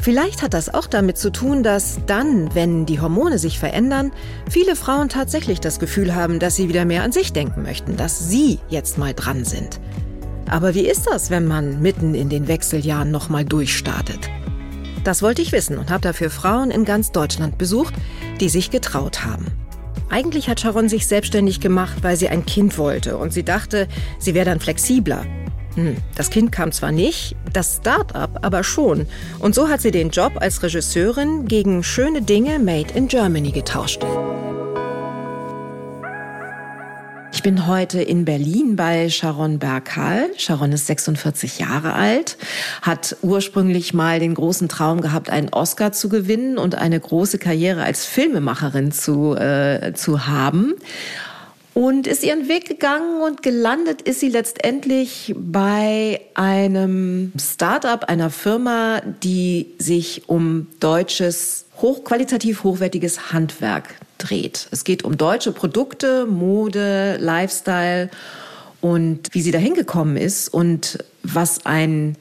Vielleicht 0.00 0.42
hat 0.42 0.54
das 0.54 0.72
auch 0.72 0.86
damit 0.86 1.18
zu 1.18 1.30
tun, 1.30 1.62
dass 1.62 1.98
dann, 2.06 2.54
wenn 2.54 2.86
die 2.86 3.00
Hormone 3.00 3.38
sich 3.38 3.58
verändern, 3.58 4.12
viele 4.48 4.76
Frauen 4.76 5.08
tatsächlich 5.08 5.60
das 5.60 5.80
Gefühl 5.80 6.14
haben, 6.14 6.38
dass 6.38 6.56
sie 6.56 6.68
wieder 6.68 6.84
mehr 6.84 7.02
an 7.02 7.12
sich 7.12 7.32
denken 7.32 7.62
möchten, 7.62 7.96
dass 7.96 8.28
sie 8.28 8.60
jetzt 8.68 8.96
mal 8.96 9.12
dran 9.12 9.44
sind. 9.44 9.80
Aber 10.48 10.74
wie 10.74 10.86
ist 10.86 11.06
das, 11.06 11.30
wenn 11.30 11.46
man 11.46 11.82
mitten 11.82 12.14
in 12.14 12.28
den 12.28 12.48
Wechseljahren 12.48 13.10
nochmal 13.10 13.44
durchstartet? 13.44 14.30
Das 15.04 15.22
wollte 15.22 15.42
ich 15.42 15.52
wissen 15.52 15.78
und 15.78 15.90
habe 15.90 16.00
dafür 16.00 16.30
Frauen 16.30 16.70
in 16.70 16.84
ganz 16.84 17.12
Deutschland 17.12 17.58
besucht, 17.58 17.94
die 18.40 18.48
sich 18.48 18.70
getraut 18.70 19.24
haben. 19.24 19.46
Eigentlich 20.10 20.48
hat 20.48 20.60
Sharon 20.60 20.88
sich 20.88 21.06
selbstständig 21.06 21.60
gemacht, 21.60 21.98
weil 22.02 22.16
sie 22.16 22.28
ein 22.28 22.46
Kind 22.46 22.78
wollte 22.78 23.18
und 23.18 23.32
sie 23.32 23.42
dachte, 23.42 23.88
sie 24.18 24.34
wäre 24.34 24.46
dann 24.46 24.60
flexibler. 24.60 25.24
Hm, 25.78 25.96
das 26.16 26.30
Kind 26.30 26.50
kam 26.50 26.72
zwar 26.72 26.90
nicht, 26.90 27.36
das 27.52 27.76
Start-up 27.76 28.40
aber 28.42 28.64
schon. 28.64 29.06
Und 29.38 29.54
so 29.54 29.68
hat 29.68 29.80
sie 29.80 29.92
den 29.92 30.10
Job 30.10 30.32
als 30.34 30.60
Regisseurin 30.60 31.46
gegen 31.46 31.84
schöne 31.84 32.20
Dinge 32.20 32.58
Made 32.58 32.92
in 32.94 33.06
Germany 33.06 33.52
getauscht. 33.52 34.04
Ich 37.32 37.44
bin 37.44 37.68
heute 37.68 38.02
in 38.02 38.24
Berlin 38.24 38.74
bei 38.74 39.08
Sharon 39.08 39.60
Berghal. 39.60 40.30
Sharon 40.36 40.72
ist 40.72 40.88
46 40.88 41.60
Jahre 41.60 41.92
alt, 41.92 42.36
hat 42.82 43.16
ursprünglich 43.22 43.94
mal 43.94 44.18
den 44.18 44.34
großen 44.34 44.68
Traum 44.68 45.00
gehabt, 45.00 45.30
einen 45.30 45.50
Oscar 45.50 45.92
zu 45.92 46.08
gewinnen 46.08 46.58
und 46.58 46.74
eine 46.74 46.98
große 46.98 47.38
Karriere 47.38 47.84
als 47.84 48.04
Filmemacherin 48.04 48.90
zu, 48.90 49.36
äh, 49.36 49.92
zu 49.94 50.26
haben 50.26 50.74
und 51.78 52.08
ist 52.08 52.24
ihren 52.24 52.48
Weg 52.48 52.66
gegangen 52.66 53.22
und 53.22 53.44
gelandet 53.44 54.02
ist 54.02 54.18
sie 54.18 54.30
letztendlich 54.30 55.32
bei 55.38 56.20
einem 56.34 57.32
Start-up, 57.38 58.06
einer 58.06 58.30
Firma, 58.30 59.00
die 59.22 59.74
sich 59.78 60.28
um 60.28 60.66
deutsches, 60.80 61.66
hochqualitativ 61.80 62.64
hochwertiges 62.64 63.32
Handwerk 63.32 63.94
dreht. 64.18 64.66
Es 64.72 64.82
geht 64.82 65.04
um 65.04 65.16
deutsche 65.16 65.52
Produkte, 65.52 66.26
Mode, 66.26 67.16
Lifestyle 67.20 68.10
und 68.80 69.28
wie 69.30 69.40
sie 69.40 69.52
dahin 69.52 69.74
gekommen 69.74 70.16
ist 70.16 70.48
und 70.48 70.98
was 71.22 71.64
ein 71.64 72.16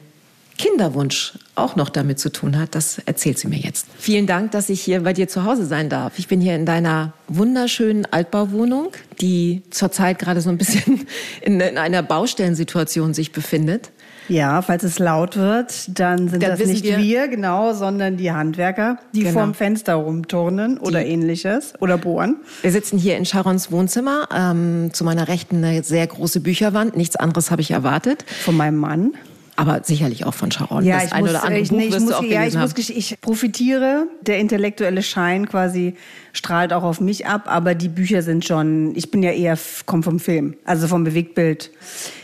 Kinderwunsch 0.58 1.34
auch 1.56 1.76
noch 1.76 1.90
damit 1.90 2.20
zu 2.20 2.32
tun 2.32 2.58
hat, 2.58 2.76
das 2.76 3.00
erzählt 3.06 3.40
sie 3.40 3.48
mir 3.48 3.60
jetzt. 3.60 3.88
Vielen 3.98 4.28
Dank, 4.28 4.52
dass 4.52 4.70
ich 4.70 4.82
hier 4.82 5.02
bei 5.02 5.14
dir 5.14 5.28
zu 5.28 5.44
Hause 5.44 5.66
sein 5.66 5.90
darf. 5.90 6.20
Ich 6.20 6.28
bin 6.28 6.42
hier 6.42 6.56
in 6.56 6.66
deiner 6.66 7.14
wunderschönen 7.28 8.06
Altbauwohnung, 8.06 8.92
die 9.22 9.64
zurzeit 9.70 10.20
gerade 10.20 10.42
so 10.42 10.50
ein 10.50 10.58
bisschen 10.58 11.08
in, 11.42 11.62
einer 11.62 12.04
Baustellensituation 12.04 13.14
sich 13.14 13.32
befindet. 13.32 13.92
Ja, 14.30 14.62
falls 14.62 14.84
es 14.84 15.00
laut 15.00 15.38
wird, 15.38 15.98
dann 15.98 16.28
sind 16.28 16.44
dann 16.44 16.58
das 16.58 16.68
nicht 16.68 16.84
wir, 16.84 16.98
wir, 16.98 17.28
genau, 17.30 17.74
sondern 17.74 18.18
die 18.18 18.32
Handwerker, 18.32 19.00
die 19.14 19.22
genau. 19.22 19.34
vorm 19.34 19.54
Fenster 19.54 19.96
rumturnen 19.96 20.78
oder 20.80 21.02
die, 21.02 21.12
ähnliches 21.12 21.74
oder 21.80 21.98
bohren. 21.98 22.36
Wir 22.62 22.72
sitzen 22.72 22.98
hier 22.98 23.16
in 23.16 23.26
Sharons 23.26 23.72
Wohnzimmer. 23.72 24.28
Ähm, 24.36 24.90
zu 24.92 25.06
meiner 25.06 25.30
Rechten 25.30 25.64
eine 25.64 25.82
sehr 25.84 26.06
große 26.06 26.42
Bücherwand. 26.42 26.98
Nichts 26.98 27.16
anderes 27.16 27.52
habe 27.52 27.62
ich 27.62 27.72
erwartet. 27.72 28.26
Von 28.44 28.58
meinem 28.58 28.78
Mann 28.78 29.14
aber 29.58 29.82
sicherlich 29.84 30.24
auch 30.26 30.36
von 30.36 30.52
Sharon. 30.52 30.86
Ja, 30.86 31.02
das 31.02 31.12
ein 31.12 31.22
muss, 31.22 31.32
oder 31.32 31.44
andere 31.44 31.62
ich, 31.62 31.70
Buch 31.70 31.80
ich, 31.80 32.00
muss, 32.00 32.14
ja, 32.30 32.46
ich, 32.46 32.56
muss, 32.56 32.78
ich 32.78 33.20
profitiere. 33.20 34.08
Der 34.22 34.38
intellektuelle 34.38 35.02
Schein 35.02 35.50
quasi 35.50 35.96
strahlt 36.32 36.72
auch 36.72 36.84
auf 36.84 37.02
mich 37.02 37.26
ab, 37.26 37.44
aber 37.48 37.74
die 37.74 37.90
Bücher 37.90 38.22
sind 38.22 38.46
schon, 38.46 38.96
ich 38.96 39.10
bin 39.10 39.24
ja 39.24 39.32
eher, 39.32 39.58
komme 39.88 40.04
vom 40.04 40.20
Film, 40.20 40.56
also 40.64 40.88
vom 40.88 41.04
Bewegtbild. 41.04 41.72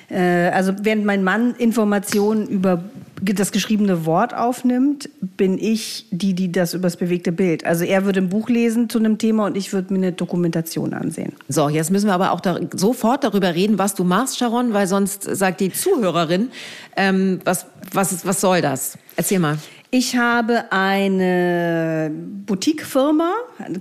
Äh, 0.10 0.50
also 0.50 0.74
während 0.84 1.06
mein 1.06 1.24
Mann 1.24 1.56
Informationen 1.56 2.48
über 2.48 2.84
das 3.23 3.51
geschriebene 3.51 4.06
Wort 4.06 4.34
aufnimmt, 4.34 5.09
bin 5.22 5.57
ich 5.57 6.07
die, 6.11 6.34
die 6.34 6.51
das 6.51 6.73
übers 6.73 6.97
bewegte 6.97 7.31
Bild. 7.31 7.66
Also 7.66 7.85
er 7.85 8.06
würde 8.06 8.19
ein 8.19 8.29
Buch 8.29 8.50
lesen 8.50 8.89
zu 8.89 9.00
einem 9.00 9.17
Thema 9.17 9.45
und 9.45 9.56
ich 9.56 9.72
würde 9.72 9.94
mir 9.94 10.00
eine 10.00 10.11
Dokumentation 10.11 10.94
ansehen. 10.94 11.34
So, 11.47 11.69
jetzt 11.69 11.91
müssen 11.91 12.07
wir 12.07 12.13
aber 12.13 12.31
auch 12.31 12.41
da, 12.41 12.59
sofort 12.75 13.23
darüber 13.23 13.56
reden, 13.56 13.78
was 13.78 13.95
du 13.95 14.03
machst, 14.03 14.38
Sharon, 14.38 14.73
weil 14.73 14.88
sonst 14.88 15.23
sagt 15.23 15.61
die 15.61 15.72
Zuhörerin, 15.72 16.50
ähm, 16.97 17.39
was, 17.45 17.66
was, 17.94 18.25
was 18.25 18.41
soll 18.41 18.61
das? 18.61 18.97
Erzähl 19.16 19.40
mal. 19.40 19.57
Ich 19.91 20.17
habe 20.17 20.72
eine 20.72 22.11
Boutique-Firma, 22.47 23.31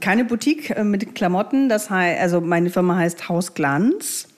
keine 0.00 0.26
Boutique 0.26 0.70
äh, 0.70 0.84
mit 0.84 1.14
Klamotten. 1.14 1.70
Das 1.70 1.88
heißt, 1.88 2.20
also 2.20 2.42
meine 2.42 2.69
Firma 2.69 2.97
heißt 2.97 3.30
Haus 3.30 3.54
Glanz. 3.54 4.28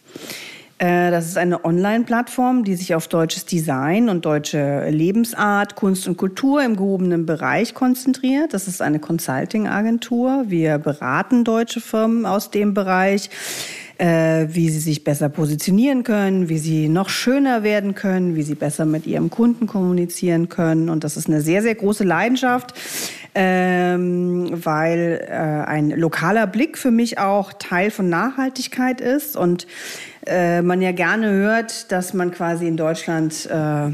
Äh, 0.79 1.11
das 1.11 1.27
ist 1.27 1.39
eine 1.39 1.65
Online-Plattform, 1.65 2.65
die 2.65 2.75
sich 2.75 2.95
auf 2.95 3.09
deutsches 3.09 3.47
Design 3.47 4.09
und 4.09 4.25
deutsche 4.25 4.89
Lebensart, 4.91 5.77
Kunst 5.77 6.09
und 6.09 6.17
Kultur 6.17 6.63
im 6.63 6.77
gehobenen 6.77 7.27
Bereich 7.27 7.75
konzentriert. 7.75 8.55
Das 8.55 8.67
ist 8.67 8.83
eine 8.83 8.99
Consulting-Agentur. 8.99 10.45
Wir 10.49 10.79
beraten 10.79 11.45
deutsche 11.45 11.81
Firmen 11.81 12.27
aus 12.27 12.51
dem 12.51 12.75
Bereich 12.75 13.31
äh, 13.99 14.49
wie 14.51 14.71
sie 14.71 14.81
sich 14.81 15.05
besser 15.05 15.29
positionieren 15.29 16.03
können, 16.03 16.49
wie 16.49 16.59
sie 16.59 16.89
noch 16.89 17.09
schöner 17.09 17.63
werden 17.63 17.95
können, 17.95 18.35
wie 18.35 18.43
sie 18.43 18.55
besser 18.55 18.85
mit 18.85 19.07
ihrem 19.07 19.31
Kunden 19.31 19.67
kommunizieren 19.67 20.49
können. 20.49 20.89
Und 20.89 21.05
das 21.05 21.17
ist 21.17 21.29
eine 21.29 21.41
sehr, 21.41 21.63
sehr 21.63 21.75
große 21.75 22.05
Leidenschaft, 22.05 22.75
ähm, 23.35 24.49
weil 24.53 25.27
äh, 25.29 25.33
ein 25.33 25.91
lokaler 25.91 26.47
Blick 26.47 26.77
für 26.77 26.91
mich 26.91 27.19
auch 27.19 27.53
Teil 27.53 27.91
von 27.91 28.09
Nachhaltigkeit 28.09 29.01
ist 29.01 29.37
und 29.37 29.67
äh, 30.27 30.63
man 30.63 30.81
ja 30.83 30.93
gerne 30.93 31.31
hört, 31.31 31.93
dass 31.93 32.15
man 32.15 32.31
quasi 32.31 32.67
in 32.67 32.77
Deutschland 32.77 33.47
äh, 33.47 33.91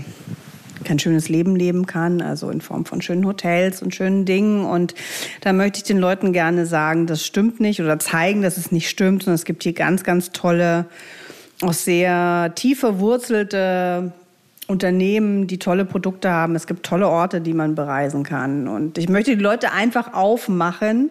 kein 0.85 0.99
schönes 0.99 1.29
Leben 1.29 1.57
leben 1.57 1.87
kann, 1.87 2.23
also 2.23 2.51
in 2.51 2.61
Form 2.61 2.85
von 2.85 3.03
schönen 3.03 3.27
Hotels 3.27 3.83
und 3.83 3.95
schönen 3.95 4.25
Dingen. 4.25 4.65
Und 4.65 4.95
da 5.41 5.53
möchte 5.53 5.79
ich 5.79 5.85
den 5.85 5.99
Leuten 5.99 6.33
gerne 6.33 6.67
sagen, 6.67 7.07
das 7.07 7.25
stimmt 7.25 7.61
nicht 7.61 7.81
oder 7.81 7.99
zeigen, 7.99 8.43
dass 8.43 8.57
es 8.57 8.73
nicht 8.73 8.89
stimmt, 8.89 9.25
sondern 9.25 9.35
es 9.35 9.45
gibt 9.45 9.63
hier 9.63 9.73
ganz, 9.73 10.05
ganz 10.05 10.31
tolle, 10.33 10.87
auch 11.63 11.73
sehr 11.73 12.53
tief 12.55 12.81
verwurzelte 12.81 14.13
Unternehmen, 14.67 15.47
die 15.47 15.59
tolle 15.59 15.85
Produkte 15.85 16.31
haben. 16.31 16.55
Es 16.55 16.67
gibt 16.67 16.87
tolle 16.87 17.09
Orte, 17.09 17.41
die 17.41 17.53
man 17.53 17.75
bereisen 17.75 18.23
kann. 18.23 18.69
Und 18.69 18.99
ich 18.99 19.09
möchte 19.09 19.37
die 19.37 19.43
Leute 19.43 19.73
einfach 19.73 20.15
aufmachen 20.15 21.11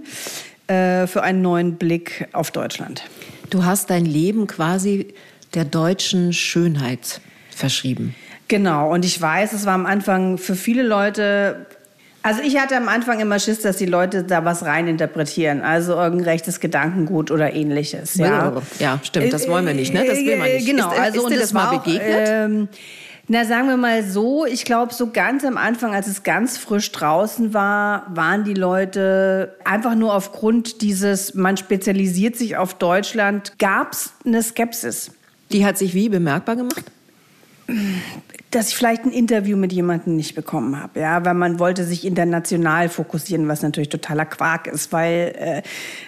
äh, 0.67 1.05
für 1.07 1.21
einen 1.23 1.41
neuen 1.41 1.75
Blick 1.75 2.27
auf 2.31 2.51
Deutschland. 2.51 3.03
Du 3.49 3.65
hast 3.65 3.89
dein 3.89 4.05
Leben 4.05 4.47
quasi 4.47 5.13
der 5.53 5.65
deutschen 5.65 6.33
Schönheit 6.33 7.21
verschrieben. 7.49 8.15
Genau, 8.47 8.91
und 8.91 9.05
ich 9.05 9.19
weiß, 9.19 9.53
es 9.53 9.65
war 9.65 9.73
am 9.73 9.85
Anfang 9.85 10.37
für 10.37 10.55
viele 10.55 10.83
Leute 10.83 11.67
also 12.21 12.41
ich 12.41 12.57
hatte 12.57 12.75
am 12.75 12.89
Anfang 12.89 13.21
immer 13.21 13.39
Schiss, 13.39 13.61
dass 13.61 13.77
die 13.77 13.85
Leute 13.85 14.23
da 14.23 14.43
was 14.43 14.65
reininterpretieren, 14.65 15.61
also 15.61 15.93
irgendein 15.93 16.31
rechtes 16.31 16.59
Gedankengut 16.59 17.31
oder 17.31 17.53
ähnliches. 17.53 18.15
Ja, 18.15 18.61
ja 18.79 18.99
stimmt, 19.03 19.31
das 19.31 19.47
wollen 19.47 19.65
wir 19.65 19.73
nicht, 19.73 19.93
ne? 19.93 20.03
Das 20.05 20.17
will 20.17 20.37
man 20.37 20.51
nicht. 20.51 20.67
Genau, 20.67 20.91
ist, 20.91 20.99
also 20.99 21.27
ist 21.27 21.33
dir 21.33 21.39
das 21.39 21.53
mal 21.53 21.77
begegnet? 21.77 22.27
ähm, 22.27 22.67
na, 23.31 23.45
sagen 23.45 23.67
wir 23.67 23.77
mal 23.77 24.03
so, 24.03 24.47
ich 24.47 24.65
glaube, 24.65 24.91
so 24.91 25.11
ganz 25.11 25.45
am 25.45 25.55
Anfang, 25.55 25.93
als 25.93 26.07
es 26.07 26.23
ganz 26.23 26.57
frisch 26.57 26.91
draußen 26.91 27.53
war, 27.53 28.07
waren 28.09 28.43
die 28.43 28.55
Leute 28.55 29.55
einfach 29.63 29.93
nur 29.93 30.15
aufgrund 30.15 30.81
dieses, 30.81 31.35
man 31.35 31.55
spezialisiert 31.55 32.35
sich 32.35 32.57
auf 32.57 32.73
Deutschland, 32.73 33.59
gab 33.59 33.93
es 33.93 34.13
eine 34.25 34.41
Skepsis. 34.41 35.11
Die 35.51 35.63
hat 35.63 35.77
sich 35.77 35.93
wie 35.93 36.09
bemerkbar 36.09 36.55
gemacht? 36.55 36.83
Dass 38.51 38.69
ich 38.69 38.75
vielleicht 38.75 39.05
ein 39.05 39.11
Interview 39.11 39.55
mit 39.55 39.71
jemandem 39.71 40.15
nicht 40.15 40.33
bekommen 40.33 40.81
habe, 40.81 41.01
ja, 41.01 41.23
weil 41.23 41.35
man 41.35 41.59
wollte 41.59 41.83
sich 41.83 42.03
international 42.03 42.89
fokussieren, 42.89 43.47
was 43.47 43.61
natürlich 43.61 43.89
totaler 43.89 44.25
Quark 44.25 44.65
ist, 44.65 44.91
weil 44.91 45.35
äh, 45.37 45.61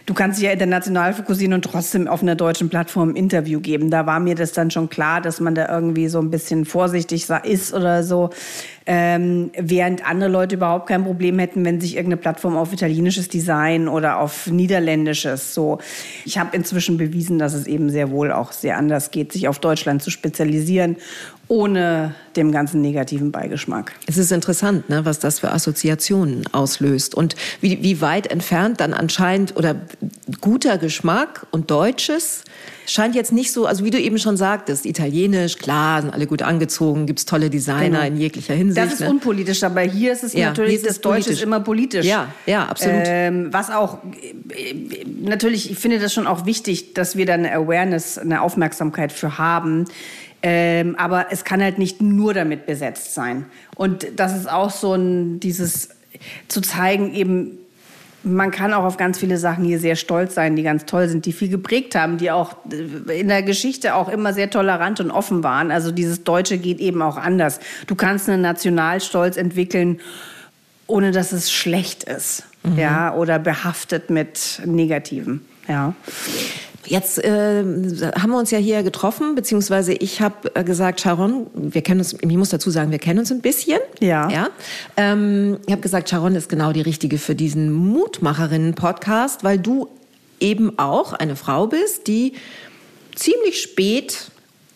du 0.07 0.15
kannst 0.15 0.39
dich 0.39 0.47
ja 0.47 0.51
international 0.51 1.13
fokussieren 1.13 1.53
und 1.53 1.63
trotzdem 1.63 2.07
auf 2.07 2.23
einer 2.23 2.35
deutschen 2.35 2.69
Plattform 2.69 3.09
ein 3.09 3.15
Interview 3.15 3.59
geben. 3.59 3.91
Da 3.91 4.07
war 4.07 4.19
mir 4.19 4.33
das 4.33 4.53
dann 4.53 4.71
schon 4.71 4.89
klar, 4.89 5.21
dass 5.21 5.39
man 5.39 5.53
da 5.53 5.69
irgendwie 5.69 6.07
so 6.07 6.19
ein 6.19 6.31
bisschen 6.31 6.65
vorsichtig 6.65 7.27
ist 7.43 7.73
oder 7.75 8.03
so. 8.03 8.31
Ähm, 8.87 9.51
während 9.55 10.09
andere 10.09 10.29
Leute 10.31 10.55
überhaupt 10.55 10.87
kein 10.87 11.03
Problem 11.03 11.37
hätten, 11.37 11.63
wenn 11.63 11.79
sich 11.79 11.95
irgendeine 11.95 12.17
Plattform 12.17 12.57
auf 12.57 12.73
italienisches 12.73 13.27
Design 13.27 13.87
oder 13.87 14.19
auf 14.19 14.47
niederländisches 14.47 15.53
so. 15.53 15.77
Ich 16.25 16.39
habe 16.39 16.55
inzwischen 16.57 16.97
bewiesen, 16.97 17.37
dass 17.37 17.53
es 17.53 17.67
eben 17.67 17.91
sehr 17.91 18.09
wohl 18.09 18.31
auch 18.31 18.51
sehr 18.51 18.77
anders 18.77 19.11
geht, 19.11 19.31
sich 19.31 19.47
auf 19.47 19.59
Deutschland 19.59 20.01
zu 20.01 20.09
spezialisieren 20.09 20.97
ohne 21.51 22.15
dem 22.37 22.51
ganzen 22.51 22.81
negativen 22.81 23.31
Beigeschmack. 23.31 23.93
Es 24.07 24.17
ist 24.17 24.31
interessant, 24.31 24.89
ne, 24.89 25.05
was 25.05 25.19
das 25.19 25.39
für 25.39 25.51
Assoziationen 25.51 26.45
auslöst 26.51 27.15
und 27.15 27.35
wie, 27.61 27.81
wie 27.83 28.01
weit 28.01 28.27
entfernt 28.27 28.79
dann 28.79 28.93
anscheinend 28.93 29.55
oder 29.55 29.75
guter 30.39 30.77
Geschmack 30.77 31.45
und 31.51 31.71
Deutsches 31.71 32.43
scheint 32.85 33.15
jetzt 33.15 33.31
nicht 33.31 33.51
so, 33.51 33.65
also 33.65 33.85
wie 33.85 33.89
du 33.89 33.99
eben 33.99 34.17
schon 34.17 34.37
sagtest, 34.37 34.85
italienisch, 34.85 35.57
klar, 35.57 36.01
sind 36.01 36.11
alle 36.13 36.27
gut 36.27 36.41
angezogen, 36.41 37.05
gibt's 37.05 37.25
tolle 37.25 37.49
Designer 37.49 38.01
genau. 38.01 38.01
in 38.05 38.17
jeglicher 38.17 38.53
Hinsicht. 38.53 38.85
Das 38.85 38.93
ist 38.93 38.99
ne? 39.01 39.09
unpolitisch, 39.09 39.63
aber 39.63 39.81
hier 39.81 40.11
ist 40.11 40.23
es 40.23 40.33
ja, 40.33 40.47
natürlich, 40.47 40.81
das 40.81 41.01
Deutsche 41.01 41.31
ist 41.31 41.41
immer 41.41 41.59
politisch. 41.59 42.05
Ja, 42.05 42.27
ja, 42.45 42.65
absolut. 42.65 43.03
Ähm, 43.05 43.47
was 43.51 43.69
auch, 43.69 43.99
natürlich, 45.05 45.71
ich 45.71 45.77
finde 45.77 45.99
das 45.99 46.13
schon 46.13 46.27
auch 46.27 46.45
wichtig, 46.45 46.93
dass 46.93 47.15
wir 47.15 47.25
da 47.25 47.33
eine 47.33 47.53
Awareness, 47.53 48.17
eine 48.17 48.41
Aufmerksamkeit 48.41 49.11
für 49.11 49.37
haben. 49.37 49.85
Ähm, 50.43 50.95
aber 50.97 51.27
es 51.29 51.43
kann 51.43 51.61
halt 51.61 51.77
nicht 51.77 52.01
nur 52.01 52.33
damit 52.33 52.65
besetzt 52.65 53.13
sein. 53.13 53.45
Und 53.75 54.07
das 54.15 54.35
ist 54.35 54.49
auch 54.49 54.71
so 54.71 54.93
ein, 54.93 55.39
dieses 55.39 55.89
zu 56.47 56.61
zeigen, 56.61 57.13
eben, 57.13 57.57
man 58.23 58.51
kann 58.51 58.73
auch 58.73 58.83
auf 58.83 58.97
ganz 58.97 59.17
viele 59.17 59.37
Sachen 59.37 59.63
hier 59.63 59.79
sehr 59.79 59.95
stolz 59.95 60.35
sein, 60.35 60.55
die 60.55 60.63
ganz 60.63 60.85
toll 60.85 61.07
sind, 61.07 61.25
die 61.25 61.33
viel 61.33 61.49
geprägt 61.49 61.95
haben, 61.95 62.17
die 62.17 62.29
auch 62.31 62.55
in 63.07 63.27
der 63.27 63.43
Geschichte 63.43 63.95
auch 63.95 64.09
immer 64.09 64.33
sehr 64.33 64.49
tolerant 64.49 64.99
und 64.99 65.11
offen 65.11 65.43
waren. 65.43 65.71
Also 65.71 65.91
dieses 65.91 66.23
Deutsche 66.23 66.57
geht 66.57 66.79
eben 66.79 67.01
auch 67.01 67.17
anders. 67.17 67.59
Du 67.87 67.95
kannst 67.95 68.29
einen 68.29 68.41
Nationalstolz 68.41 69.37
entwickeln, 69.37 69.99
ohne 70.85 71.11
dass 71.11 71.31
es 71.31 71.51
schlecht 71.51 72.03
ist, 72.03 72.43
mhm. 72.63 72.77
ja, 72.77 73.13
oder 73.15 73.39
behaftet 73.39 74.09
mit 74.09 74.61
Negativen, 74.65 75.45
ja. 75.67 75.93
Jetzt 76.85 77.23
äh, 77.23 77.63
haben 77.63 78.31
wir 78.31 78.37
uns 78.37 78.51
ja 78.51 78.57
hier 78.57 78.83
getroffen, 78.83 79.35
beziehungsweise 79.35 79.93
ich 79.93 80.21
habe 80.21 80.53
äh, 80.55 80.63
gesagt, 80.63 81.01
Sharon, 81.01 81.47
wir 81.53 81.81
kennen 81.81 81.99
uns, 81.99 82.13
ich 82.13 82.37
muss 82.37 82.49
dazu 82.49 82.69
sagen, 82.71 82.91
wir 82.91 82.99
kennen 82.99 83.19
uns 83.19 83.31
ein 83.31 83.41
bisschen. 83.41 83.79
Ja. 83.99 84.29
ja? 84.29 84.49
Ähm, 84.97 85.59
ich 85.65 85.71
habe 85.71 85.81
gesagt, 85.81 86.09
Sharon 86.09 86.35
ist 86.35 86.49
genau 86.49 86.73
die 86.73 86.81
Richtige 86.81 87.17
für 87.17 87.35
diesen 87.35 87.71
Mutmacherinnen-Podcast, 87.71 89.43
weil 89.43 89.59
du 89.59 89.89
eben 90.39 90.79
auch 90.79 91.13
eine 91.13 91.35
Frau 91.35 91.67
bist, 91.67 92.07
die 92.07 92.33
ziemlich 93.15 93.61
spät 93.61 94.31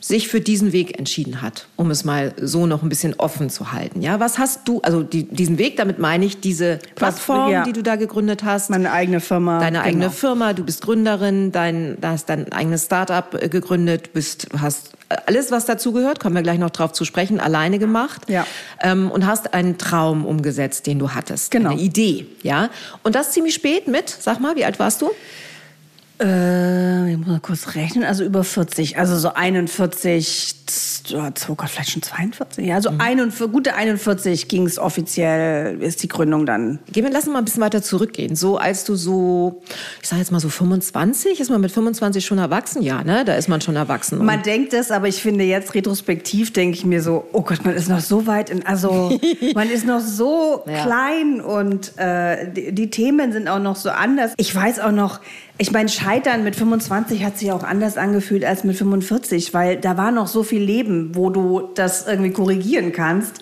sich 0.08 0.28
für 0.28 0.40
diesen 0.40 0.72
Weg 0.72 1.00
entschieden 1.00 1.42
hat, 1.42 1.66
um 1.78 1.90
es 1.90 2.06
mal 2.06 2.36
so 2.40 2.68
noch 2.68 2.84
ein 2.84 2.90
bisschen 2.90 3.16
offen 3.18 3.50
zu 3.50 3.72
halten. 3.72 4.04
Ja, 4.04 4.20
was 4.20 4.38
hast 4.38 4.68
du, 4.68 4.80
also 4.82 5.02
die, 5.02 5.24
diesen 5.24 5.58
Weg, 5.58 5.78
damit 5.78 5.98
meine 5.98 6.26
ich 6.26 6.40
diese 6.40 6.78
Plattform, 6.94 7.50
ja. 7.50 7.64
die 7.64 7.74
du 7.74 7.82
da 7.82 7.96
gegründet 7.96 8.44
hast. 8.44 8.70
Meine 8.70 8.92
eigene 8.92 9.20
Firma. 9.20 9.58
Deine 9.58 9.80
genau. 9.80 9.88
eigene 9.88 10.12
Firma, 10.12 10.54
du 10.54 10.64
bist 10.64 10.84
Gründerin, 10.84 11.52
dein, 11.52 11.98
da 12.02 12.12
hast 12.12 12.30
dein 12.30 12.52
eigenes 12.52 12.86
Startup 12.86 13.34
äh, 13.34 13.50
gegründet, 13.50 14.14
bist, 14.14 14.48
hast 14.62 14.92
alles, 15.26 15.50
was 15.50 15.66
dazu 15.66 15.92
gehört, 15.92 16.20
kommen 16.20 16.36
wir 16.36 16.44
gleich 16.44 16.60
noch 16.60 16.70
drauf 16.70 16.92
zu 16.92 17.04
sprechen, 17.04 17.40
alleine 17.40 17.80
gemacht. 17.80 18.30
Ja. 18.30 18.46
Ähm, 18.82 19.10
und 19.10 19.26
hast 19.26 19.56
einen 19.56 19.80
Traum 19.80 20.24
umgesetzt, 20.24 20.86
den 20.86 21.00
du 21.00 21.16
hattest. 21.16 21.50
Genau. 21.50 21.72
Eine 21.72 21.82
Idee, 21.82 22.28
ja. 22.44 22.70
Und 23.02 23.16
das 23.16 23.32
ziemlich 23.32 23.56
spät 23.56 23.88
mit, 23.88 24.10
sag 24.10 24.40
mal, 24.40 24.56
wie 24.56 24.66
alt 24.66 24.78
warst 24.78 25.02
du? 25.02 25.10
Äh, 26.20 27.12
ich 27.12 27.18
muss 27.18 27.28
mal 27.28 27.40
kurz 27.42 27.76
rechnen, 27.76 28.04
also 28.06 28.24
über 28.24 28.44
40, 28.44 28.98
also 28.98 29.18
so 29.18 29.34
41, 29.34 30.65
oh 31.14 31.56
Gott, 31.56 31.70
vielleicht 31.70 31.92
schon 31.92 32.02
42, 32.02 32.66
ja, 32.66 32.82
so 32.82 32.92
mhm. 32.92 33.02
41, 33.02 33.52
gute 33.52 33.76
41 33.76 34.48
ging 34.48 34.66
es 34.66 34.80
offiziell, 34.80 35.82
ist 35.82 36.04
die 36.04 36.08
Gründung 36.08 36.46
dann. 36.46 36.80
Gehen 36.92 37.04
wir, 37.04 37.12
lassen 37.12 37.32
mal 37.32 37.40
ein 37.40 37.46
bisschen 37.46 37.62
weiter 37.62 37.82
zurückgehen. 37.82 38.36
So, 38.36 38.58
als 38.58 38.84
du 38.84 38.96
so, 38.96 39.62
ich 40.02 40.08
sage 40.08 40.22
jetzt 40.22 40.32
mal 40.32 40.40
so 40.40 40.50
25, 40.50 41.40
ist 41.40 41.50
man 41.50 41.62
mit 41.62 41.72
25 41.72 42.26
schon 42.26 42.38
erwachsen? 42.38 42.82
Ja, 42.82 43.04
ne, 43.04 43.26
da 43.26 43.36
ist 43.36 43.48
man 43.48 43.62
schon 43.62 43.76
erwachsen. 43.76 44.24
Man 44.24 44.44
denkt 44.44 44.74
es, 44.74 44.92
aber 44.92 45.08
ich 45.08 45.22
finde 45.22 45.44
jetzt 45.44 45.74
retrospektiv 45.74 46.54
denke 46.54 46.78
ich 46.78 46.86
mir 46.86 47.02
so, 47.02 47.28
oh 47.34 47.42
Gott, 47.42 47.66
man 47.66 47.76
ist 47.76 47.90
noch 47.90 48.00
so 48.00 48.28
weit, 48.28 48.50
in, 48.50 48.66
also 48.66 49.18
man 49.56 49.70
ist 49.70 49.86
noch 49.86 50.02
so 50.02 50.64
ja. 50.66 50.84
klein 50.84 51.42
und 51.42 51.98
äh, 51.98 52.52
die, 52.52 52.72
die 52.72 52.90
Themen 52.90 53.32
sind 53.32 53.48
auch 53.48 53.60
noch 53.60 53.76
so 53.76 53.90
anders. 53.90 54.34
Ich 54.38 54.54
weiß 54.54 54.80
auch 54.80 54.92
noch, 54.92 55.20
ich 55.58 55.72
meine, 55.72 55.88
Scheitern 55.88 56.44
mit 56.44 56.56
25 56.56 57.24
hat 57.24 57.38
sich 57.38 57.52
auch 57.52 57.64
anders 57.64 57.98
angefühlt 57.98 58.44
als 58.44 58.66
mit 58.66 58.76
45, 58.76 59.54
weil 59.54 59.78
da 59.78 59.96
war 59.96 60.12
noch 60.12 60.28
so 60.28 60.44
viel 60.44 60.55
Leben, 60.60 61.16
wo 61.16 61.30
du 61.30 61.70
das 61.76 62.08
irgendwie 62.08 62.32
korrigieren 62.32 62.92
kannst. 62.92 63.40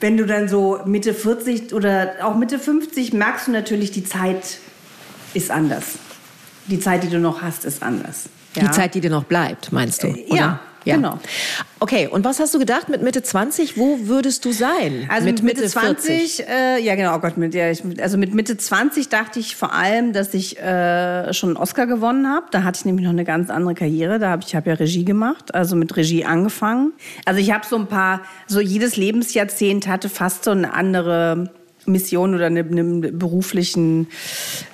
Wenn 0.00 0.16
du 0.16 0.26
dann 0.26 0.48
so 0.48 0.80
Mitte 0.84 1.14
40 1.14 1.72
oder 1.72 2.14
auch 2.22 2.36
Mitte 2.36 2.58
50 2.58 3.12
merkst 3.12 3.48
du 3.48 3.52
natürlich, 3.52 3.90
die 3.90 4.04
Zeit 4.04 4.58
ist 5.34 5.50
anders. 5.50 5.98
Die 6.66 6.80
Zeit, 6.80 7.02
die 7.02 7.08
du 7.08 7.18
noch 7.18 7.42
hast, 7.42 7.64
ist 7.64 7.82
anders. 7.82 8.28
Ja? 8.54 8.64
Die 8.64 8.70
Zeit, 8.70 8.94
die 8.94 9.00
dir 9.00 9.10
noch 9.10 9.24
bleibt, 9.24 9.72
meinst 9.72 10.02
du? 10.02 10.08
Äh, 10.08 10.26
oder? 10.28 10.36
Ja, 10.36 10.60
ja. 10.84 10.96
Genau. 10.96 11.18
Okay, 11.80 12.08
und 12.08 12.24
was 12.24 12.40
hast 12.40 12.54
du 12.54 12.58
gedacht 12.58 12.88
mit 12.88 13.02
Mitte 13.02 13.22
20? 13.22 13.76
Wo 13.76 14.06
würdest 14.06 14.44
du 14.44 14.52
sein? 14.52 15.06
Also 15.08 15.26
mit, 15.26 15.42
mit 15.42 15.56
Mitte, 15.56 15.68
20, 15.68 16.46
äh, 16.46 16.78
ja 16.80 16.94
genau, 16.94 17.16
oh 17.16 17.18
Gott, 17.18 17.36
mit, 17.36 17.54
ja, 17.54 17.70
ich, 17.70 17.82
also 18.00 18.18
mit 18.18 18.34
Mitte 18.34 18.56
20 18.56 19.08
dachte 19.08 19.40
ich 19.40 19.56
vor 19.56 19.72
allem, 19.72 20.12
dass 20.12 20.34
ich 20.34 20.58
äh, 20.58 21.32
schon 21.32 21.50
einen 21.50 21.56
Oscar 21.56 21.86
gewonnen 21.86 22.28
habe. 22.28 22.46
Da 22.50 22.62
hatte 22.62 22.78
ich 22.80 22.84
nämlich 22.84 23.04
noch 23.04 23.12
eine 23.12 23.24
ganz 23.24 23.50
andere 23.50 23.74
Karriere. 23.74 24.18
Da 24.18 24.30
habe 24.30 24.42
ich 24.46 24.54
hab 24.54 24.66
ja 24.66 24.74
Regie 24.74 25.04
gemacht, 25.04 25.54
also 25.54 25.76
mit 25.76 25.96
Regie 25.96 26.24
angefangen. 26.24 26.92
Also 27.24 27.40
ich 27.40 27.52
habe 27.52 27.66
so 27.66 27.76
ein 27.76 27.86
paar, 27.86 28.20
so 28.46 28.60
jedes 28.60 28.96
Lebensjahrzehnt 28.96 29.86
hatte 29.86 30.08
fast 30.08 30.44
so 30.44 30.50
eine 30.50 30.72
andere 30.74 31.50
Mission 31.86 32.34
oder 32.34 32.46
einen 32.46 32.78
eine 32.78 33.12
beruflichen, 33.12 34.08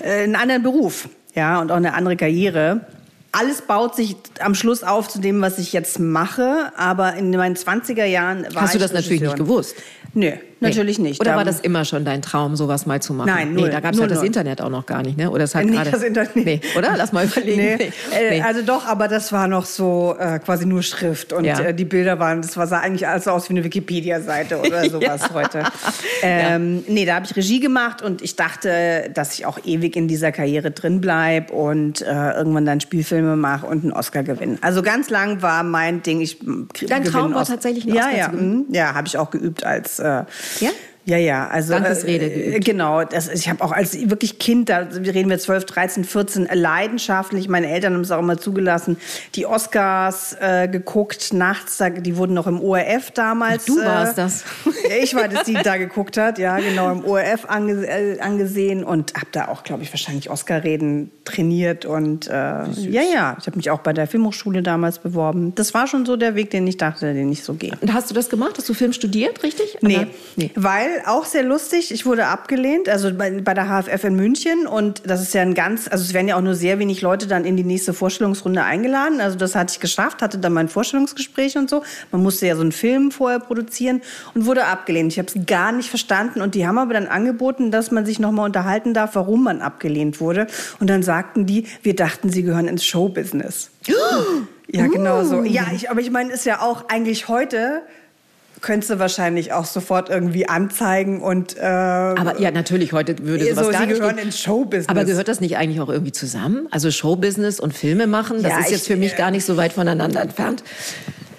äh, 0.01 0.25
einen 0.25 0.37
anderen 0.37 0.63
Beruf, 0.63 1.09
ja, 1.35 1.61
und 1.61 1.71
auch 1.71 1.77
eine 1.77 1.95
andere 1.95 2.17
Karriere 2.17 2.87
alles 3.33 3.63
baut 3.63 3.95
sich 3.95 4.17
am 4.41 4.55
Schluss 4.55 4.83
auf 4.83 5.09
zu 5.09 5.21
dem, 5.21 5.41
was 5.41 5.59
ich 5.59 5.73
jetzt 5.73 5.99
mache. 5.99 6.73
Aber 6.77 7.15
in 7.15 7.31
meinen 7.31 7.57
20er 7.57 8.05
Jahren 8.05 8.47
war 8.55 8.63
Hast 8.63 8.75
du 8.75 8.79
das 8.79 8.93
natürlich 8.93 9.21
nicht 9.21 9.37
gewusst? 9.37 9.77
Nö, 10.15 10.33
natürlich 10.61 10.99
nicht. 10.99 11.21
Oder 11.21 11.37
war 11.37 11.45
das 11.45 11.61
immer 11.61 11.85
schon 11.85 12.05
dein 12.05 12.23
Traum, 12.23 12.57
sowas 12.57 12.87
mal 12.87 13.01
zu 13.01 13.15
machen? 13.15 13.29
Nein, 13.29 13.55
null. 13.55 13.65
Nee, 13.65 13.71
da 13.71 13.81
gab 13.81 13.95
es 13.95 14.01
halt 14.01 14.11
das 14.11 14.23
Internet 14.23 14.61
auch 14.61 14.71
noch 14.71 14.87
gar 14.87 15.03
nicht, 15.03 15.17
ne? 15.17 15.31
Oder 15.31 15.45
es 15.45 15.55
hat 15.55 15.65
nee, 15.65 15.73
gerade. 15.73 15.91
Das 15.91 16.03
Internet. 16.03 16.37
Nee, 16.37 16.61
oder? 16.77 16.95
Lass 16.97 17.13
mal 17.13 17.25
überlegen. 17.27 17.61
Nee. 17.61 17.93
Äh, 18.17 18.31
nee. 18.31 18.43
Also 18.43 18.63
doch, 18.63 18.87
aber 18.87 19.09
das 19.09 19.33
war 19.33 19.49
noch 19.49 19.67
so 19.67 20.17
äh, 20.19 20.39
quasi 20.39 20.67
nur 20.67 20.83
Schrift 20.83 21.33
und 21.33 21.45
ja. 21.45 21.59
äh, 21.61 21.75
die 21.75 21.85
Bilder 21.85 22.19
waren, 22.19 22.43
das 22.43 22.57
war 22.57 22.67
sah 22.67 22.81
eigentlich 22.81 23.07
alles 23.07 23.29
aus 23.29 23.49
wie 23.49 23.55
eine 23.55 23.65
Wikipedia-Seite 23.65 24.61
oder 24.61 24.85
sowas 24.91 25.23
ja. 25.23 25.35
heute. 25.35 25.63
Ähm, 26.23 26.83
ja. 26.87 26.93
Nee, 26.93 27.05
da 27.05 27.15
habe 27.17 27.27
ich 27.27 27.37
Regie 27.37 27.61
gemacht 27.61 28.03
und 28.03 28.23
ich 28.23 28.37
dachte, 28.37 29.11
dass 29.15 29.35
ich 29.35 29.47
auch 29.47 29.59
ewig 29.65 29.97
in 29.97 30.09
dieser 30.09 30.33
Karriere 30.33 30.71
drin 30.71 31.01
bleibe 31.01 31.53
und 31.53 32.03
äh, 32.03 32.33
irgendwann 32.33 32.67
dann 32.67 32.81
Spielfilme 32.81 33.37
mache 33.37 33.67
und 33.67 33.85
einen 33.85 33.93
Oscar 33.93 34.23
gewinne. 34.23 34.59
Also 34.61 34.83
ganz 34.83 35.11
lang 35.11 35.43
war 35.43 35.63
mein 35.63 36.03
Ding, 36.03 36.21
ich 36.21 36.39
Dein 36.89 37.05
Traum 37.05 37.35
war 37.35 37.45
tatsächlich 37.45 37.85
ein 37.85 37.93
Oscar 37.93 38.11
ja, 38.11 38.19
ja, 38.19 38.25
zu 38.27 38.31
gewinnen? 38.33 38.67
Ja, 38.71 38.95
habe 38.95 39.07
ich 39.07 39.19
auch 39.19 39.31
geübt 39.31 39.65
als 39.65 39.99
äh, 39.99 40.25
ja? 40.59 40.73
Ja, 41.07 41.17
ja, 41.17 41.49
also 41.49 41.73
Dankesrede 41.73 42.27
äh, 42.27 42.51
geübt. 42.51 42.65
genau. 42.65 43.05
Das, 43.05 43.29
ich 43.29 43.49
habe 43.49 43.65
auch 43.65 43.73
als 43.73 43.99
wirklich 44.11 44.39
Kind, 44.39 44.69
da 44.69 44.81
reden 44.81 45.31
wir 45.31 45.39
12, 45.39 45.65
13, 45.65 46.05
14, 46.05 46.49
leidenschaftlich. 46.53 47.49
Meine 47.49 47.71
Eltern 47.71 47.95
haben 47.95 48.03
es 48.03 48.11
auch 48.11 48.19
immer 48.19 48.39
zugelassen. 48.39 48.99
Die 49.35 49.47
Oscars 49.47 50.37
äh, 50.41 50.69
geguckt 50.69 51.33
nachts, 51.33 51.79
da, 51.79 51.89
die 51.89 52.17
wurden 52.17 52.35
noch 52.35 52.47
im 52.47 52.61
ORF 52.61 53.13
damals. 53.13 53.65
Du 53.65 53.77
warst 53.83 54.19
äh, 54.19 54.23
das. 54.23 54.45
ich 55.03 55.15
war 55.15 55.29
das, 55.29 55.45
die 55.45 55.55
da 55.55 55.79
geguckt 55.79 56.19
hat, 56.19 56.39
ja, 56.39 56.59
genau 56.59 56.93
im 56.93 57.05
ORF 57.05 57.47
ange, 57.49 57.87
äh, 57.87 58.21
angesehen 58.21 58.85
und 58.85 59.15
habe 59.15 59.29
da 59.33 59.49
auch, 59.49 59.65
glaube 59.65 59.83
ich, 59.83 59.93
wahrscheinlich 59.93 60.31
Oscar-Reden 60.31 61.11
trainiert 61.25 61.87
und 61.87 62.29
äh, 62.29 62.33
ja, 62.33 63.03
ja, 63.03 63.37
ich 63.41 63.47
habe 63.47 63.57
mich 63.57 63.71
auch 63.71 63.81
bei 63.81 63.93
der 63.93 64.07
Filmhochschule 64.07 64.63
damals 64.63 64.99
beworben. 64.99 65.55
Das 65.55 65.73
war 65.73 65.87
schon 65.87 66.05
so 66.05 66.17
der 66.17 66.35
Weg, 66.35 66.51
den 66.51 66.67
ich 66.67 66.77
dachte, 66.77 67.15
den 67.15 67.33
ich 67.33 67.43
so 67.43 67.55
gehe. 67.55 67.73
Und 67.81 67.93
hast 67.95 68.11
du 68.11 68.15
das 68.15 68.29
gemacht? 68.29 68.55
Hast 68.59 68.69
du 68.69 68.75
Film 68.75 68.93
studiert, 68.93 69.43
richtig? 69.43 69.79
Nee, 69.81 70.07
nee. 70.37 70.51
weil 70.55 70.90
auch 71.07 71.25
sehr 71.25 71.43
lustig. 71.43 71.93
Ich 71.93 72.07
wurde 72.07 72.27
abgelehnt, 72.27 72.89
also 72.89 73.13
bei, 73.15 73.41
bei, 73.41 73.55
der 73.55 73.67
HFF 73.67 74.05
in 74.05 74.17
München. 74.17 74.67
Und 74.67 75.03
das 75.09 75.23
ist 75.23 75.35
ja 75.35 75.43
ein 75.43 75.55
ganz, 75.55 75.89
also 75.89 76.05
es 76.05 76.15
werden 76.15 76.29
ja 76.29 76.37
auch 76.37 76.41
nur 76.43 76.55
sehr 76.55 76.79
wenig 76.79 77.03
Leute 77.03 77.27
dann 77.27 77.45
in 77.45 77.57
die 77.57 77.65
nächste 77.65 77.93
Vorstellungsrunde 77.93 78.63
eingeladen. 78.63 79.21
Also 79.21 79.37
das 79.37 79.55
hatte 79.55 79.73
ich 79.73 79.81
geschafft, 79.81 80.23
hatte 80.23 80.39
dann 80.39 80.53
mein 80.53 80.69
Vorstellungsgespräch 80.69 81.57
und 81.57 81.71
so. 81.71 81.83
Man 82.13 82.23
musste 82.23 82.47
ja 82.47 82.57
so 82.57 82.63
einen 82.63 82.73
Film 82.73 83.11
vorher 83.11 83.39
produzieren 83.39 84.03
und 84.35 84.47
wurde 84.47 84.65
abgelehnt. 84.67 85.13
Ich 85.13 85.19
habe 85.19 85.29
es 85.29 85.47
gar 85.47 85.73
nicht 85.73 85.89
verstanden. 85.89 86.41
Und 86.41 86.55
die 86.55 86.67
haben 86.67 86.79
aber 86.79 86.95
dann 86.95 87.07
angeboten, 87.07 87.71
dass 87.71 87.91
man 87.91 88.07
sich 88.07 88.19
nochmal 88.19 88.47
unterhalten 88.47 88.95
darf, 88.95 89.15
warum 89.15 89.45
man 89.45 89.63
abgelehnt 89.63 90.21
wurde. 90.21 90.47
Und 90.79 90.91
dann 90.91 91.03
sagten 91.03 91.47
die, 91.47 91.67
wir 91.83 91.97
dachten, 91.97 92.31
sie 92.31 92.43
gehören 92.43 92.69
ins 92.69 92.85
Showbusiness. 92.85 93.71
Ja, 94.73 94.87
genau 94.87 95.25
so. 95.25 95.43
Ja, 95.43 95.67
ich, 95.75 95.91
aber 95.91 96.01
ich 96.01 96.11
meine, 96.13 96.33
ist 96.33 96.47
ja 96.47 96.61
auch 96.61 96.89
eigentlich 96.89 97.27
heute 97.27 97.83
könntest 98.61 98.91
du 98.91 98.99
wahrscheinlich 98.99 99.53
auch 99.53 99.65
sofort 99.65 100.09
irgendwie 100.09 100.49
anzeigen 100.49 101.21
und 101.21 101.57
äh, 101.57 101.63
aber 101.63 102.41
ja 102.41 102.51
natürlich 102.51 102.93
heute 102.93 103.19
würde 103.19 103.45
sowas 103.45 103.67
so, 103.67 103.73
gar 103.73 103.81
sie 103.83 103.87
nicht 103.89 103.99
gehören 103.99 104.19
ins 104.19 104.39
Showbusiness 104.41 104.89
aber 104.89 105.05
gehört 105.05 105.29
das 105.29 105.41
nicht 105.41 105.57
eigentlich 105.57 105.81
auch 105.81 105.89
irgendwie 105.89 106.13
zusammen 106.13 106.69
also 106.71 106.91
Showbusiness 106.91 107.61
und 107.61 107.75
Filme 107.75 108.07
machen 108.07 108.43
das 108.43 108.53
ja, 108.53 108.61
ist 108.61 108.71
jetzt 108.71 108.87
für 108.87 108.97
mich 108.97 109.17
gar 109.17 109.31
nicht 109.31 109.45
so 109.45 109.57
weit 109.57 109.73
voneinander 109.73 110.21
entfernt 110.21 110.63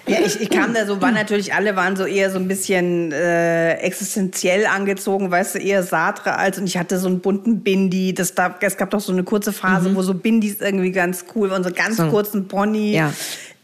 ja, 0.08 0.18
ich, 0.26 0.40
ich 0.40 0.50
kam 0.50 0.74
da 0.74 0.84
so, 0.84 1.00
waren 1.00 1.14
natürlich 1.14 1.54
alle 1.54 1.76
waren 1.76 1.96
so 1.96 2.04
eher 2.04 2.30
so 2.30 2.38
ein 2.38 2.48
bisschen 2.48 3.12
äh, 3.12 3.74
existenziell 3.74 4.66
angezogen, 4.66 5.30
weißt 5.30 5.54
du, 5.54 5.58
eher 5.60 5.84
Sartre 5.84 6.36
als 6.36 6.58
und 6.58 6.66
ich 6.66 6.76
hatte 6.76 6.98
so 6.98 7.06
einen 7.06 7.20
bunten 7.20 7.60
Bindi. 7.60 8.12
Das 8.12 8.34
da, 8.34 8.56
es 8.60 8.76
gab 8.76 8.90
doch 8.90 9.00
so 9.00 9.12
eine 9.12 9.22
kurze 9.22 9.52
Phase, 9.52 9.90
mhm. 9.90 9.96
wo 9.96 10.02
so 10.02 10.14
Bindis 10.14 10.60
irgendwie 10.60 10.90
ganz 10.90 11.26
cool 11.36 11.50
waren, 11.50 11.62
so 11.62 11.70
ganz 11.72 11.98
so. 11.98 12.08
kurzen 12.08 12.48
Pony. 12.48 12.94
Ja 12.94 13.12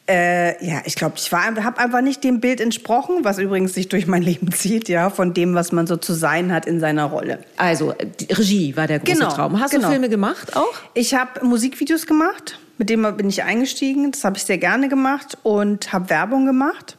Äh, 0.08 0.64
ja, 0.64 0.80
ich 0.86 0.94
glaube, 0.94 1.16
ich 1.18 1.30
habe 1.30 1.78
einfach 1.78 2.00
nicht 2.00 2.24
dem 2.24 2.40
Bild 2.40 2.60
entsprochen, 2.60 3.24
was 3.24 3.38
übrigens 3.38 3.74
sich 3.74 3.88
durch 3.88 4.06
mein 4.06 4.22
Leben 4.30 4.50
zieht, 4.52 4.88
ja, 4.88 5.10
von 5.10 5.34
dem, 5.34 5.54
was 5.54 5.70
man 5.70 5.86
so 5.86 5.96
zu 5.96 6.14
sein 6.14 6.52
hat 6.52 6.66
in 6.66 6.80
seiner 6.80 7.04
Rolle. 7.04 7.40
Also 7.56 7.94
Regie 8.30 8.74
war 8.76 8.86
der 8.86 9.00
große 9.00 9.12
Genau, 9.18 9.30
Traum. 9.30 9.60
Hast 9.60 9.72
genau. 9.72 9.88
du 9.88 9.92
Filme 9.92 10.08
gemacht 10.08 10.56
auch? 10.56 10.72
Ich 10.94 11.14
habe 11.14 11.44
Musikvideos 11.44 12.06
gemacht, 12.06 12.58
mit 12.78 12.88
denen 12.88 13.16
bin 13.16 13.28
ich 13.28 13.42
eingestiegen. 13.42 14.10
Das 14.12 14.24
habe 14.24 14.38
ich 14.38 14.44
sehr 14.44 14.58
gerne 14.58 14.88
gemacht 14.88 15.36
und 15.42 15.92
habe 15.92 16.08
Werbung 16.08 16.46
gemacht. 16.46 16.96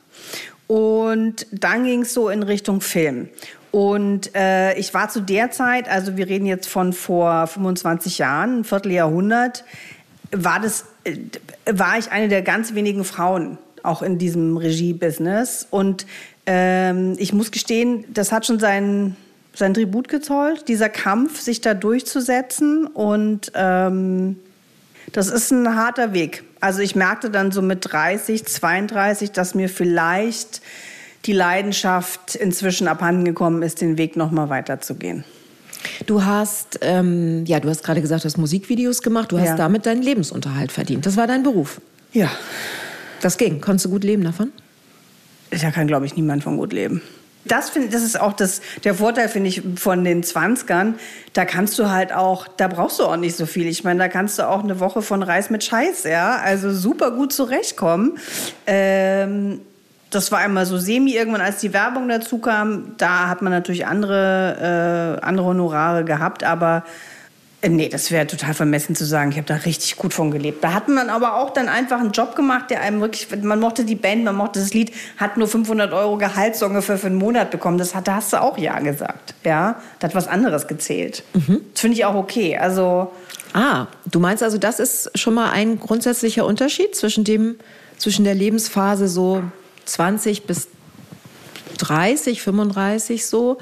Und 0.67 1.47
dann 1.51 1.85
ging 1.85 2.03
es 2.03 2.13
so 2.13 2.29
in 2.29 2.43
Richtung 2.43 2.79
Film. 2.79 3.29
Und 3.71 4.35
äh, 4.35 4.77
ich 4.77 4.93
war 4.93 5.09
zu 5.09 5.21
der 5.21 5.51
Zeit, 5.51 5.89
also 5.89 6.17
wir 6.17 6.27
reden 6.27 6.45
jetzt 6.45 6.67
von 6.67 6.93
vor 6.93 7.47
25 7.47 8.19
Jahren, 8.19 8.59
ein 8.59 8.63
Vierteljahrhundert, 8.63 9.63
war 10.31 10.59
das, 10.59 10.85
war 11.65 11.97
ich 11.97 12.11
eine 12.11 12.27
der 12.27 12.41
ganz 12.41 12.73
wenigen 12.73 13.03
Frauen 13.03 13.57
auch 13.83 14.01
in 14.01 14.17
diesem 14.17 14.57
Regie-Business. 14.57 15.67
Und 15.69 16.05
ähm, 16.45 17.15
ich 17.17 17.33
muss 17.33 17.51
gestehen, 17.51 18.05
das 18.09 18.31
hat 18.31 18.45
schon 18.45 18.59
seinen 18.59 19.15
sein 19.53 19.73
Tribut 19.73 20.07
gezollt, 20.07 20.67
dieser 20.67 20.89
Kampf, 20.89 21.41
sich 21.41 21.61
da 21.61 21.73
durchzusetzen. 21.73 22.87
Und 22.87 23.51
ähm, 23.55 24.37
das 25.11 25.29
ist 25.29 25.51
ein 25.51 25.75
harter 25.75 26.13
Weg. 26.13 26.43
Also 26.59 26.81
ich 26.81 26.95
merkte 26.95 27.29
dann 27.29 27.51
so 27.51 27.61
mit 27.61 27.91
30, 27.91 28.45
32, 28.45 29.31
dass 29.31 29.55
mir 29.55 29.69
vielleicht 29.69 30.61
die 31.25 31.33
Leidenschaft 31.33 32.35
inzwischen 32.35 32.87
abhandengekommen 32.87 33.61
ist, 33.61 33.81
den 33.81 33.97
Weg 33.97 34.15
noch 34.15 34.31
mal 34.31 34.49
weiterzugehen. 34.49 35.23
Du 36.05 36.23
hast, 36.25 36.79
ähm, 36.81 37.45
ja, 37.45 37.59
du 37.59 37.69
hast 37.69 37.83
gerade 37.83 38.01
gesagt, 38.01 38.23
du 38.23 38.25
hast 38.25 38.37
Musikvideos 38.37 39.01
gemacht. 39.01 39.31
Du 39.31 39.37
hast 39.39 39.47
Ja. 39.49 39.55
damit 39.55 39.85
deinen 39.85 40.01
Lebensunterhalt 40.01 40.71
verdient. 40.71 41.05
Das 41.05 41.17
war 41.17 41.27
dein 41.27 41.43
Beruf. 41.43 41.81
Ja, 42.13 42.29
Das 43.21 43.37
ging. 43.37 43.59
Konntest 43.59 43.85
du 43.85 43.89
gut 43.89 44.03
leben 44.03 44.23
davon? 44.23 44.51
da 45.51 45.71
kann, 45.71 45.87
glaube 45.87 46.05
ich, 46.05 46.15
niemand 46.15 46.43
von 46.43 46.57
gut 46.57 46.71
leben. 46.73 47.01
Das, 47.45 47.69
finde 47.71 47.89
das 47.89 48.03
ist 48.03 48.19
auch 48.19 48.33
das, 48.33 48.61
der 48.83 48.93
Vorteil, 48.93 49.27
finde 49.29 49.49
ich, 49.49 49.61
von 49.77 50.03
den 50.03 50.23
20ern. 50.23 50.93
Da 51.33 51.43
kannst 51.45 51.79
du 51.79 51.89
halt 51.89 52.13
auch, 52.13 52.47
da 52.47 52.67
brauchst 52.67 52.99
du 52.99 53.03
auch 53.05 53.15
nicht 53.17 53.35
so 53.35 53.45
viel. 53.45 53.65
Ich 53.67 53.83
meine, 53.83 53.97
da 53.99 54.07
kannst 54.09 54.37
du 54.37 54.47
auch 54.47 54.63
eine 54.63 54.79
Woche 54.79 55.01
von 55.01 55.23
Reis 55.23 55.49
mit 55.49 55.63
Scheiß, 55.63 56.03
ja, 56.03 56.35
also 56.37 56.71
super 56.71 57.11
gut 57.11 57.33
zurechtkommen. 57.33 58.17
Ähm, 58.67 59.61
das 60.09 60.31
war 60.31 60.39
einmal 60.39 60.65
so 60.65 60.77
semi 60.77 61.13
irgendwann, 61.13 61.41
als 61.41 61.59
die 61.59 61.73
Werbung 61.73 62.07
dazu 62.09 62.39
kam. 62.39 62.95
Da 62.97 63.27
hat 63.27 63.41
man 63.41 63.51
natürlich 63.51 63.85
andere, 63.85 65.17
äh, 65.21 65.25
andere 65.25 65.47
Honorare 65.47 66.03
gehabt, 66.03 66.43
aber 66.43 66.83
äh, 67.61 67.69
Nee, 67.69 67.89
das 67.89 68.09
wäre 68.09 68.25
total 68.25 68.53
vermessen 68.53 68.95
zu 68.95 69.05
sagen, 69.05 69.31
ich 69.31 69.37
habe 69.37 69.47
da 69.47 69.55
richtig 69.55 69.97
gut 69.97 70.13
von 70.13 70.31
gelebt. 70.31 70.63
Da 70.63 70.73
hat 70.73 70.87
man 70.87 71.09
aber 71.09 71.35
auch 71.35 71.49
dann 71.51 71.67
einfach 71.67 71.99
einen 71.99 72.11
Job 72.11 72.35
gemacht, 72.35 72.69
der 72.69 72.81
einem 72.81 73.01
wirklich, 73.01 73.27
man 73.43 73.59
mochte 73.59 73.83
die 73.83 73.95
Band, 73.95 74.23
man 74.23 74.35
mochte 74.35 74.59
das 74.59 74.73
Lied, 74.73 74.93
hat 75.17 75.37
nur 75.37 75.47
500 75.47 75.91
Euro 75.91 76.17
Gehalt 76.17 76.55
so 76.55 76.65
ungefähr 76.65 76.97
für 76.97 77.07
einen 77.07 77.17
Monat 77.17 77.51
bekommen. 77.51 77.77
Das 77.77 77.95
hat, 77.95 78.07
da 78.07 78.15
hast 78.15 78.31
du 78.33 78.41
auch 78.41 78.57
Ja 78.57 78.79
gesagt. 78.79 79.35
Ja, 79.43 79.75
da 79.99 80.07
hat 80.07 80.15
was 80.15 80.27
anderes 80.27 80.67
gezählt. 80.67 81.23
Das 81.33 81.81
finde 81.81 81.97
ich 81.97 82.05
auch 82.05 82.15
okay. 82.15 82.57
Also, 82.57 83.11
Ah, 83.53 83.87
du 84.05 84.19
meinst 84.19 84.43
also, 84.43 84.57
das 84.57 84.79
ist 84.79 85.17
schon 85.17 85.33
mal 85.33 85.51
ein 85.51 85.79
grundsätzlicher 85.79 86.45
Unterschied 86.45 86.95
zwischen 86.95 87.23
dem, 87.23 87.55
zwischen 87.97 88.23
der 88.23 88.35
Lebensphase 88.35 89.07
so 89.07 89.43
20 89.89 90.43
bis 90.43 90.67
30, 91.77 92.41
35 92.41 93.25
so, 93.25 93.57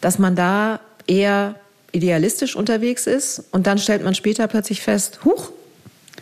dass 0.00 0.18
man 0.18 0.34
da 0.34 0.80
eher 1.06 1.56
idealistisch 1.92 2.56
unterwegs 2.56 3.06
ist 3.06 3.44
und 3.52 3.66
dann 3.66 3.78
stellt 3.78 4.02
man 4.02 4.14
später 4.14 4.46
plötzlich 4.48 4.80
fest, 4.80 5.20
huch, 5.24 5.50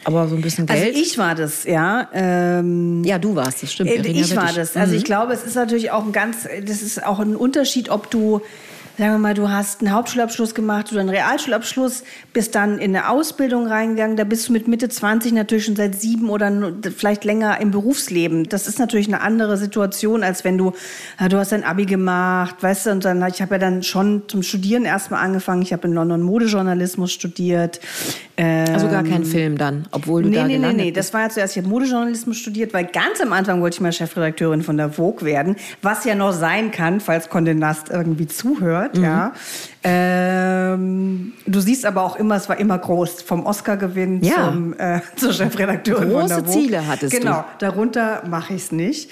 aber 0.04 0.28
so 0.28 0.34
ein 0.34 0.40
bisschen 0.40 0.68
also 0.68 0.82
Geld. 0.82 0.96
ich 0.96 1.18
war 1.18 1.34
das, 1.34 1.64
ja. 1.64 2.08
Ähm, 2.14 3.04
ja, 3.04 3.18
du 3.18 3.36
warst, 3.36 3.62
das 3.62 3.72
stimmt. 3.72 3.90
Äh, 3.90 4.00
Ich 4.10 4.34
war 4.34 4.52
das. 4.52 4.74
Also 4.76 4.94
ich 4.94 5.02
Mhm. 5.02 5.04
glaube, 5.04 5.32
es 5.34 5.44
ist 5.44 5.54
natürlich 5.56 5.90
auch 5.90 6.04
ein 6.04 6.12
ganz, 6.12 6.48
das 6.66 6.80
ist 6.82 7.04
auch 7.04 7.18
ein 7.20 7.36
Unterschied, 7.36 7.90
ob 7.90 8.10
du, 8.10 8.40
sagen 8.98 9.12
wir 9.12 9.18
mal, 9.18 9.34
du 9.34 9.48
hast 9.48 9.80
einen 9.80 9.92
Hauptschulabschluss 9.92 10.54
gemacht 10.54 10.92
oder 10.92 11.00
einen 11.00 11.10
Realschulabschluss, 11.10 12.04
bist 12.32 12.54
dann 12.54 12.78
in 12.78 12.94
eine 12.94 13.08
Ausbildung 13.08 13.66
reingegangen, 13.66 14.16
da 14.16 14.24
bist 14.24 14.48
du 14.48 14.52
mit 14.52 14.68
Mitte 14.68 14.88
20 14.88 15.32
natürlich 15.32 15.64
schon 15.64 15.76
seit 15.76 16.00
sieben 16.00 16.28
oder 16.28 16.52
vielleicht 16.96 17.24
länger 17.24 17.60
im 17.60 17.70
Berufsleben. 17.70 18.48
Das 18.48 18.66
ist 18.66 18.78
natürlich 18.78 19.08
eine 19.08 19.20
andere 19.20 19.56
Situation, 19.56 20.22
als 20.22 20.44
wenn 20.44 20.58
du, 20.58 20.72
ja, 21.18 21.28
du 21.28 21.38
hast 21.38 21.52
dein 21.52 21.64
Abi 21.64 21.86
gemacht, 21.86 22.56
weißt 22.60 22.86
du, 22.86 22.90
und 22.90 23.04
dann, 23.04 23.26
ich 23.26 23.40
habe 23.40 23.54
ja 23.54 23.58
dann 23.58 23.82
schon 23.82 24.22
zum 24.28 24.42
Studieren 24.42 24.84
erstmal 24.84 25.24
angefangen. 25.24 25.62
Ich 25.62 25.72
habe 25.72 25.88
in 25.88 25.94
London 25.94 26.22
Modejournalismus 26.22 27.12
studiert. 27.12 27.80
Also 28.36 28.88
gar 28.88 29.02
kein 29.02 29.22
Ähm, 29.22 29.24
Film 29.24 29.58
dann, 29.58 29.86
obwohl 29.92 30.22
du 30.22 30.30
nee, 30.30 30.36
da 30.36 30.46
nee, 30.46 30.56
nee, 30.58 30.72
nee. 30.72 30.84
bist. 30.92 30.96
Das 30.96 31.14
war 31.14 31.22
ja 31.22 31.28
zuerst, 31.28 31.56
ich 31.56 31.62
habe 31.62 31.68
Modejournalismus 31.68 32.38
studiert, 32.38 32.72
weil 32.72 32.86
ganz 32.86 33.20
am 33.20 33.34
Anfang 33.34 33.60
wollte 33.60 33.74
ich 33.74 33.80
mal 33.82 33.92
Chefredakteurin 33.92 34.62
von 34.62 34.78
der 34.78 34.90
Vogue 34.90 35.26
werden, 35.26 35.56
was 35.82 36.04
ja 36.04 36.14
noch 36.14 36.32
sein 36.32 36.70
kann, 36.70 37.00
falls 37.00 37.30
Condé 37.30 37.52
Nast 37.52 37.90
irgendwie 37.90 38.26
zuhört, 38.26 38.79
Mhm. 38.94 39.04
ja. 39.04 39.32
Ähm, 39.82 41.32
du 41.46 41.60
siehst 41.60 41.84
aber 41.86 42.02
auch 42.02 42.16
immer, 42.16 42.36
es 42.36 42.48
war 42.48 42.58
immer 42.58 42.78
groß, 42.78 43.22
vom 43.22 43.46
Oscar-Gewinn 43.46 44.22
Ja. 44.22 44.50
zum, 44.50 44.74
äh, 44.78 45.00
zur 45.16 45.32
Chefredakteurin 45.32 46.10
Große. 46.10 46.44
Ziele 46.46 46.86
hattest 46.86 47.12
du. 47.14 47.18
Genau, 47.18 47.44
darunter 47.58 48.22
mache 48.28 48.54
ich 48.54 48.62
es 48.62 48.72
nicht. 48.72 49.10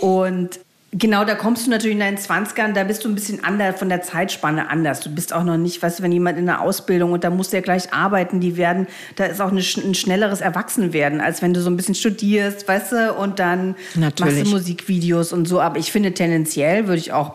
Und 0.00 0.60
Genau, 0.98 1.26
da 1.26 1.34
kommst 1.34 1.66
du 1.66 1.70
natürlich 1.70 1.94
in 1.94 2.00
deinen 2.00 2.16
20ern, 2.16 2.72
da 2.72 2.82
bist 2.84 3.04
du 3.04 3.10
ein 3.10 3.14
bisschen 3.14 3.44
anders, 3.44 3.78
von 3.78 3.90
der 3.90 4.00
Zeitspanne 4.00 4.70
anders. 4.70 5.00
Du 5.00 5.10
bist 5.14 5.30
auch 5.34 5.44
noch 5.44 5.58
nicht, 5.58 5.82
weißt 5.82 5.98
du, 5.98 6.02
wenn 6.04 6.12
jemand 6.12 6.38
in 6.38 6.46
der 6.46 6.62
Ausbildung 6.62 7.12
und 7.12 7.22
da 7.22 7.28
muss 7.28 7.50
der 7.50 7.60
gleich 7.60 7.92
arbeiten, 7.92 8.40
die 8.40 8.56
werden, 8.56 8.86
da 9.16 9.26
ist 9.26 9.42
auch 9.42 9.50
eine, 9.50 9.60
ein 9.60 9.94
schnelleres 9.94 10.40
Erwachsenwerden, 10.40 11.20
als 11.20 11.42
wenn 11.42 11.52
du 11.52 11.60
so 11.60 11.68
ein 11.68 11.76
bisschen 11.76 11.96
studierst, 11.96 12.66
weißt 12.66 12.92
du, 12.92 13.12
und 13.14 13.40
dann 13.40 13.74
Natürlich. 13.94 14.36
machst 14.36 14.46
du 14.46 14.56
Musikvideos 14.56 15.32
und 15.34 15.46
so. 15.46 15.60
Aber 15.60 15.76
ich 15.78 15.92
finde 15.92 16.14
tendenziell 16.14 16.86
würde 16.86 16.98
ich 17.00 17.12
auch, 17.12 17.34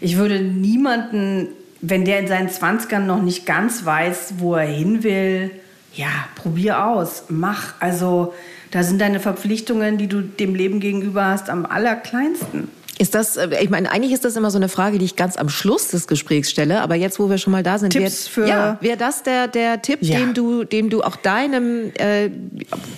ich 0.00 0.16
würde 0.16 0.40
niemanden, 0.40 1.48
wenn 1.80 2.04
der 2.04 2.20
in 2.20 2.26
seinen 2.28 2.48
20ern 2.48 3.00
noch 3.00 3.22
nicht 3.22 3.46
ganz 3.46 3.84
weiß, 3.84 4.34
wo 4.38 4.54
er 4.54 4.66
hin 4.66 5.02
will, 5.02 5.50
ja, 5.94 6.08
probier 6.34 6.84
aus, 6.86 7.24
mach. 7.28 7.74
Also 7.80 8.34
da 8.70 8.82
sind 8.82 9.00
deine 9.00 9.20
Verpflichtungen, 9.20 9.96
die 9.98 10.06
du 10.08 10.20
dem 10.20 10.54
Leben 10.54 10.80
gegenüber 10.80 11.26
hast, 11.26 11.48
am 11.48 11.64
allerkleinsten. 11.66 12.68
Ist 12.98 13.14
das, 13.14 13.36
äh, 13.36 13.48
ich 13.62 13.68
meine, 13.70 13.90
eigentlich 13.90 14.12
ist 14.12 14.24
das 14.24 14.36
immer 14.36 14.50
so 14.50 14.56
eine 14.58 14.68
Frage, 14.70 14.98
die 14.98 15.04
ich 15.04 15.16
ganz 15.16 15.36
am 15.36 15.48
Schluss 15.50 15.88
des 15.88 16.06
Gesprächs 16.06 16.50
stelle, 16.50 16.80
aber 16.80 16.94
jetzt, 16.94 17.18
wo 17.18 17.28
wir 17.28 17.36
schon 17.38 17.52
mal 17.52 17.62
da 17.62 17.78
sind, 17.78 17.94
wär, 17.94 18.10
für- 18.10 18.46
ja, 18.48 18.78
wäre 18.80 18.96
das 18.96 19.22
der, 19.22 19.48
der 19.48 19.82
Tipp, 19.82 19.98
Ja. 20.02 20.18
den 20.18 20.32
du, 20.34 20.64
dem 20.64 20.88
du 20.90 21.02
auch 21.02 21.16
deinem 21.16 21.92
äh, 21.98 22.30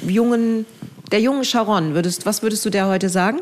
jungen, 0.07 0.67
der 1.11 1.21
jungen 1.21 1.45
Sharon 1.45 1.95
würdest, 1.95 2.27
was 2.27 2.43
würdest 2.43 2.65
du 2.65 2.71
der 2.71 2.87
heute 2.89 3.09
sagen? 3.09 3.41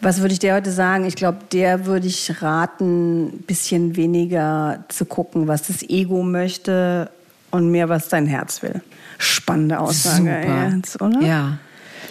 Was 0.00 0.20
würde 0.20 0.32
ich 0.32 0.38
dir 0.38 0.54
heute 0.54 0.70
sagen? 0.70 1.04
Ich 1.06 1.16
glaube, 1.16 1.38
der 1.52 1.86
würde 1.86 2.06
ich 2.06 2.40
raten, 2.40 3.26
ein 3.26 3.42
bisschen 3.42 3.96
weniger 3.96 4.84
zu 4.88 5.04
gucken, 5.04 5.48
was 5.48 5.62
das 5.62 5.82
Ego 5.82 6.22
möchte 6.22 7.10
und 7.50 7.70
mehr, 7.70 7.88
was 7.88 8.08
dein 8.08 8.26
Herz 8.26 8.62
will. 8.62 8.80
Spannende 9.18 9.80
Aussage 9.80 10.70
jetzt, 10.72 11.02
oder? 11.02 11.20
Ja, 11.20 11.58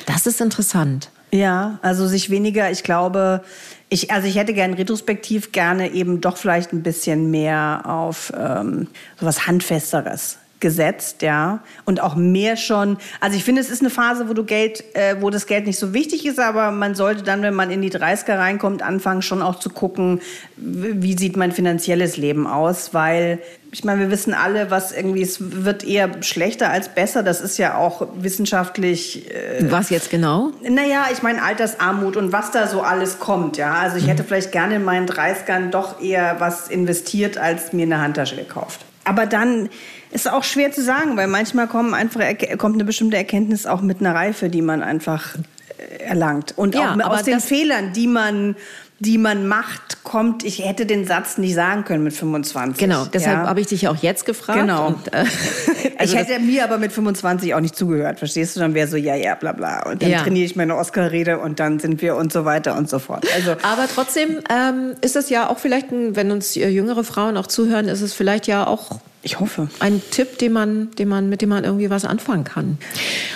das 0.05 0.27
ist 0.27 0.41
interessant. 0.41 1.09
Ja, 1.31 1.79
also 1.81 2.07
sich 2.07 2.29
weniger, 2.29 2.71
ich 2.71 2.83
glaube, 2.83 3.43
ich, 3.89 4.11
also 4.11 4.27
ich 4.27 4.35
hätte 4.35 4.53
gern 4.53 4.73
retrospektiv 4.73 5.51
gerne 5.51 5.91
eben 5.91 6.19
doch 6.19 6.37
vielleicht 6.37 6.73
ein 6.73 6.83
bisschen 6.83 7.31
mehr 7.31 7.83
auf 7.85 8.33
ähm, 8.37 8.87
sowas 9.19 9.47
Handfesteres 9.47 10.39
gesetzt, 10.59 11.21
ja. 11.21 11.59
Und 11.85 12.01
auch 12.01 12.15
mehr 12.15 12.57
schon, 12.57 12.97
also 13.19 13.37
ich 13.37 13.43
finde, 13.43 13.61
es 13.61 13.69
ist 13.69 13.81
eine 13.81 13.89
Phase, 13.89 14.29
wo 14.29 14.33
du 14.33 14.43
Geld, 14.43 14.83
äh, 14.95 15.15
wo 15.19 15.29
das 15.29 15.45
Geld 15.45 15.67
nicht 15.67 15.79
so 15.79 15.93
wichtig 15.93 16.25
ist, 16.25 16.39
aber 16.39 16.71
man 16.71 16.95
sollte 16.95 17.23
dann, 17.23 17.41
wenn 17.41 17.53
man 17.53 17.69
in 17.69 17.81
die 17.81 17.91
30er 17.91 18.37
reinkommt, 18.37 18.81
anfangen 18.81 19.21
schon 19.21 19.41
auch 19.41 19.59
zu 19.59 19.69
gucken, 19.69 20.21
wie 20.55 21.17
sieht 21.17 21.37
mein 21.37 21.51
finanzielles 21.51 22.17
Leben 22.17 22.47
aus, 22.47 22.93
weil 22.93 23.39
ich 23.71 23.83
meine, 23.83 23.99
wir 23.99 24.11
wissen 24.11 24.33
alle, 24.33 24.71
was 24.71 24.91
irgendwie, 24.91 25.21
es 25.21 25.37
wird 25.39 25.83
eher 25.83 26.23
schlechter 26.23 26.69
als 26.69 26.89
besser. 26.89 27.21
Das 27.21 27.41
ist 27.41 27.57
ja 27.57 27.77
auch 27.77 28.07
wissenschaftlich 28.15 29.29
äh, 29.29 29.69
Was 29.69 29.89
jetzt 29.89 30.09
genau? 30.09 30.51
naja, 30.67 31.07
ich 31.11 31.21
meine 31.21 31.43
Altersarmut 31.43 32.15
und 32.15 32.31
was 32.31 32.51
da 32.51 32.67
so 32.67 32.81
alles 32.81 33.19
kommt, 33.19 33.57
ja. 33.57 33.73
Also 33.73 33.97
ich 33.97 34.07
hätte 34.07 34.23
vielleicht 34.23 34.51
gerne 34.51 34.75
in 34.75 34.83
meinen 34.83 35.07
30ern 35.07 35.69
doch 35.69 36.01
eher 36.01 36.39
was 36.39 36.69
investiert, 36.69 37.37
als 37.37 37.73
mir 37.73 37.83
eine 37.83 37.99
Handtasche 37.99 38.37
gekauft. 38.37 38.79
Aber 39.03 39.25
dann 39.25 39.69
ist 40.17 40.31
auch 40.31 40.43
schwer 40.43 40.71
zu 40.71 40.83
sagen, 40.83 41.15
weil 41.15 41.27
manchmal 41.27 41.67
kommen 41.67 41.93
einfach, 41.93 42.21
kommt 42.57 42.75
eine 42.75 42.83
bestimmte 42.83 43.17
Erkenntnis 43.17 43.65
auch 43.65 43.81
mit 43.81 43.99
einer 43.99 44.15
Reife, 44.15 44.49
die 44.49 44.63
man 44.63 44.81
einfach 44.81 45.35
äh, 45.77 46.03
erlangt. 46.03 46.57
Und 46.57 46.75
Ja, 46.75 46.95
auch 46.95 47.11
aus 47.11 47.23
den 47.23 47.39
Fehlern, 47.39 47.93
die 47.93 48.07
man, 48.07 48.55
die 48.99 49.19
man 49.19 49.47
macht, 49.47 50.03
kommt, 50.03 50.43
ich 50.43 50.65
hätte 50.65 50.87
den 50.87 51.05
Satz 51.05 51.37
nicht 51.37 51.53
sagen 51.53 51.83
können 51.83 52.03
mit 52.03 52.13
25. 52.13 52.79
Genau, 52.79 53.05
deshalb 53.05 53.43
ja. 53.43 53.47
habe 53.47 53.61
ich 53.61 53.67
dich 53.67 53.87
auch 53.87 53.97
jetzt 53.97 54.25
gefragt. 54.25 54.59
Genau. 54.59 54.87
Und, 54.87 55.13
äh, 55.13 55.25
also 55.97 56.15
ich 56.15 56.19
hätte 56.19 56.39
mir 56.39 56.63
aber 56.63 56.77
mit 56.77 56.91
25 56.91 57.53
auch 57.53 57.59
nicht 57.59 57.75
zugehört, 57.75 58.19
verstehst 58.19 58.55
du? 58.55 58.59
Dann 58.59 58.73
wäre 58.73 58.87
so, 58.87 58.97
ja, 58.97 59.15
ja, 59.15 59.35
bla, 59.35 59.51
bla. 59.51 59.89
Und 59.89 60.01
dann 60.03 60.09
Ja. 60.11 60.21
trainiere 60.23 60.45
ich 60.45 60.55
meine 60.55 60.75
Oscar-Rede 60.75 61.39
und 61.39 61.59
dann 61.59 61.79
sind 61.79 62.01
wir 62.01 62.15
und 62.15 62.31
so 62.31 62.45
weiter 62.45 62.77
und 62.77 62.89
so 62.89 62.99
fort. 62.99 63.25
Also, 63.35 63.51
Aber 63.63 63.87
trotzdem 63.93 64.39
ähm, 64.49 64.93
ist 65.01 65.15
es 65.15 65.29
ja 65.29 65.49
auch 65.49 65.59
vielleicht, 65.59 65.91
ein, 65.91 66.15
wenn 66.15 66.31
uns 66.31 66.55
äh, 66.55 66.69
jüngere 66.69 67.03
Frauen 67.03 67.37
auch 67.37 67.47
zuhören, 67.47 67.87
ist 67.87 68.01
es 68.01 68.13
vielleicht 68.13 68.47
ja 68.47 68.67
auch 68.67 68.99
Ich 69.23 69.39
hoffe. 69.39 69.69
Ein 69.79 70.01
Tipp, 70.11 70.37
den 70.37 70.53
man, 70.53 70.91
den 70.97 71.07
man, 71.09 71.27
mit 71.29 71.41
dem 71.41 71.49
man 71.49 71.63
irgendwie 71.63 71.89
was 71.89 72.05
anfangen 72.05 72.43
kann. 72.43 72.77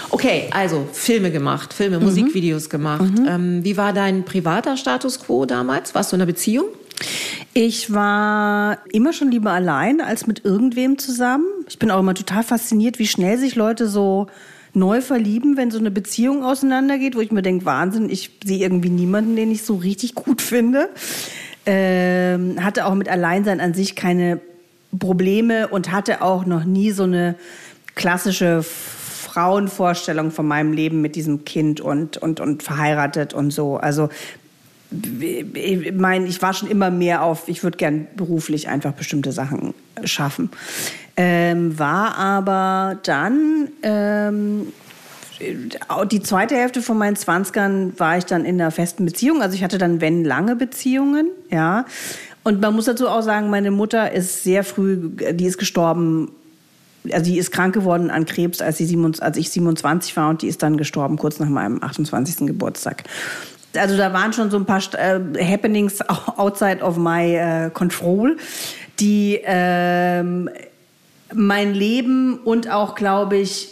Okay, 0.10 0.48
also 0.52 0.88
Filme 0.94 1.32
gemacht, 1.32 1.74
Filme, 1.74 1.98
mhm. 2.00 2.06
Musikvideos 2.06 2.70
gemacht. 2.70 3.02
Mhm. 3.20 3.28
Ähm, 3.28 3.64
wie 3.64 3.76
war 3.78 3.92
dein 3.94 4.24
privater 4.24 4.78
Status 4.78 5.20
quo 5.20 5.46
damals? 5.46 5.96
Warst 5.96 6.12
du 6.12 6.16
in 6.16 6.22
einer 6.22 6.28
Beziehung? 6.32 6.66
Ich 7.54 7.94
war 7.94 8.78
immer 8.92 9.14
schon 9.14 9.32
lieber 9.32 9.52
allein 9.52 10.02
als 10.02 10.28
mit 10.28 10.46
irgendwem 10.46 10.98
zusammen. 10.98 11.46
Ich 11.68 11.80
bin 11.80 11.92
auch 11.92 12.00
immer 12.00 12.14
total 12.14 12.44
fasziniert, 12.44 13.00
wie 13.00 13.08
schnell 13.08 13.38
sich 13.38 13.56
Leute 13.56 13.88
so 13.88 14.28
neu 14.74 15.02
verlieben, 15.02 15.58
wenn 15.58 15.72
so 15.72 15.80
eine 15.80 15.92
Beziehung 15.92 16.44
auseinandergeht, 16.44 17.16
wo 17.16 17.22
ich 17.22 17.32
mir 17.32 17.42
denke, 17.42 17.66
Wahnsinn, 17.66 18.10
ich 18.10 18.32
sehe 18.44 18.60
irgendwie 18.60 18.90
niemanden, 18.90 19.36
den 19.36 19.52
ich 19.52 19.64
so 19.64 19.76
richtig 19.76 20.16
gut 20.16 20.42
finde. 20.42 20.90
Ähm, 21.66 22.64
hatte 22.64 22.86
auch 22.86 22.96
mit 22.96 23.10
Alleinsein 23.10 23.60
an 23.60 23.74
sich 23.74 23.96
keine 23.96 24.40
Probleme 24.98 25.68
und 25.68 25.92
hatte 25.92 26.22
auch 26.22 26.46
noch 26.46 26.64
nie 26.64 26.92
so 26.92 27.04
eine 27.04 27.36
klassische 27.96 28.64
Frauenvorstellung 28.64 30.32
von 30.32 30.48
meinem 30.48 30.74
Leben 30.74 31.02
mit 31.02 31.16
diesem 31.16 31.46
Kind 31.46 31.80
und, 31.80 32.18
und, 32.18 32.40
und 32.40 32.64
verheiratet 32.64 33.34
und 33.34 33.52
so. 33.52 33.78
Also 33.78 34.10
ich 34.92 35.94
meine, 35.94 36.28
ich 36.28 36.42
war 36.42 36.54
schon 36.54 36.70
immer 36.70 36.92
mehr 36.92 37.24
auf, 37.24 37.48
ich 37.48 37.64
würde 37.64 37.78
gern 37.78 38.08
beruflich 38.16 38.68
einfach 38.68 38.92
bestimmte 38.92 39.32
Sachen 39.32 39.74
schaffen. 40.04 40.50
Ähm, 41.16 41.78
war 41.80 42.18
aber 42.18 43.00
dann 43.04 43.70
ähm, 43.84 44.68
die 46.12 46.22
zweite 46.22 46.56
Hälfte 46.56 46.82
von 46.82 46.98
meinen 46.98 47.16
Zwanzigern 47.16 47.94
war 47.98 48.18
ich 48.18 48.26
dann 48.26 48.46
in 48.46 48.62
einer 48.62 48.72
festen 48.72 49.06
Beziehung. 49.06 49.42
Also 49.42 49.56
ich 49.56 49.64
hatte 49.64 49.78
dann, 49.78 50.02
wenn, 50.02 50.24
lange 50.24 50.56
Beziehungen, 50.56 51.28
ja. 51.50 51.86
Und 52.44 52.60
man 52.60 52.74
muss 52.74 52.86
dazu 52.86 53.08
auch 53.08 53.22
sagen, 53.22 53.50
meine 53.50 53.72
Mutter 53.72 54.12
ist 54.12 54.44
sehr 54.44 54.64
früh, 54.64 55.10
die 55.34 55.46
ist 55.46 55.58
gestorben, 55.58 56.32
also 57.12 57.32
die 57.32 57.38
ist 57.38 57.52
krank 57.52 57.74
geworden 57.74 58.10
an 58.10 58.26
Krebs, 58.26 58.62
als, 58.62 58.78
sie, 58.78 59.14
als 59.20 59.38
ich 59.38 59.50
27 59.52 60.16
war 60.18 60.30
und 60.30 60.42
die 60.42 60.48
ist 60.48 60.64
dann 60.64 60.78
gestorben 60.78 61.18
kurz 61.18 61.40
nach 61.40 61.50
meinem 61.50 61.82
28. 61.84 62.48
Geburtstag. 62.48 63.04
Also 63.76 63.98
da 63.98 64.14
waren 64.14 64.34
schon 64.34 64.52
so 64.52 64.58
ein 64.58 64.66
paar 64.66 64.82
äh, 64.94 65.20
Happenings 65.44 66.02
outside 66.38 66.82
of 66.82 66.98
my 66.98 67.36
äh, 67.36 67.70
control, 67.70 68.38
die 69.00 69.40
ähm, 69.44 70.50
mein 71.34 71.74
Leben 71.74 72.40
und 72.40 72.70
auch, 72.70 72.96
glaube 72.96 73.38
ich, 73.38 73.70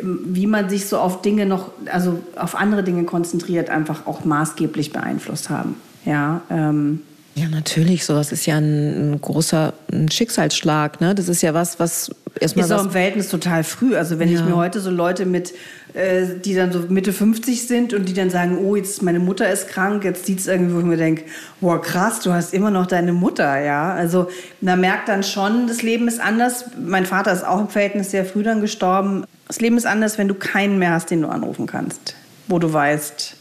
wie 0.00 0.46
man 0.46 0.70
sich 0.70 0.86
so 0.86 0.98
auf 0.98 1.20
Dinge 1.20 1.44
noch, 1.44 1.70
also 1.92 2.22
auf 2.36 2.54
andere 2.54 2.82
Dinge 2.82 3.04
konzentriert, 3.04 3.68
einfach 3.68 4.06
auch 4.06 4.24
maßgeblich 4.24 4.92
beeinflusst 4.92 5.50
haben. 5.50 5.76
Ja, 6.06 6.40
ähm, 6.50 7.02
ja, 7.34 7.48
natürlich. 7.48 8.04
Sowas 8.04 8.32
ist 8.32 8.46
ja 8.46 8.56
ein, 8.56 9.12
ein 9.12 9.20
großer 9.20 9.72
ein 9.92 10.10
Schicksalsschlag. 10.10 11.00
Ne? 11.00 11.14
Das 11.14 11.28
ist 11.28 11.42
ja 11.42 11.54
was, 11.54 11.78
was 11.78 12.10
erstmal. 12.40 12.64
Ist 12.64 12.72
auch 12.72 12.84
im 12.84 12.90
Verhältnis 12.90 13.28
total 13.28 13.64
früh. 13.64 13.96
Also 13.96 14.18
wenn 14.18 14.28
ja. 14.28 14.38
ich 14.38 14.44
mir 14.44 14.56
heute 14.56 14.80
so 14.80 14.90
Leute 14.90 15.26
mit, 15.26 15.54
äh, 15.94 16.26
die 16.44 16.54
dann 16.54 16.72
so 16.72 16.80
Mitte 16.88 17.12
50 17.12 17.66
sind 17.66 17.94
und 17.94 18.08
die 18.08 18.14
dann 18.14 18.30
sagen, 18.30 18.58
oh, 18.58 18.76
jetzt 18.76 19.02
meine 19.02 19.18
Mutter 19.18 19.50
ist 19.50 19.68
krank, 19.68 20.04
jetzt 20.04 20.26
sieht 20.26 20.40
es 20.40 20.46
irgendwie, 20.46 20.74
wo 20.74 20.78
ich 20.80 20.84
mir 20.84 20.96
denke, 20.96 21.24
boah, 21.60 21.80
krass, 21.80 22.20
du 22.20 22.32
hast 22.32 22.54
immer 22.54 22.70
noch 22.70 22.86
deine 22.86 23.12
Mutter, 23.12 23.60
ja. 23.60 23.92
Also 23.92 24.28
man 24.60 24.80
merkt 24.80 25.08
dann 25.08 25.22
schon, 25.22 25.66
das 25.66 25.82
Leben 25.82 26.08
ist 26.08 26.20
anders. 26.20 26.64
Mein 26.78 27.06
Vater 27.06 27.32
ist 27.32 27.46
auch 27.46 27.60
im 27.60 27.68
Verhältnis 27.68 28.10
sehr 28.10 28.24
früh 28.24 28.42
dann 28.42 28.60
gestorben. 28.60 29.24
Das 29.46 29.60
Leben 29.60 29.76
ist 29.76 29.86
anders, 29.86 30.18
wenn 30.18 30.28
du 30.28 30.34
keinen 30.34 30.78
mehr 30.78 30.92
hast, 30.92 31.10
den 31.10 31.22
du 31.22 31.28
anrufen 31.28 31.66
kannst, 31.66 32.14
wo 32.48 32.58
du 32.58 32.72
weißt, 32.72 33.36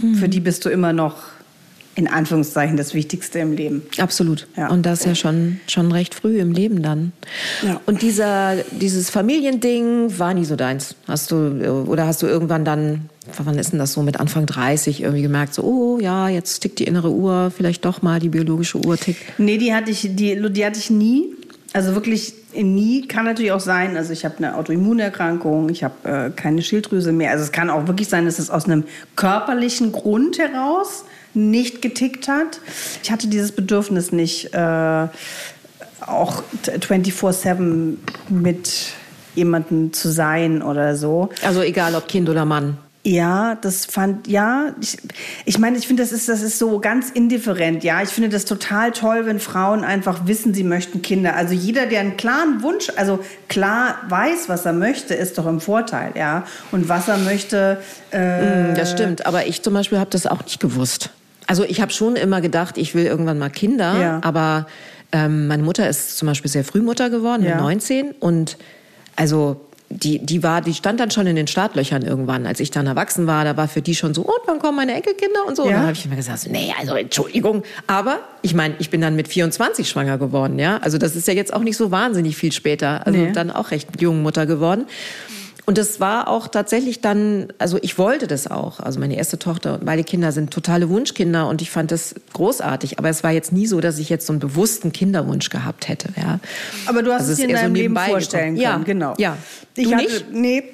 mhm. 0.00 0.14
für 0.14 0.28
die 0.28 0.40
bist 0.40 0.64
du 0.64 0.68
immer 0.68 0.92
noch 0.92 1.37
in 1.98 2.06
Anführungszeichen 2.06 2.76
das 2.76 2.94
Wichtigste 2.94 3.40
im 3.40 3.52
Leben. 3.52 3.82
Absolut. 3.98 4.46
Ja. 4.56 4.68
Und 4.70 4.86
das 4.86 5.04
ja 5.04 5.16
schon, 5.16 5.58
schon 5.66 5.90
recht 5.90 6.14
früh 6.14 6.38
im 6.38 6.52
Leben 6.52 6.80
dann. 6.80 7.10
Ja. 7.66 7.80
Und 7.86 8.02
dieser, 8.02 8.54
dieses 8.70 9.10
Familiending 9.10 10.16
war 10.16 10.32
nie 10.32 10.44
so 10.44 10.54
deins. 10.54 10.94
Hast 11.08 11.32
du, 11.32 11.84
oder 11.88 12.06
hast 12.06 12.22
du 12.22 12.28
irgendwann 12.28 12.64
dann, 12.64 13.10
wann 13.36 13.58
ist 13.58 13.72
denn 13.72 13.80
das 13.80 13.94
so, 13.94 14.04
mit 14.04 14.20
Anfang 14.20 14.46
30 14.46 15.02
irgendwie 15.02 15.22
gemerkt, 15.22 15.54
so, 15.54 15.64
oh 15.64 15.98
ja, 16.00 16.28
jetzt 16.28 16.60
tickt 16.60 16.78
die 16.78 16.84
innere 16.84 17.10
Uhr, 17.10 17.50
vielleicht 17.54 17.84
doch 17.84 18.00
mal 18.00 18.20
die 18.20 18.28
biologische 18.28 18.78
Uhr 18.78 18.96
tickt? 18.96 19.20
Nee, 19.38 19.58
die 19.58 19.74
hatte 19.74 19.90
ich, 19.90 20.02
die, 20.02 20.40
die 20.52 20.64
hatte 20.64 20.78
ich 20.78 20.90
nie. 20.90 21.34
Also 21.72 21.96
wirklich 21.96 22.32
nie 22.54 23.08
kann 23.08 23.24
natürlich 23.24 23.50
auch 23.50 23.60
sein, 23.60 23.96
also 23.96 24.12
ich 24.12 24.24
habe 24.24 24.36
eine 24.38 24.56
Autoimmunerkrankung, 24.56 25.68
ich 25.68 25.82
habe 25.82 26.08
äh, 26.08 26.30
keine 26.30 26.62
Schilddrüse 26.62 27.10
mehr. 27.10 27.32
Also 27.32 27.42
es 27.42 27.50
kann 27.50 27.70
auch 27.70 27.88
wirklich 27.88 28.08
sein, 28.08 28.24
dass 28.24 28.38
es 28.38 28.50
aus 28.50 28.66
einem 28.66 28.84
körperlichen 29.16 29.90
Grund 29.90 30.38
heraus 30.38 31.04
nicht 31.38 31.82
getickt 31.82 32.28
hat. 32.28 32.60
Ich 33.02 33.10
hatte 33.10 33.28
dieses 33.28 33.52
Bedürfnis 33.52 34.12
nicht, 34.12 34.52
äh, 34.54 35.06
auch 36.06 36.42
24-7 36.64 37.96
mit 38.28 38.92
jemandem 39.34 39.92
zu 39.92 40.10
sein 40.10 40.62
oder 40.62 40.96
so. 40.96 41.30
Also 41.44 41.62
egal 41.62 41.94
ob 41.94 42.08
Kind 42.08 42.28
oder 42.28 42.44
Mann. 42.44 42.78
Ja, 43.04 43.54
das 43.54 43.86
fand, 43.86 44.26
ja, 44.26 44.74
ich, 44.80 44.98
ich 45.46 45.58
meine, 45.58 45.78
ich 45.78 45.86
finde, 45.86 46.02
das 46.02 46.12
ist, 46.12 46.28
das 46.28 46.42
ist 46.42 46.58
so 46.58 46.80
ganz 46.80 47.10
indifferent, 47.10 47.84
ja. 47.84 48.02
Ich 48.02 48.10
finde 48.10 48.28
das 48.28 48.44
total 48.44 48.90
toll, 48.90 49.24
wenn 49.24 49.38
Frauen 49.38 49.84
einfach 49.84 50.26
wissen, 50.26 50.52
sie 50.52 50.64
möchten 50.64 51.00
Kinder. 51.00 51.34
Also 51.36 51.54
jeder, 51.54 51.86
der 51.86 52.00
einen 52.00 52.16
klaren 52.16 52.62
Wunsch, 52.62 52.90
also 52.96 53.20
klar 53.48 53.96
weiß, 54.08 54.48
was 54.48 54.66
er 54.66 54.72
möchte, 54.72 55.14
ist 55.14 55.38
doch 55.38 55.46
im 55.46 55.60
Vorteil, 55.60 56.12
ja. 56.16 56.44
Und 56.72 56.88
was 56.88 57.08
er 57.08 57.18
möchte. 57.18 57.80
Äh, 58.10 58.74
das 58.74 58.90
stimmt, 58.90 59.24
aber 59.26 59.46
ich 59.46 59.62
zum 59.62 59.74
Beispiel 59.74 59.98
habe 59.98 60.10
das 60.10 60.26
auch 60.26 60.44
nicht 60.44 60.60
gewusst. 60.60 61.10
Also 61.48 61.64
ich 61.64 61.80
habe 61.80 61.90
schon 61.90 62.14
immer 62.14 62.40
gedacht, 62.40 62.76
ich 62.76 62.94
will 62.94 63.06
irgendwann 63.06 63.38
mal 63.38 63.48
Kinder, 63.48 63.98
ja. 63.98 64.20
aber 64.22 64.66
ähm, 65.12 65.48
meine 65.48 65.62
Mutter 65.62 65.88
ist 65.88 66.18
zum 66.18 66.28
Beispiel 66.28 66.50
sehr 66.50 66.62
früh 66.62 66.82
Mutter 66.82 67.08
geworden, 67.08 67.42
ja. 67.42 67.54
mit 67.54 67.60
19 67.60 68.12
und 68.20 68.58
also 69.16 69.58
die, 69.90 70.18
die 70.18 70.42
war, 70.42 70.60
die 70.60 70.74
stand 70.74 71.00
dann 71.00 71.10
schon 71.10 71.26
in 71.26 71.34
den 71.34 71.46
Startlöchern 71.46 72.02
irgendwann, 72.02 72.46
als 72.46 72.60
ich 72.60 72.70
dann 72.70 72.86
erwachsen 72.86 73.26
war. 73.26 73.44
Da 73.44 73.56
war 73.56 73.68
für 73.68 73.80
die 73.80 73.94
schon 73.94 74.12
so, 74.12 74.20
und 74.20 74.40
wann 74.46 74.58
kommen 74.58 74.76
meine 74.76 74.92
Enkelkinder 74.92 75.46
und 75.46 75.56
so. 75.56 75.62
Ja. 75.62 75.68
Und 75.68 75.74
dann 75.76 75.82
habe 75.84 75.92
ich 75.92 76.04
immer 76.04 76.16
gesagt, 76.16 76.46
nee, 76.50 76.74
also 76.78 76.94
Entschuldigung. 76.94 77.62
Aber 77.86 78.18
ich 78.42 78.52
meine, 78.52 78.74
ich 78.78 78.90
bin 78.90 79.00
dann 79.00 79.16
mit 79.16 79.28
24 79.28 79.88
schwanger 79.88 80.18
geworden, 80.18 80.58
ja. 80.58 80.76
Also 80.78 80.98
das 80.98 81.16
ist 81.16 81.26
ja 81.26 81.32
jetzt 81.32 81.54
auch 81.54 81.62
nicht 81.62 81.78
so 81.78 81.90
wahnsinnig 81.90 82.36
viel 82.36 82.52
später. 82.52 83.06
Also 83.06 83.18
nee. 83.18 83.32
dann 83.32 83.50
auch 83.50 83.70
recht 83.70 83.88
jung 83.98 84.22
Mutter 84.22 84.44
geworden. 84.44 84.84
Und 85.68 85.76
das 85.76 86.00
war 86.00 86.28
auch 86.28 86.48
tatsächlich 86.48 87.02
dann, 87.02 87.48
also 87.58 87.78
ich 87.82 87.98
wollte 87.98 88.26
das 88.26 88.50
auch. 88.50 88.80
Also 88.80 88.98
meine 89.00 89.18
erste 89.18 89.38
Tochter 89.38 89.74
und 89.74 89.84
beide 89.84 90.02
Kinder 90.02 90.32
sind 90.32 90.50
totale 90.50 90.88
Wunschkinder 90.88 91.46
und 91.46 91.60
ich 91.60 91.70
fand 91.70 91.90
das 91.90 92.14
großartig. 92.32 92.98
Aber 92.98 93.10
es 93.10 93.22
war 93.22 93.32
jetzt 93.32 93.52
nie 93.52 93.66
so, 93.66 93.82
dass 93.82 93.98
ich 93.98 94.08
jetzt 94.08 94.26
so 94.26 94.32
einen 94.32 94.40
bewussten 94.40 94.92
Kinderwunsch 94.92 95.50
gehabt 95.50 95.90
hätte. 95.90 96.08
Ja. 96.16 96.40
Aber 96.86 97.02
du 97.02 97.12
hast 97.12 97.28
also 97.28 97.32
es 97.32 97.38
dir 97.40 97.50
in 97.50 97.54
deinem 97.54 97.76
so 97.76 97.82
Leben 97.82 97.96
vorstellen 97.98 98.54
können. 98.54 98.62
Ja, 98.62 98.78
genau. 98.78 99.12
Ja. 99.18 99.36
Ich 99.74 99.84
du 99.84 99.94
hatte, 99.94 100.04
nicht? 100.04 100.32
Nee. 100.32 100.64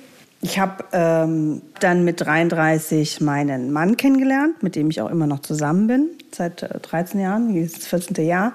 Ich 0.42 0.60
habe 0.60 0.84
ähm, 0.92 1.62
dann 1.80 2.04
mit 2.04 2.20
33 2.20 3.20
meinen 3.20 3.72
Mann 3.72 3.96
kennengelernt, 3.96 4.62
mit 4.62 4.76
dem 4.76 4.90
ich 4.90 5.00
auch 5.00 5.10
immer 5.10 5.26
noch 5.26 5.40
zusammen 5.40 5.88
bin, 5.88 6.10
seit 6.32 6.62
äh, 6.62 6.78
13 6.78 7.18
Jahren, 7.18 7.52
jetzt 7.52 7.78
das 7.78 7.86
14. 7.88 8.24
Jahr. 8.24 8.52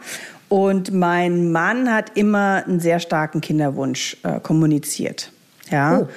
Und 0.48 0.94
mein 0.94 1.52
Mann 1.52 1.94
hat 1.94 2.12
immer 2.16 2.64
einen 2.66 2.80
sehr 2.80 3.02
starken 3.02 3.42
Kinderwunsch 3.42 4.16
äh, 4.24 4.40
kommuniziert. 4.40 5.34
Ja. 5.72 6.00
Oh. 6.00 6.08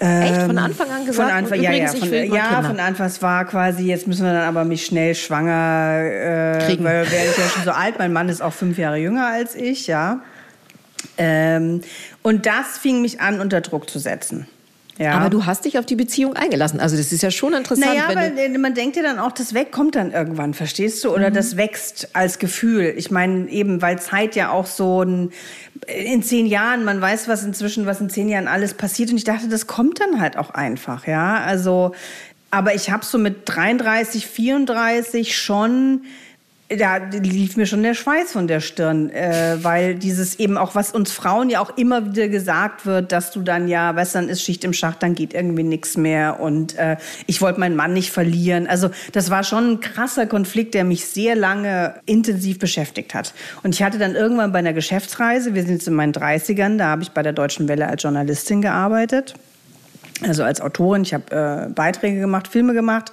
Echt? 0.00 0.34
Von 0.34 0.50
ähm, 0.50 0.58
Anfang 0.58 0.90
an 0.90 1.06
gesagt? 1.06 1.28
Von 1.28 1.38
Anfang, 1.38 1.60
ja, 1.60 1.72
ja, 1.72 1.86
von, 1.86 2.12
ja 2.12 2.62
von 2.62 2.80
Anfang. 2.80 3.06
Es 3.06 3.22
war 3.22 3.44
quasi, 3.44 3.84
jetzt 3.84 4.08
müssen 4.08 4.24
wir 4.24 4.32
dann 4.32 4.48
aber 4.48 4.64
mich 4.64 4.84
schnell 4.84 5.14
schwanger 5.14 6.00
äh, 6.02 6.64
kriegen. 6.64 6.82
Weil 6.82 7.08
werde 7.10 7.30
ich 7.30 7.38
ja 7.38 7.48
schon 7.48 7.62
so 7.64 7.70
alt. 7.70 7.98
Mein 7.98 8.12
Mann 8.12 8.28
ist 8.28 8.42
auch 8.42 8.52
fünf 8.52 8.78
Jahre 8.78 8.96
jünger 8.96 9.28
als 9.28 9.54
ich, 9.54 9.86
ja. 9.86 10.20
Ähm, 11.18 11.82
und 12.22 12.46
das 12.46 12.78
fing 12.78 13.00
mich 13.02 13.20
an, 13.20 13.40
unter 13.40 13.60
Druck 13.60 13.88
zu 13.88 13.98
setzen. 13.98 14.48
Ja. 15.02 15.12
Aber 15.12 15.30
du 15.30 15.46
hast 15.46 15.64
dich 15.64 15.78
auf 15.78 15.86
die 15.86 15.96
Beziehung 15.96 16.34
eingelassen. 16.34 16.80
Also 16.80 16.96
das 16.96 17.12
ist 17.12 17.22
ja 17.22 17.30
schon 17.30 17.54
interessant. 17.54 17.86
Naja, 17.86 18.08
weil 18.14 18.58
man 18.58 18.74
denkt 18.74 18.96
ja 18.96 19.02
dann 19.02 19.18
auch, 19.18 19.32
das 19.32 19.54
weg 19.54 19.72
kommt 19.72 19.94
dann 19.94 20.12
irgendwann, 20.12 20.54
verstehst 20.54 21.02
du? 21.04 21.10
Oder 21.10 21.30
mhm. 21.30 21.34
das 21.34 21.56
wächst 21.56 22.10
als 22.14 22.38
Gefühl. 22.38 22.94
Ich 22.96 23.10
meine 23.10 23.48
eben, 23.48 23.82
weil 23.82 23.98
Zeit 23.98 24.36
ja 24.36 24.50
auch 24.50 24.66
so 24.66 25.02
ein, 25.02 25.30
in 25.86 26.22
zehn 26.22 26.46
Jahren, 26.46 26.84
man 26.84 27.00
weiß 27.00 27.28
was 27.28 27.42
inzwischen, 27.42 27.86
was 27.86 28.00
in 28.00 28.10
zehn 28.10 28.28
Jahren 28.28 28.48
alles 28.48 28.74
passiert. 28.74 29.10
Und 29.10 29.16
ich 29.16 29.24
dachte, 29.24 29.48
das 29.48 29.66
kommt 29.66 30.00
dann 30.00 30.20
halt 30.20 30.36
auch 30.36 30.50
einfach, 30.50 31.06
ja. 31.06 31.38
Also, 31.38 31.94
aber 32.50 32.74
ich 32.74 32.90
habe 32.90 33.04
so 33.04 33.18
mit 33.18 33.42
33, 33.46 34.26
34 34.26 35.36
schon 35.36 36.02
da 36.68 36.96
lief 36.96 37.56
mir 37.56 37.66
schon 37.66 37.82
der 37.82 37.94
Schweiß 37.94 38.32
von 38.32 38.46
der 38.46 38.60
Stirn, 38.60 39.10
äh, 39.10 39.58
weil 39.62 39.94
dieses 39.94 40.38
eben 40.38 40.56
auch, 40.56 40.74
was 40.74 40.92
uns 40.92 41.12
Frauen 41.12 41.50
ja 41.50 41.60
auch 41.60 41.76
immer 41.76 42.06
wieder 42.06 42.28
gesagt 42.28 42.86
wird, 42.86 43.12
dass 43.12 43.30
du 43.30 43.42
dann 43.42 43.68
ja, 43.68 43.94
weißt 43.94 44.14
dann 44.14 44.28
ist 44.28 44.42
Schicht 44.42 44.64
im 44.64 44.72
Schacht, 44.72 45.02
dann 45.02 45.14
geht 45.14 45.34
irgendwie 45.34 45.62
nichts 45.62 45.96
mehr 45.96 46.40
und 46.40 46.76
äh, 46.76 46.96
ich 47.26 47.40
wollte 47.40 47.60
meinen 47.60 47.76
Mann 47.76 47.92
nicht 47.92 48.10
verlieren. 48.10 48.66
Also 48.66 48.90
das 49.12 49.30
war 49.30 49.44
schon 49.44 49.72
ein 49.72 49.80
krasser 49.80 50.26
Konflikt, 50.26 50.74
der 50.74 50.84
mich 50.84 51.04
sehr 51.06 51.36
lange 51.36 51.94
intensiv 52.06 52.58
beschäftigt 52.58 53.14
hat. 53.14 53.34
Und 53.62 53.74
ich 53.74 53.82
hatte 53.82 53.98
dann 53.98 54.14
irgendwann 54.14 54.52
bei 54.52 54.60
einer 54.60 54.72
Geschäftsreise, 54.72 55.54
wir 55.54 55.62
sind 55.62 55.72
jetzt 55.72 55.88
in 55.88 55.94
meinen 55.94 56.12
30ern, 56.12 56.78
da 56.78 56.86
habe 56.86 57.02
ich 57.02 57.10
bei 57.10 57.22
der 57.22 57.32
Deutschen 57.32 57.68
Welle 57.68 57.88
als 57.88 58.02
Journalistin 58.02 58.62
gearbeitet 58.62 59.34
also 60.26 60.42
als 60.44 60.60
Autorin. 60.60 61.02
Ich 61.02 61.14
habe 61.14 61.68
äh, 61.68 61.72
Beiträge 61.72 62.20
gemacht, 62.20 62.48
Filme 62.48 62.74
gemacht 62.74 63.12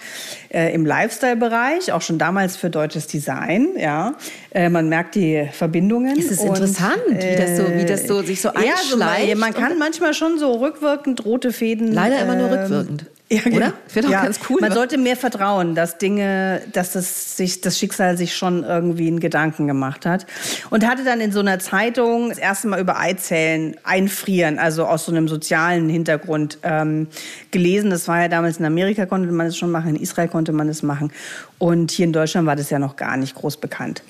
äh, 0.49 0.73
im 0.73 0.85
Lifestyle-Bereich, 0.85 1.91
auch 1.91 2.01
schon 2.01 2.17
damals 2.17 2.57
für 2.57 2.69
deutsches 2.69 3.07
Design. 3.07 3.69
Ja, 3.77 4.13
äh, 4.51 4.69
man 4.69 4.89
merkt 4.89 5.15
die 5.15 5.47
Verbindungen. 5.51 6.17
Es 6.17 6.31
ist 6.31 6.39
und, 6.39 6.49
interessant, 6.49 7.01
wie, 7.07 7.35
das 7.35 7.57
so, 7.57 7.67
wie 7.73 7.85
das 7.85 8.07
so 8.07 8.21
sich 8.21 8.41
so 8.41 8.49
einschleicht. 8.49 9.29
Ja, 9.29 9.35
so, 9.35 9.39
man 9.39 9.53
kann 9.53 9.77
manchmal 9.77 10.13
schon 10.13 10.39
so 10.39 10.53
rückwirkend 10.53 11.25
rote 11.25 11.51
Fäden. 11.51 11.91
Leider 11.91 12.21
immer 12.21 12.35
nur 12.35 12.51
ähm, 12.51 12.59
rückwirkend. 12.59 13.05
Ja, 13.31 13.41
genau. 13.43 13.57
Oder? 13.57 13.73
Wäre 13.93 14.05
doch 14.05 14.11
ja. 14.11 14.23
ganz 14.23 14.39
cool. 14.49 14.57
Man 14.59 14.71
sollte 14.71 14.97
mehr 14.97 15.15
vertrauen, 15.15 15.75
dass 15.75 15.99
Dinge, 15.99 16.61
dass 16.73 16.93
das, 16.93 17.37
sich, 17.37 17.61
das 17.61 17.77
Schicksal 17.77 18.17
sich 18.17 18.35
schon 18.35 18.63
irgendwie 18.63 19.07
einen 19.07 19.19
Gedanken 19.19 19.67
gemacht 19.67 20.07
hat. 20.07 20.25
Und 20.71 20.87
hatte 20.87 21.03
dann 21.03 21.21
in 21.21 21.31
so 21.31 21.39
einer 21.39 21.59
Zeitung 21.59 22.29
das 22.29 22.39
erste 22.39 22.67
Mal 22.67 22.79
über 22.79 22.99
Eizellen 22.99 23.75
einfrieren, 23.83 24.57
also 24.57 24.85
aus 24.85 25.05
so 25.05 25.11
einem 25.11 25.27
sozialen 25.27 25.89
Hintergrund 25.89 26.57
ähm, 26.63 27.07
gelesen. 27.51 27.91
Das 27.91 28.07
war 28.07 28.21
ja 28.21 28.27
damals 28.29 28.57
in 28.57 28.65
Amerika 28.65 29.05
konnte 29.05 29.31
man 29.31 29.45
es 29.45 29.57
schon 29.57 29.69
machen, 29.69 29.95
in 29.95 30.01
Israel 30.01 30.27
konnte 30.27 30.51
man 30.51 30.67
es 30.67 30.81
machen. 30.81 31.11
Und 31.59 31.91
hier 31.91 32.05
in 32.05 32.13
Deutschland 32.13 32.47
war 32.47 32.55
das 32.55 32.71
ja 32.71 32.79
noch 32.79 32.95
gar 32.95 33.15
nicht 33.15 33.35
groß 33.35 33.57
bekannt 33.57 34.01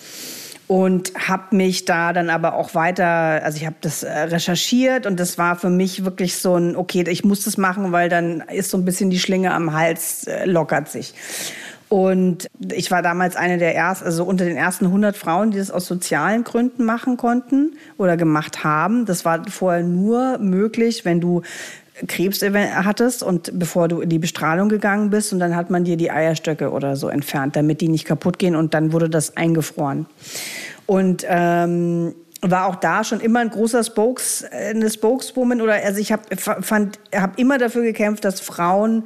und 0.70 1.14
habe 1.16 1.56
mich 1.56 1.86
da 1.86 2.14
dann 2.14 2.30
aber 2.30 2.54
auch 2.54 2.76
weiter, 2.76 3.08
also 3.44 3.58
ich 3.58 3.66
habe 3.66 3.78
das 3.82 4.04
äh, 4.04 4.12
recherchiert 4.12 5.08
und 5.08 5.20
das 5.20 5.40
war 5.40 5.56
für 5.56 5.72
mich 5.72 6.06
wirklich 6.06 6.36
so 6.36 6.58
ein, 6.58 6.76
okay, 6.76 7.04
ich 7.10 7.26
muss 7.26 7.44
das 7.44 7.58
machen, 7.58 7.92
weil 7.92 8.08
dann 8.08 8.42
ist 8.42 8.70
so 8.70 8.78
ein 8.78 8.86
bisschen 8.86 9.10
die 9.10 9.18
Schlinge 9.18 9.52
am 9.52 9.74
Hals, 9.74 10.28
äh, 10.28 10.46
lockert 10.46 10.88
sich. 10.88 11.16
Und 11.90 12.46
ich 12.72 12.92
war 12.92 13.02
damals 13.02 13.36
eine 13.36 13.58
der 13.58 13.76
ersten, 13.76 14.06
also 14.06 14.24
unter 14.24 14.46
den 14.46 14.58
ersten 14.58 14.86
100 14.86 15.18
Frauen, 15.18 15.50
die 15.50 15.58
das 15.58 15.72
aus 15.72 15.88
sozialen 15.88 16.44
Gründen 16.44 16.86
machen 16.86 17.18
konnten 17.18 17.76
oder 17.98 18.16
gemacht 18.16 18.64
haben. 18.64 19.08
Das 19.08 19.26
war 19.26 19.44
vorher 19.50 19.82
nur 19.82 20.38
möglich, 20.38 21.04
wenn 21.04 21.20
du 21.20 21.42
Krebs 22.08 22.42
hattest 22.42 23.24
und 23.24 23.58
bevor 23.58 23.88
du 23.88 24.02
in 24.02 24.10
die 24.10 24.20
Bestrahlung 24.20 24.70
gegangen 24.70 25.10
bist 25.10 25.34
und 25.34 25.40
dann 25.40 25.56
hat 25.56 25.70
man 25.70 25.84
dir 25.84 25.98
die 25.98 26.12
Eierstöcke 26.12 26.72
oder 26.72 26.96
so 26.96 27.10
entfernt, 27.10 27.56
damit 27.56 27.82
die 27.82 27.88
nicht 27.88 28.06
kaputt 28.06 28.40
gehen 28.40 28.56
und 28.56 28.74
dann 28.74 28.94
wurde 28.94 29.10
das 29.10 29.38
eingefroren. 29.38 30.06
Und 30.86 31.26
ähm, 31.28 32.16
war 32.42 32.68
auch 32.68 32.76
da 32.76 33.04
schon 33.04 33.20
immer 33.20 33.40
ein 33.40 33.50
großer 33.50 33.84
Spokes, 33.84 34.46
eine 34.46 34.90
Spokeswoman 34.90 35.62
oder 35.62 35.74
also 35.84 36.00
ich 36.00 36.12
habe 36.12 36.24
habe 36.34 37.34
immer 37.36 37.58
dafür 37.58 37.84
gekämpft, 37.84 38.24
dass 38.26 38.40
Frauen 38.40 39.04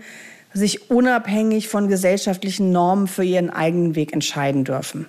sich 0.53 0.91
unabhängig 0.91 1.67
von 1.67 1.87
gesellschaftlichen 1.87 2.71
Normen 2.71 3.07
für 3.07 3.23
ihren 3.23 3.49
eigenen 3.49 3.95
Weg 3.95 4.13
entscheiden 4.13 4.63
dürfen. 4.63 5.07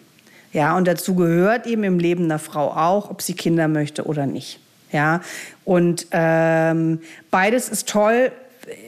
Ja, 0.52 0.76
und 0.76 0.86
dazu 0.86 1.16
gehört 1.16 1.66
eben 1.66 1.84
im 1.84 1.98
Leben 1.98 2.24
einer 2.24 2.38
Frau 2.38 2.70
auch, 2.70 3.10
ob 3.10 3.20
sie 3.20 3.34
Kinder 3.34 3.68
möchte 3.68 4.04
oder 4.04 4.24
nicht. 4.24 4.60
Ja, 4.92 5.20
und 5.64 6.06
ähm, 6.12 7.00
beides 7.30 7.68
ist 7.68 7.88
toll, 7.88 8.30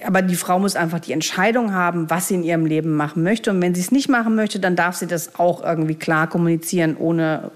aber 0.05 0.23
die 0.23 0.37
Frau 0.37 0.59
muss 0.59 0.77
einfach 0.77 1.01
die 1.01 1.13
Entscheidung 1.13 1.75
haben, 1.75 2.09
was 2.11 2.29
sie 2.29 2.35
in 2.35 2.43
ihrem 2.43 2.67
Leben 2.67 2.95
machen 2.97 3.23
möchte. 3.23 3.51
Und 3.51 3.61
wenn 3.61 3.75
sie 3.75 3.81
es 3.81 3.93
nicht 3.93 4.09
machen 4.09 4.35
möchte, 4.35 4.59
dann 4.59 4.77
darf 4.77 4.97
sie 4.97 5.07
das 5.07 5.39
auch 5.39 5.63
irgendwie 5.63 5.95
klar 5.95 6.29
kommunizieren, 6.29 6.97
ohne 6.97 7.51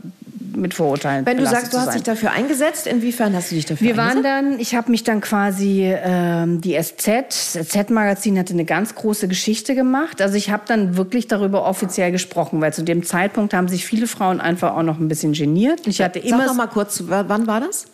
mit 0.57 0.74
Vorurteilen. 0.74 1.24
Wenn 1.26 1.38
du 1.38 1.46
sagst, 1.46 1.72
du 1.72 1.79
hast 1.79 1.94
dich 1.94 2.03
dafür 2.03 2.33
eingesetzt, 2.33 2.87
inwiefern 2.87 3.35
hast 3.35 3.50
du 3.50 3.55
dich 3.55 3.66
dafür 3.66 3.87
Wir 3.87 3.96
waren 3.96 4.22
dann, 4.22 4.59
ich 4.59 4.74
habe 4.74 4.90
mich 4.90 5.05
dann 5.05 5.20
quasi, 5.20 5.85
ähm, 5.85 6.61
die 6.61 6.76
SZ, 6.81 7.07
das 7.29 7.53
SZ-Magazin 7.53 8.38
hatte 8.38 8.53
eine 8.53 8.64
ganz 8.64 8.94
große 8.94 9.29
Geschichte 9.29 9.74
gemacht. 9.74 10.20
Also 10.20 10.37
ich 10.37 10.50
habe 10.50 10.64
dann 10.66 10.96
wirklich 10.96 11.29
darüber 11.29 11.64
offiziell 11.66 12.11
gesprochen, 12.11 12.61
weil 12.61 12.72
zu 12.72 12.83
dem 12.83 13.05
Zeitpunkt 13.05 13.55
haben 13.55 13.68
sich 13.68 13.87
viele 13.87 14.07
Frauen 14.07 14.40
einfach 14.40 14.76
auch 14.76 14.83
noch 14.83 14.98
ein 14.98 15.09
bisschen 15.09 15.33
geniert. 15.33 15.87
Ich 15.87 16.03
hatte 16.03 16.18
immer 16.18 16.38
Sag 16.38 16.46
noch 16.48 16.55
mal 16.55 16.66
kurz, 16.66 17.03
wann 17.07 17.46
war 17.46 17.61
das? 17.61 17.87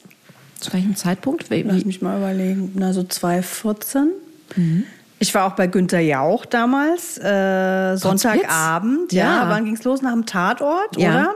Zu 0.60 0.72
welchem 0.72 0.96
Zeitpunkt? 0.96 1.50
Wie? 1.50 1.62
Lass 1.62 1.84
mich 1.84 2.02
mal 2.02 2.18
überlegen. 2.18 2.72
Na, 2.74 2.92
so 2.92 3.02
2014. 3.02 4.10
Mhm. 4.56 4.84
Ich 5.18 5.34
war 5.34 5.46
auch 5.46 5.56
bei 5.56 5.66
Günter 5.66 6.00
Jauch 6.00 6.44
damals, 6.44 7.18
äh, 7.18 7.96
Sonntagabend. 7.96 9.12
Ja. 9.12 9.24
ja. 9.24 9.50
Wann 9.50 9.64
ging 9.64 9.74
es 9.74 9.84
los? 9.84 10.02
Nach 10.02 10.12
dem 10.12 10.26
Tatort, 10.26 10.96
ja. 10.98 11.08
oder? 11.08 11.34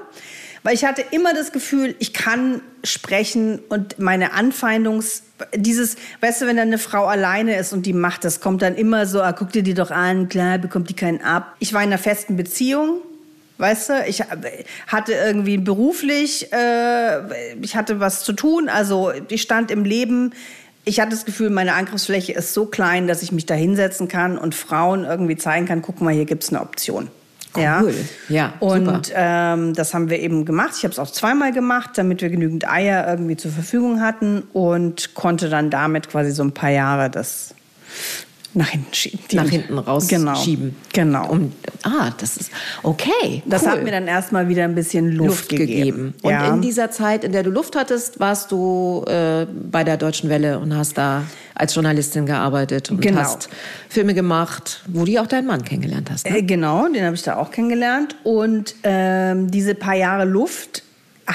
Weil 0.63 0.75
ich 0.75 0.85
hatte 0.85 1.03
immer 1.11 1.33
das 1.33 1.53
Gefühl, 1.53 1.95
ich 1.99 2.13
kann 2.13 2.61
sprechen 2.85 3.61
und 3.69 3.99
meine 3.99 4.33
Anfeindungs... 4.33 5.23
Dieses, 5.55 5.97
weißt 6.21 6.43
du, 6.43 6.47
wenn 6.47 6.59
dann 6.59 6.69
eine 6.69 6.77
Frau 6.77 7.07
alleine 7.07 7.57
ist 7.57 7.73
und 7.73 7.87
die 7.87 7.95
macht 7.95 8.25
das, 8.25 8.41
kommt 8.41 8.61
dann 8.61 8.75
immer 8.75 9.07
so, 9.07 9.23
ah, 9.23 9.33
guck 9.33 9.53
dir 9.53 9.63
die 9.63 9.73
doch 9.73 9.91
an, 9.91 10.29
klar, 10.29 10.59
bekommt 10.59 10.91
die 10.91 10.95
keinen 10.95 11.23
ab. 11.23 11.55
Ich 11.61 11.73
war 11.73 11.83
in 11.83 11.89
einer 11.89 11.97
festen 11.97 12.37
Beziehung, 12.37 13.01
weißt 13.61 13.89
du, 13.91 13.93
ich 14.07 14.23
hatte 14.87 15.13
irgendwie 15.13 15.59
beruflich, 15.59 16.53
äh, 16.53 17.55
ich 17.61 17.77
hatte 17.77 18.01
was 18.01 18.25
zu 18.25 18.33
tun, 18.33 18.69
also 18.69 19.13
ich 19.29 19.43
stand 19.43 19.71
im 19.71 19.85
Leben. 19.85 20.33
Ich 20.85 20.99
hatte 20.99 21.11
das 21.11 21.27
Gefühl, 21.27 21.51
meine 21.51 21.75
Angriffsfläche 21.75 22.33
ist 22.33 22.55
so 22.55 22.65
klein, 22.65 23.07
dass 23.07 23.23
ich 23.23 23.33
mich 23.33 23.45
da 23.45 23.55
hinsetzen 23.55 24.09
kann 24.09 24.39
und 24.39 24.55
Frauen 24.55 25.05
irgendwie 25.05 25.37
zeigen 25.37 25.67
kann, 25.67 25.83
guck 25.83 26.01
mal, 26.01 26.15
hier 26.15 26.25
gibt 26.25 26.43
es 26.43 26.49
eine 26.49 26.63
Option. 26.63 27.09
Cool. 27.55 27.63
Ja, 27.63 27.85
ja 28.29 28.53
und 28.61 29.13
ähm, 29.15 29.75
das 29.75 29.93
haben 29.93 30.09
wir 30.09 30.21
eben 30.21 30.45
gemacht. 30.45 30.73
Ich 30.77 30.85
habe 30.85 30.93
es 30.93 30.99
auch 30.99 31.11
zweimal 31.11 31.53
gemacht, 31.53 31.91
damit 31.97 32.23
wir 32.23 32.31
genügend 32.31 32.69
Eier 32.69 33.07
irgendwie 33.09 33.37
zur 33.37 33.51
Verfügung 33.51 34.01
hatten 34.01 34.45
und 34.53 35.15
konnte 35.15 35.49
dann 35.51 35.69
damit 35.69 36.09
quasi 36.09 36.31
so 36.31 36.43
ein 36.45 36.53
paar 36.53 36.71
Jahre 36.71 37.11
das 37.11 37.55
nach 38.55 38.69
hinten 38.69 38.93
schieben. 38.93 39.21
Nach 39.33 39.49
hinten 39.49 39.79
rausschieben. 39.79 40.77
Genau. 40.93 41.23
genau. 41.23 41.33
Um, 41.33 41.53
ah, 41.83 42.11
das 42.19 42.37
ist 42.37 42.51
okay. 42.83 43.43
Das 43.47 43.63
cool. 43.63 43.69
hat 43.71 43.85
mir 43.85 43.93
dann 43.93 44.09
erstmal 44.09 44.49
wieder 44.49 44.65
ein 44.65 44.75
bisschen 44.75 45.13
Luft, 45.13 45.29
Luft 45.29 45.49
gegeben. 45.51 45.69
gegeben. 45.69 46.15
Und 46.23 46.31
ja. 46.31 46.53
in 46.53 46.61
dieser 46.61 46.91
Zeit, 46.91 47.23
in 47.25 47.33
der 47.33 47.43
du 47.43 47.51
Luft 47.51 47.77
hattest, 47.77 48.19
warst 48.19 48.51
du 48.51 49.05
äh, 49.07 49.47
bei 49.71 49.85
der 49.85 49.97
Deutschen 49.97 50.29
Welle 50.31 50.59
und 50.59 50.75
hast 50.75 50.99
da 50.99 51.25
als 51.55 51.75
Journalistin 51.75 52.27
gearbeitet 52.27 52.91
und 52.91 53.01
genau. 53.01 53.21
hast 53.21 53.49
Filme 53.89 54.15
gemacht, 54.15 54.83
wo 54.87 55.05
du 55.05 55.21
auch 55.21 55.27
deinen 55.27 55.47
Mann 55.47 55.65
kennengelernt 55.65 56.11
hast. 56.11 56.29
Ne? 56.29 56.39
Äh, 56.39 56.43
genau, 56.43 56.89
den 56.89 57.05
habe 57.05 57.15
ich 57.15 57.23
da 57.23 57.37
auch 57.37 57.51
kennengelernt. 57.51 58.17
Und 58.25 58.75
ähm, 58.83 59.51
diese 59.51 59.75
paar 59.75 59.95
Jahre 59.95 60.25
Luft 60.25 60.83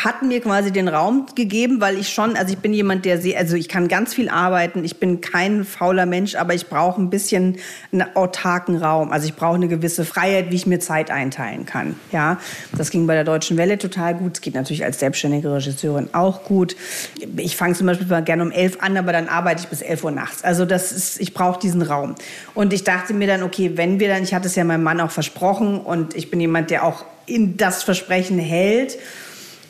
hat 0.04 0.24
mir 0.24 0.42
quasi 0.42 0.72
den 0.72 0.88
Raum 0.88 1.28
gegeben, 1.36 1.80
weil 1.80 1.98
ich 1.98 2.10
schon, 2.10 2.36
also 2.36 2.52
ich 2.52 2.60
bin 2.60 2.74
jemand, 2.74 3.06
der 3.06 3.22
sehr, 3.22 3.38
also 3.38 3.56
ich 3.56 3.70
kann 3.70 3.88
ganz 3.88 4.14
viel 4.14 4.30
arbeiten, 4.30 4.84
ich 4.84 4.98
bin 5.00 5.22
kein 5.22 5.64
fauler 5.64 6.06
Mensch, 6.06 6.36
aber 6.36 6.54
ich 6.54 6.68
brauche 6.68 7.02
ein 7.02 7.10
bisschen 7.10 7.58
einen 7.92 8.16
autarken 8.16 8.78
Raum. 8.78 9.12
Also 9.12 9.28
ich 9.28 9.36
brauche 9.36 9.56
eine 9.56 9.68
gewisse 9.68 10.04
Freiheit, 10.04 10.52
wie 10.52 10.56
ich 10.56 10.68
mir 10.68 10.80
Zeit 10.80 11.12
einteilen 11.12 11.66
kann. 11.66 11.96
Ja, 12.12 12.40
das 12.78 12.90
ging 12.90 13.08
bei 13.08 13.14
der 13.14 13.24
Deutschen 13.24 13.58
Welle 13.58 13.78
total 13.78 14.16
gut. 14.16 14.36
Es 14.36 14.42
geht 14.42 14.56
natürlich 14.56 14.84
als 14.84 15.00
selbstständige 15.00 15.54
Regisseurin 15.54 16.10
auch 16.14 16.44
gut. 16.44 16.76
Ich 17.38 17.56
fange 17.56 17.76
zum 17.76 17.88
Beispiel 17.88 18.08
mal 18.08 18.24
gerne 18.24 18.44
um 18.44 18.52
elf 18.52 18.78
an, 18.82 18.98
aber 18.98 19.14
dann 19.14 19.30
arbeite 19.30 19.62
ich 19.62 19.68
bis 19.68 19.82
elf 19.82 20.04
Uhr 20.04 20.12
nachts. 20.12 20.44
Also 20.44 20.66
das 20.66 20.92
ist, 20.92 21.22
ich 21.22 21.34
brauche 21.34 21.60
diesen 21.60 21.82
Raum. 21.82 22.16
Und 22.54 22.74
ich 22.74 22.84
dachte 22.84 23.14
mir 23.14 23.28
dann, 23.28 23.44
okay, 23.44 23.72
wenn 23.76 24.00
wir 24.00 24.10
dann, 24.10 24.24
ich 24.24 24.34
hatte 24.34 24.48
es 24.48 24.56
ja 24.56 24.64
meinem 24.64 24.84
Mann 24.84 25.00
auch 25.00 25.12
versprochen 25.12 25.80
und 25.80 26.16
ich 26.16 26.30
bin 26.30 26.42
jemand, 26.42 26.70
der 26.70 26.84
auch 26.84 27.06
in 27.26 27.58
das 27.58 27.84
Versprechen 27.84 28.40
hält 28.40 28.98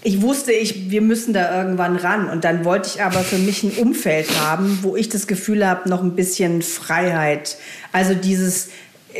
ich 0.05 0.21
wusste, 0.21 0.51
ich, 0.51 0.91
wir 0.91 1.01
müssen 1.01 1.33
da 1.33 1.57
irgendwann 1.57 1.95
ran. 1.95 2.29
Und 2.29 2.43
dann 2.43 2.63
wollte 2.63 2.89
ich 2.93 3.01
aber 3.01 3.21
für 3.21 3.39
mich 3.39 3.63
ein 3.63 3.71
Umfeld 3.71 4.39
haben, 4.39 4.79
wo 4.83 4.95
ich 4.95 5.09
das 5.09 5.25
Gefühl 5.25 5.67
habe, 5.67 5.89
noch 5.89 6.03
ein 6.03 6.15
bisschen 6.15 6.61
Freiheit. 6.61 7.57
Also 7.91 8.13
dieses, 8.13 8.69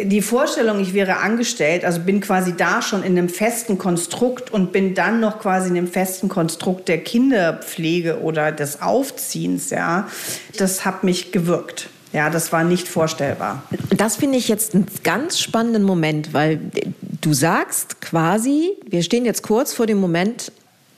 die 0.04 0.22
Vorstellung, 0.22 0.80
ich 0.80 0.94
wäre 0.94 1.18
angestellt, 1.18 1.86
also 1.86 2.02
bin 2.02 2.22
quasi 2.22 2.54
da 2.56 2.84
schon 2.84 3.02
in 3.02 3.18
einem 3.18 3.30
festen 3.30 3.80
Konstrukt 3.80 4.54
und 4.54 4.72
bin 4.72 4.94
dann 4.94 5.20
noch 5.20 5.40
quasi 5.40 5.70
in 5.70 5.78
einem 5.78 5.88
festen 5.88 6.30
Konstrukt 6.30 6.88
der 6.88 7.00
Kinderpflege 7.00 8.20
oder 8.20 8.52
des 8.52 8.84
Aufziehens, 8.84 9.72
ja, 9.72 10.08
das 10.56 10.86
hat 10.86 11.04
mich 11.04 11.32
gewirkt. 11.32 11.90
Ja, 12.14 12.30
das 12.30 12.54
war 12.54 12.64
nicht 12.64 12.88
vorstellbar. 12.88 13.64
Das 13.98 14.18
finde 14.18 14.38
ich 14.38 14.48
jetzt 14.48 14.76
einen 14.76 14.86
ganz 15.04 15.40
spannenden 15.40 15.84
Moment, 15.84 16.34
weil 16.34 16.62
du 17.22 17.34
sagst 17.34 18.00
quasi, 18.02 18.72
wir 18.88 19.02
stehen 19.02 19.26
jetzt 19.26 19.42
kurz 19.42 19.74
vor 19.74 19.86
dem 19.86 19.98
Moment, 19.98 20.52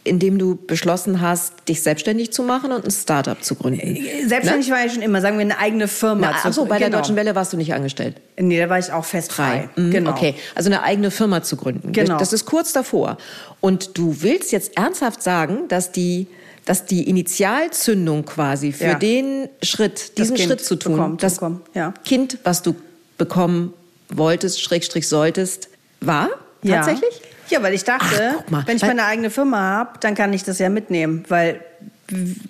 indem 0.07 0.37
du 0.37 0.55
beschlossen 0.55 1.21
hast, 1.21 1.53
dich 1.67 1.83
selbstständig 1.83 2.31
zu 2.31 2.43
machen 2.43 2.71
und 2.71 2.85
ein 2.85 2.91
Startup 2.91 3.41
zu 3.43 3.55
gründen. 3.55 3.95
Äh, 3.95 4.25
selbstständig 4.25 4.69
ne? 4.69 4.75
war 4.75 4.85
ich 4.85 4.93
schon 4.93 5.01
immer, 5.01 5.21
sagen 5.21 5.37
wir 5.37 5.45
eine 5.45 5.59
eigene 5.59 5.87
Firma. 5.87 6.31
Na, 6.31 6.49
achso, 6.49 6.65
bei 6.65 6.77
genau. 6.77 6.89
der 6.89 6.99
Deutschen 6.99 7.15
Welle 7.15 7.35
warst 7.35 7.53
du 7.53 7.57
nicht 7.57 7.73
angestellt? 7.73 8.15
Nee, 8.39 8.59
da 8.59 8.69
war 8.69 8.79
ich 8.79 8.91
auch 8.91 9.05
fest 9.05 9.31
frei. 9.33 9.69
Mhm, 9.75 9.91
genau. 9.91 10.11
Okay, 10.11 10.35
also 10.55 10.69
eine 10.69 10.83
eigene 10.83 11.11
Firma 11.11 11.43
zu 11.43 11.57
gründen. 11.57 11.91
Genau. 11.91 12.17
Das 12.17 12.33
ist 12.33 12.45
kurz 12.45 12.73
davor. 12.73 13.17
Und 13.59 13.97
du 13.97 14.21
willst 14.21 14.51
jetzt 14.51 14.77
ernsthaft 14.77 15.21
sagen, 15.21 15.67
dass 15.67 15.91
die 15.91 16.27
dass 16.65 16.85
die 16.85 17.09
Initialzündung 17.09 18.25
quasi 18.25 18.73
für 18.73 18.83
ja. 18.83 18.93
den 18.95 19.47
Schritt, 19.63 20.17
diesen 20.17 20.37
Schritt 20.37 20.59
zu 20.59 20.75
tun, 20.75 20.95
bekommen, 20.95 21.17
das 21.17 21.35
bekommen, 21.35 21.61
ja. 21.73 21.93
Kind, 22.03 22.39
was 22.43 22.61
du 22.61 22.75
bekommen 23.17 23.73
wolltest, 24.09 24.61
Schrägstrich 24.61 25.07
solltest, 25.07 25.69
war 26.01 26.29
tatsächlich? 26.65 27.21
Ja. 27.49 27.63
Weil 27.63 27.73
ich 27.73 27.83
dachte, 27.83 28.35
Ach, 28.51 28.67
wenn 28.67 28.77
ich 28.77 28.83
meine 28.83 29.05
eigene 29.05 29.29
Firma 29.29 29.59
habe, 29.59 29.99
dann 29.99 30.15
kann 30.15 30.33
ich 30.33 30.43
das 30.43 30.59
ja 30.59 30.69
mitnehmen, 30.69 31.23
weil 31.27 31.61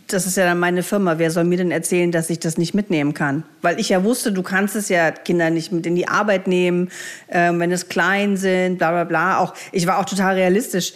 das 0.08 0.28
ist 0.28 0.38
ja 0.38 0.46
dann 0.46 0.60
meine 0.60 0.84
Firma. 0.84 1.18
Wer 1.18 1.32
soll 1.32 1.44
mir 1.44 1.58
denn 1.58 1.72
erzählen, 1.72 2.12
dass 2.12 2.30
ich 2.30 2.40
das 2.40 2.58
nicht 2.58 2.74
mitnehmen 2.74 3.14
kann? 3.14 3.44
Weil 3.62 3.80
ich 3.80 3.90
ja 3.90 4.04
wusste, 4.04 4.32
du 4.32 4.44
kannst 4.44 4.76
es 4.76 4.90
ja 4.90 5.12
Kinder 5.12 5.50
nicht 5.50 5.72
mit 5.72 5.86
in 5.86 5.96
die 5.96 6.08
Arbeit 6.08 6.48
nehmen, 6.48 6.90
äh, 7.28 7.52
wenn 7.54 7.72
es 7.72 7.90
klein 7.90 8.38
sind, 8.38 8.78
bla 8.78 8.92
bla 8.92 9.04
bla. 9.04 9.40
Auch 9.40 9.54
ich 9.72 9.88
war 9.88 10.00
auch 10.00 10.06
total 10.06 10.36
realistisch. 10.36 10.94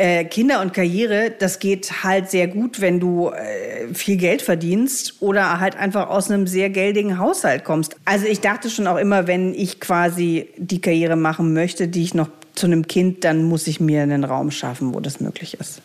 Äh, 0.00 0.26
Kinder 0.26 0.60
und 0.60 0.72
Karriere, 0.72 1.32
das 1.36 1.58
geht 1.58 2.04
halt 2.04 2.30
sehr 2.30 2.46
gut, 2.46 2.80
wenn 2.80 3.00
du 3.00 3.30
äh, 3.30 3.92
viel 3.92 4.16
Geld 4.16 4.42
verdienst 4.42 5.16
oder 5.18 5.58
halt 5.58 5.76
einfach 5.76 6.08
aus 6.08 6.30
einem 6.30 6.46
sehr 6.46 6.70
geldigen 6.70 7.18
Haushalt 7.18 7.64
kommst. 7.64 7.96
Also 8.04 8.26
ich 8.26 8.40
dachte 8.40 8.70
schon 8.70 8.86
auch 8.86 8.96
immer, 8.96 9.26
wenn 9.26 9.54
ich 9.54 9.80
quasi 9.80 10.50
die 10.56 10.80
Karriere 10.80 11.16
machen 11.16 11.52
möchte, 11.52 11.88
die 11.88 12.04
ich 12.04 12.14
noch 12.14 12.28
zu 12.58 12.66
einem 12.66 12.86
Kind, 12.86 13.24
dann 13.24 13.44
muss 13.44 13.66
ich 13.66 13.80
mir 13.80 14.02
einen 14.02 14.24
Raum 14.24 14.50
schaffen, 14.50 14.94
wo 14.94 15.00
das 15.00 15.20
möglich 15.20 15.54
ist. 15.58 15.80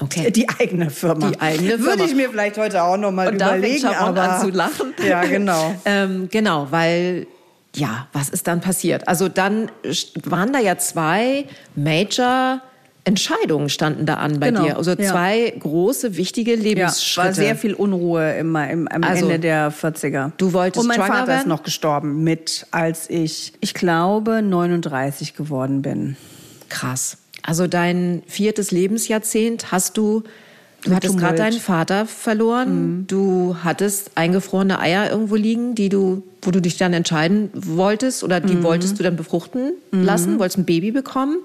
Okay. 0.00 0.30
Die 0.30 0.48
eigene 0.48 0.90
Firma. 0.90 1.30
Die 1.30 1.40
eigene 1.40 1.70
Firma. 1.70 1.84
Würde 1.84 2.04
ich 2.04 2.14
mir 2.14 2.30
vielleicht 2.30 2.56
heute 2.56 2.82
auch 2.82 2.96
noch 2.96 3.10
mal 3.10 3.28
Und 3.28 3.38
da 3.38 3.48
fängt 3.48 3.58
überlegen. 3.58 3.86
Aber 3.86 4.22
an 4.22 4.40
zu 4.40 4.50
lachen. 4.50 4.94
Ja, 5.06 5.22
genau. 5.22 5.74
ähm, 5.84 6.28
genau, 6.30 6.68
weil 6.70 7.26
ja, 7.74 8.08
was 8.12 8.28
ist 8.28 8.46
dann 8.46 8.60
passiert? 8.60 9.06
Also 9.06 9.28
dann 9.28 9.70
waren 10.24 10.52
da 10.52 10.58
ja 10.58 10.76
zwei 10.78 11.46
Major 11.76 12.60
Entscheidungen 13.04 13.68
standen 13.70 14.04
da 14.06 14.14
an 14.14 14.38
bei 14.40 14.48
Genau, 14.48 14.64
dir. 14.64 14.76
Also 14.76 14.92
ja. 14.92 15.10
zwei 15.10 15.52
große, 15.58 16.16
wichtige 16.16 16.54
Ja, 16.54 16.62
Lebensschritte. 16.62 17.26
war 17.28 17.32
sehr 17.34 17.56
viel 17.56 17.74
Unruhe 17.74 18.34
immer 18.36 18.68
im, 18.70 18.86
am 18.88 19.02
Also, 19.02 19.24
Ende 19.26 19.38
der 19.38 19.72
40er. 19.72 20.32
du 20.36 20.52
wolltest 20.52 20.82
Und 20.82 20.88
mein 20.88 20.98
Vater 21.00 21.26
werden? 21.26 21.40
ist 21.40 21.46
noch 21.46 21.62
gestorben 21.62 22.22
mit, 22.22 22.66
als 22.70 23.08
ich, 23.08 23.52
ich 23.60 23.74
glaube, 23.74 24.42
39 24.42 25.34
geworden 25.34 25.82
bin. 25.82 26.16
Krass. 26.68 27.16
Also 27.42 27.66
dein 27.66 28.22
viertes 28.26 28.70
Lebensjahrzehnt 28.70 29.72
hast 29.72 29.96
du, 29.96 30.22
du 30.84 30.94
hattest 30.94 31.18
gerade 31.18 31.36
deinen 31.36 31.58
Vater 31.60 32.06
verloren, 32.06 33.04
du 33.06 33.56
hattest 33.62 34.12
eingefrorene 34.14 34.78
Eier 34.80 35.10
irgendwo 35.10 35.36
liegen, 35.36 35.74
die 35.74 35.88
du, 35.88 36.22
wo 36.42 36.50
du 36.50 36.60
dich 36.60 36.76
dann 36.78 36.92
entscheiden 36.92 37.50
wolltest 37.54 38.24
oder 38.24 38.40
die 38.40 38.62
wolltest 38.62 38.98
du 38.98 39.02
dann 39.02 39.16
befruchten 39.16 39.72
lassen, 39.92 40.38
wolltest 40.38 40.58
ein 40.58 40.64
Baby 40.64 40.90
bekommen 40.90 41.38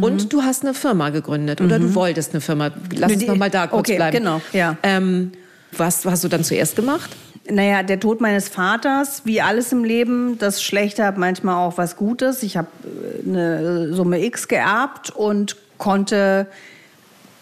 und 0.00 0.32
du 0.32 0.42
hast 0.42 0.62
eine 0.62 0.74
Firma 0.74 1.10
gegründet 1.10 1.60
oder 1.60 1.78
du 1.78 1.94
wolltest 1.94 2.32
eine 2.32 2.40
Firma. 2.40 2.70
Lass 2.94 3.12
uns 3.12 3.20
die- 3.20 3.26
noch 3.28 3.36
mal 3.36 3.50
da 3.50 3.66
kurz 3.66 3.80
okay, 3.88 3.96
bleiben. 3.96 4.18
genau, 4.18 4.40
ja. 4.52 4.76
Ähm, 4.82 5.32
was 5.76 6.04
hast 6.04 6.22
du 6.24 6.28
dann 6.28 6.44
zuerst 6.44 6.76
gemacht? 6.76 7.10
Naja, 7.50 7.82
der 7.82 7.98
Tod 7.98 8.20
meines 8.20 8.48
Vaters, 8.48 9.22
wie 9.24 9.40
alles 9.40 9.72
im 9.72 9.82
Leben, 9.84 10.38
das 10.38 10.62
Schlechte 10.62 11.04
hat 11.04 11.18
manchmal 11.18 11.56
auch 11.56 11.76
was 11.76 11.96
Gutes. 11.96 12.42
Ich 12.44 12.56
habe 12.56 12.68
äh, 12.84 13.28
eine 13.28 13.92
Summe 13.94 14.22
X 14.24 14.46
geerbt 14.48 15.10
und 15.10 15.56
konnte 15.78 16.46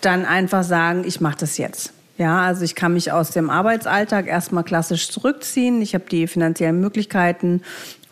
dann 0.01 0.25
einfach 0.25 0.63
sagen, 0.63 1.05
ich 1.07 1.21
mache 1.21 1.39
das 1.41 1.59
jetzt. 1.59 1.93
Ja, 2.19 2.43
also 2.43 2.65
ich 2.65 2.75
kann 2.75 2.93
mich 2.93 3.13
aus 3.13 3.31
dem 3.31 3.49
Arbeitsalltag 3.49 4.27
erstmal 4.27 4.63
klassisch 4.63 5.11
zurückziehen. 5.11 5.81
Ich 5.81 5.95
habe 5.95 6.05
die 6.11 6.27
finanziellen 6.27 6.79
Möglichkeiten 6.79 7.63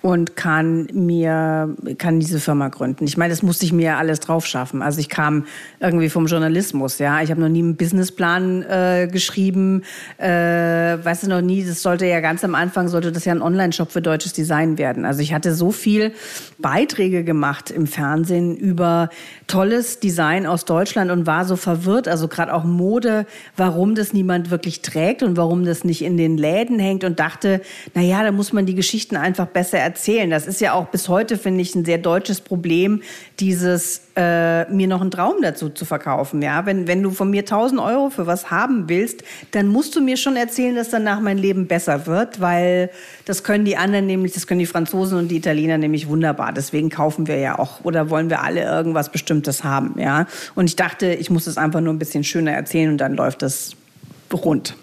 und 0.01 0.37
kann 0.37 0.87
mir 0.93 1.75
kann 1.99 2.21
diese 2.21 2.39
Firma 2.39 2.69
gründen. 2.69 3.05
Ich 3.05 3.17
meine, 3.17 3.31
das 3.31 3.43
musste 3.43 3.65
ich 3.65 3.73
mir 3.73 3.97
alles 3.97 4.21
drauf 4.21 4.47
schaffen. 4.47 4.81
Also 4.81 5.01
ich 5.01 5.09
kam 5.09 5.47
irgendwie 5.81 6.09
vom 6.09 6.27
Journalismus, 6.27 6.99
ja. 6.99 7.21
Ich 7.21 7.31
habe 7.31 7.41
noch 7.41 7.49
nie 7.49 7.59
einen 7.59 7.77
Businessplan 7.77 8.63
äh, 8.63 9.09
geschrieben, 9.11 9.83
äh, 10.19 10.29
weißt 10.29 11.25
du 11.25 11.29
noch 11.29 11.41
nie. 11.41 11.65
Das 11.65 11.83
sollte 11.83 12.07
ja 12.07 12.21
ganz 12.21 12.45
am 12.45 12.55
Anfang 12.55 12.87
sollte 12.87 13.11
das 13.11 13.25
ja 13.25 13.33
ein 13.33 13.43
Online-Shop 13.43 13.91
für 13.91 14.01
deutsches 14.01 14.33
Design 14.33 14.79
werden. 14.79 15.05
Also 15.05 15.21
ich 15.21 15.35
hatte 15.35 15.53
so 15.53 15.73
viel 15.73 16.13
Beiträge 16.59 17.25
gemacht 17.25 17.71
im 17.71 17.89
Fernsehen 17.89 18.57
über 18.57 19.11
tolles 19.49 19.99
Design 19.99 20.47
aus 20.47 20.65
Deutschland 20.65 21.11
und 21.11 21.27
war 21.27 21.45
so 21.45 21.57
verwirrt. 21.57 22.07
Also 22.07 22.29
gerade 22.29 22.55
auch 22.55 22.65
Mode, 22.65 23.27
warum 23.57 23.97
das 23.97 24.13
niemand 24.13 24.51
wirklich 24.51 24.83
trägt 24.83 25.25
und 25.25 25.37
warum 25.37 25.65
das 25.65 25.83
nicht 25.83 26.03
in 26.03 26.17
den 26.17 26.39
Läden 26.39 26.79
hängt 26.79 27.03
und 27.03 27.19
dachte, 27.19 27.61
na 27.95 28.03
ja, 28.03 28.23
da 28.23 28.31
muss 28.31 28.53
man 28.53 28.65
die 28.65 28.77
Geschichten 28.77 29.17
einfach 29.17 29.47
besser 29.47 29.88
erzählen. 29.89 30.29
Das 30.31 30.47
ist 30.47 30.61
ja 30.61 30.75
auch 30.75 30.87
bis 30.89 31.09
heute, 31.09 31.39
finde 31.39 31.63
ich, 31.63 31.75
ein 31.75 31.85
sehr 31.85 31.97
deutsches 31.97 32.43
Problem, 32.43 33.03
dieses 33.41 34.03
äh, 34.17 34.71
mir 34.71 34.87
noch 34.87 35.01
einen 35.01 35.11
Traum 35.11 35.37
dazu 35.41 35.71
zu 35.71 35.87
verkaufen. 35.87 36.43
Ja, 36.43 36.67
wenn, 36.67 36.87
wenn 36.87 37.03
du 37.03 37.11
von 37.11 37.31
mir 37.31 37.41
1000 37.41 37.81
Euro 37.81 38.11
für 38.11 38.27
was 38.27 38.51
haben 38.51 38.89
willst, 38.89 39.23
dann 39.53 39.69
musst 39.69 39.97
du 39.97 40.03
mir 40.03 40.19
schon 40.19 40.37
erzählen, 40.37 40.77
dass 40.77 40.91
danach 40.91 41.21
mein 41.21 41.39
Leben 41.39 41.67
besser 41.67 42.07
wird, 42.07 42.41
weil 42.41 42.91
das 43.25 43.45
können 43.45 43.65
die 43.65 43.77
anderen 43.77 44.07
nämlich, 44.07 44.33
das 44.33 44.47
können 44.47 44.61
die 44.61 44.67
Franzosen 44.67 45.19
und 45.19 45.29
die 45.29 45.37
Italiener 45.37 45.79
nämlich 45.79 46.09
wunderbar. 46.09 46.53
Deswegen 46.53 46.91
kaufen 46.91 47.27
wir 47.27 47.39
ja 47.39 47.59
auch 47.59 47.85
oder 47.85 48.11
wollen 48.11 48.29
wir 48.29 48.43
alle 48.43 48.63
irgendwas 48.63 49.11
Bestimmtes 49.11 49.65
haben. 49.65 49.95
Ja, 49.99 50.27
und 50.55 50.67
ich 50.67 50.77
dachte, 50.77 51.15
ich 51.15 51.31
muss 51.31 51.47
es 51.47 51.57
einfach 51.57 51.81
nur 51.81 51.95
ein 51.95 51.99
bisschen 51.99 52.25
schöner 52.25 52.53
erzählen 52.53 52.91
und 52.91 52.99
dann 52.99 53.15
läuft 53.15 53.43
es 53.43 53.77
rund. 54.33 54.77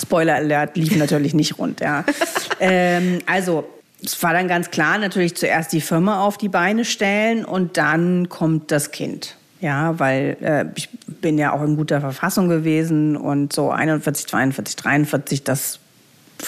Spoiler 0.00 0.36
Alert 0.36 0.76
lief 0.76 0.96
natürlich 0.96 1.34
nicht 1.34 1.58
rund, 1.58 1.80
ja. 1.80 2.04
ähm, 2.60 3.20
also, 3.26 3.64
es 4.04 4.20
war 4.22 4.32
dann 4.32 4.48
ganz 4.48 4.70
klar, 4.70 4.98
natürlich 4.98 5.36
zuerst 5.36 5.72
die 5.72 5.80
Firma 5.80 6.24
auf 6.24 6.36
die 6.38 6.48
Beine 6.48 6.84
stellen 6.84 7.44
und 7.44 7.76
dann 7.76 8.28
kommt 8.28 8.70
das 8.70 8.90
Kind. 8.90 9.36
Ja, 9.60 9.96
weil 10.00 10.36
äh, 10.40 10.64
ich 10.74 10.88
bin 11.06 11.38
ja 11.38 11.52
auch 11.52 11.62
in 11.62 11.76
guter 11.76 12.00
Verfassung 12.00 12.48
gewesen 12.48 13.16
und 13.16 13.52
so 13.52 13.70
41, 13.70 14.26
42, 14.26 14.74
43, 14.74 15.44
das 15.44 15.78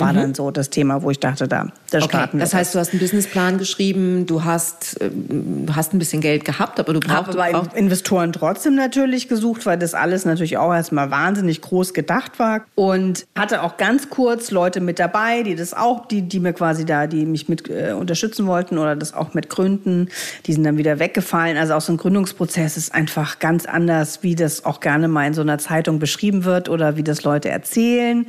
war 0.00 0.12
dann 0.12 0.34
so 0.34 0.50
das 0.50 0.70
Thema, 0.70 1.02
wo 1.02 1.10
ich 1.10 1.20
dachte, 1.20 1.48
da, 1.48 1.68
da 1.90 1.98
Okay, 1.98 2.08
starten 2.08 2.38
wir. 2.38 2.44
das 2.44 2.54
heißt, 2.54 2.74
du 2.74 2.78
hast 2.78 2.92
einen 2.92 3.00
Businessplan 3.00 3.58
geschrieben, 3.58 4.26
du 4.26 4.44
hast, 4.44 4.98
du 5.00 5.74
hast 5.74 5.92
ein 5.92 5.98
bisschen 5.98 6.20
Geld 6.20 6.44
gehabt, 6.44 6.80
aber 6.80 6.92
du 6.92 7.00
habe 7.08 7.24
brauchst 7.24 7.38
bei 7.38 7.52
brauch, 7.52 7.74
Investoren 7.74 8.32
trotzdem 8.32 8.74
natürlich 8.74 9.28
gesucht, 9.28 9.66
weil 9.66 9.78
das 9.78 9.94
alles 9.94 10.24
natürlich 10.24 10.56
auch 10.58 10.72
erstmal 10.72 11.10
wahnsinnig 11.10 11.60
groß 11.60 11.94
gedacht 11.94 12.38
war 12.38 12.62
und 12.74 13.26
hatte 13.36 13.62
auch 13.62 13.76
ganz 13.76 14.10
kurz 14.10 14.50
Leute 14.50 14.80
mit 14.80 14.98
dabei, 14.98 15.42
die 15.42 15.54
das 15.54 15.74
auch, 15.74 16.06
die, 16.06 16.22
die 16.22 16.40
mir 16.40 16.52
quasi 16.52 16.84
da, 16.84 17.06
die 17.06 17.26
mich 17.26 17.48
mit 17.48 17.68
äh, 17.68 17.92
unterstützen 17.92 18.46
wollten 18.46 18.78
oder 18.78 18.96
das 18.96 19.14
auch 19.14 19.34
mit 19.34 19.48
gründen. 19.48 20.08
Die 20.46 20.52
sind 20.52 20.64
dann 20.64 20.78
wieder 20.78 20.98
weggefallen. 20.98 21.56
Also 21.56 21.74
auch 21.74 21.80
so 21.80 21.92
ein 21.92 21.96
Gründungsprozess 21.96 22.76
ist 22.76 22.94
einfach 22.94 23.38
ganz 23.38 23.66
anders, 23.66 24.22
wie 24.22 24.34
das 24.34 24.64
auch 24.64 24.80
gerne 24.80 25.08
mal 25.08 25.26
in 25.26 25.34
so 25.34 25.42
einer 25.42 25.58
Zeitung 25.58 25.98
beschrieben 25.98 26.44
wird 26.44 26.68
oder 26.68 26.96
wie 26.96 27.02
das 27.02 27.22
Leute 27.22 27.48
erzählen 27.48 28.26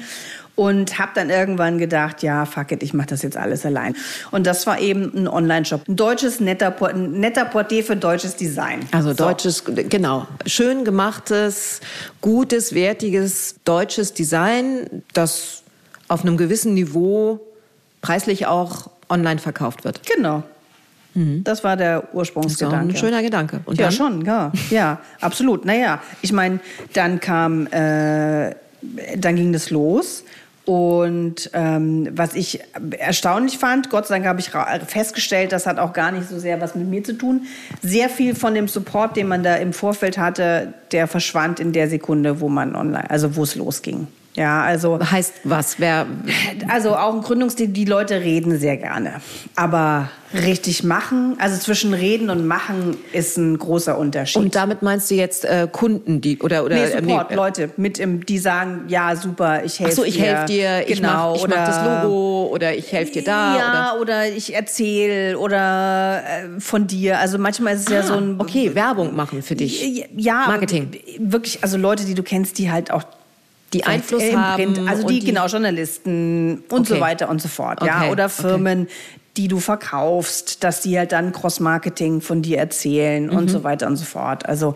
und 0.55 0.97
habe 0.99 1.11
dann 1.15 1.29
irgendwann 1.29 1.77
gedacht, 1.77 2.23
ja, 2.23 2.45
fuck 2.45 2.71
it, 2.71 2.81
ich 2.81 2.93
mache 2.93 3.07
das 3.07 3.21
jetzt 3.23 3.35
alles 3.37 3.65
allein. 3.65 3.95
Und 4.31 4.47
das 4.47 4.65
war 4.67 4.79
eben 4.79 5.11
ein 5.15 5.27
Online-Shop, 5.27 5.87
ein 5.87 5.95
deutsches 5.95 6.39
netter, 6.39 6.73
ein 6.89 7.11
netter 7.19 7.43
Porté 7.51 7.83
für 7.83 7.95
deutsches 7.95 8.35
Design. 8.35 8.79
Also 8.91 9.09
So. 9.09 9.15
deutsches, 9.15 9.63
genau, 9.65 10.27
schön 10.45 10.85
gemachtes, 10.85 11.81
gutes, 12.21 12.73
wertiges 12.73 13.55
deutsches 13.65 14.13
Design, 14.13 15.03
das 15.13 15.63
auf 16.07 16.21
einem 16.23 16.37
gewissen 16.37 16.73
Niveau 16.73 17.39
preislich 18.01 18.45
auch 18.47 18.89
online 19.09 19.39
verkauft 19.39 19.83
wird. 19.83 20.01
Genau. 20.15 20.43
Das 21.17 21.63
war 21.63 21.77
der 21.77 21.95
Das 21.99 22.03
ist 22.03 22.09
auch 22.09 22.13
Ursprungsgedanke. 22.15 22.93
ein 22.93 22.97
schöner 22.97 23.21
Gedanke. 23.21 23.61
Und 23.65 23.77
ja, 23.77 23.85
dann? 23.85 23.93
schon, 23.93 24.25
ja. 24.25 24.51
Ja, 24.69 24.99
absolut. 25.21 25.63
Naja, 25.63 26.01
ich 26.21 26.33
meine, 26.33 26.59
dann 26.91 27.21
kam, 27.21 27.67
äh, 27.67 28.53
dann 29.15 29.35
ging 29.37 29.53
das 29.53 29.69
los. 29.69 30.25
Und 30.65 31.51
ähm, 31.53 32.09
was 32.13 32.33
ich 32.33 32.59
erstaunlich 32.97 33.59
fand, 33.59 33.91
Gott 33.91 34.07
sei 34.07 34.15
Dank 34.15 34.25
habe 34.25 34.39
ich 34.39 34.51
festgestellt, 34.87 35.51
das 35.51 35.67
hat 35.67 35.77
auch 35.77 35.93
gar 35.93 36.11
nicht 36.11 36.27
so 36.27 36.39
sehr 36.39 36.59
was 36.59 36.73
mit 36.73 36.87
mir 36.87 37.03
zu 37.03 37.13
tun. 37.13 37.45
Sehr 37.83 38.09
viel 38.09 38.33
von 38.33 38.55
dem 38.55 38.67
Support, 38.67 39.15
den 39.15 39.27
man 39.27 39.43
da 39.43 39.55
im 39.55 39.73
Vorfeld 39.73 40.17
hatte, 40.17 40.73
der 40.91 41.07
verschwand 41.07 41.59
in 41.59 41.71
der 41.71 41.87
Sekunde, 41.87 42.41
wo 42.41 42.49
man 42.49 42.75
online, 42.75 43.09
also 43.09 43.35
wo 43.35 43.43
es 43.43 43.55
losging. 43.55 44.07
Ja, 44.35 44.63
also 44.63 44.99
Heißt 44.99 45.33
was? 45.45 45.79
Wer, 45.79 46.05
also 46.67 46.95
auch 46.95 47.13
ein 47.13 47.21
Gründungsstil, 47.21 47.69
die 47.69 47.85
Leute 47.85 48.19
reden 48.19 48.59
sehr 48.59 48.75
gerne. 48.75 49.21
Aber 49.55 50.09
richtig 50.33 50.83
machen, 50.83 51.35
also 51.39 51.57
zwischen 51.57 51.93
reden 51.93 52.29
und 52.29 52.45
machen 52.45 52.97
ist 53.13 53.37
ein 53.37 53.57
großer 53.57 53.97
Unterschied. 53.97 54.41
und 54.41 54.53
damit 54.55 54.81
meinst 54.81 55.09
du 55.09 55.15
jetzt 55.15 55.45
äh, 55.45 55.69
Kunden, 55.71 56.19
die 56.19 56.39
oder 56.39 56.65
oder 56.65 56.75
Nee, 56.75 56.81
äh, 56.83 57.01
Support, 57.01 57.29
nee, 57.29 57.35
Leute, 57.35 57.69
mit 57.77 57.99
im, 57.99 58.25
die 58.25 58.37
sagen, 58.37 58.83
ja, 58.89 59.15
super, 59.15 59.63
ich 59.63 59.79
helfe 59.79 59.93
Ach 59.93 59.95
so, 59.97 60.03
ich 60.03 60.15
dir. 60.15 60.23
helfe 60.23 60.45
dir, 60.47 60.81
ich 60.89 60.97
genau, 60.97 61.31
mach, 61.31 61.35
ich 61.37 61.47
mach 61.47 61.65
das 61.65 62.03
Logo 62.03 62.49
oder 62.51 62.75
ich 62.75 62.91
helfe 62.91 63.13
dir 63.13 63.23
da. 63.23 63.57
ja, 63.57 63.93
oder, 63.93 64.01
oder, 64.01 64.27
ich 64.27 64.53
erzähle 64.53 65.39
oder 65.39 66.23
äh, 66.25 66.59
von 66.59 66.87
dir. 66.87 67.19
Also 67.19 67.37
manchmal 67.37 67.75
ist 67.75 67.87
es 67.87 67.93
ja 67.93 68.03
so 68.03 68.15
ein... 68.15 68.35
Ah, 68.37 68.43
okay, 68.43 68.75
Werbung 68.75 69.15
machen 69.15 69.41
für 69.41 69.55
dich. 69.55 70.05
Ja, 70.17 70.45
Marketing. 70.47 70.91
Wirklich, 71.19 71.59
also 71.61 71.77
Leute, 71.77 72.03
die 72.03 72.13
du 72.15 72.23
kennst, 72.23 72.57
die 72.57 72.69
halt 72.69 72.91
auch 72.91 73.03
Die 73.77 73.83
Einfluss 73.85 74.23
haben. 74.33 74.73
Print, 74.73 74.89
also 74.89 75.03
und 75.03 75.11
die, 75.11 75.19
genau 75.19 75.47
Journalisten 75.47 76.63
und 76.69 76.81
Okay. 76.81 76.95
so 76.95 76.99
weiter 77.01 77.29
und 77.29 77.41
so 77.41 77.47
fort, 77.47 77.81
ja, 77.83 77.99
Okay, 78.01 78.11
oder 78.11 78.25
okay. 78.25 78.41
Firmen, 78.41 78.87
die 79.37 79.47
du 79.49 79.59
verkaufst, 79.59 80.63
dass 80.63 80.79
die 80.81 80.97
halt 80.97 81.11
dann 81.11 81.33
Cross-Marketing 81.33 82.21
von 82.21 82.41
dir 82.41 82.57
erzählen 82.57 83.27
Mhm. 83.27 83.35
und 83.35 83.49
so 83.49 83.63
weiter 83.63 83.87
und 83.87 83.97
so 83.97 84.05
fort. 84.05 84.45
Also 84.47 84.75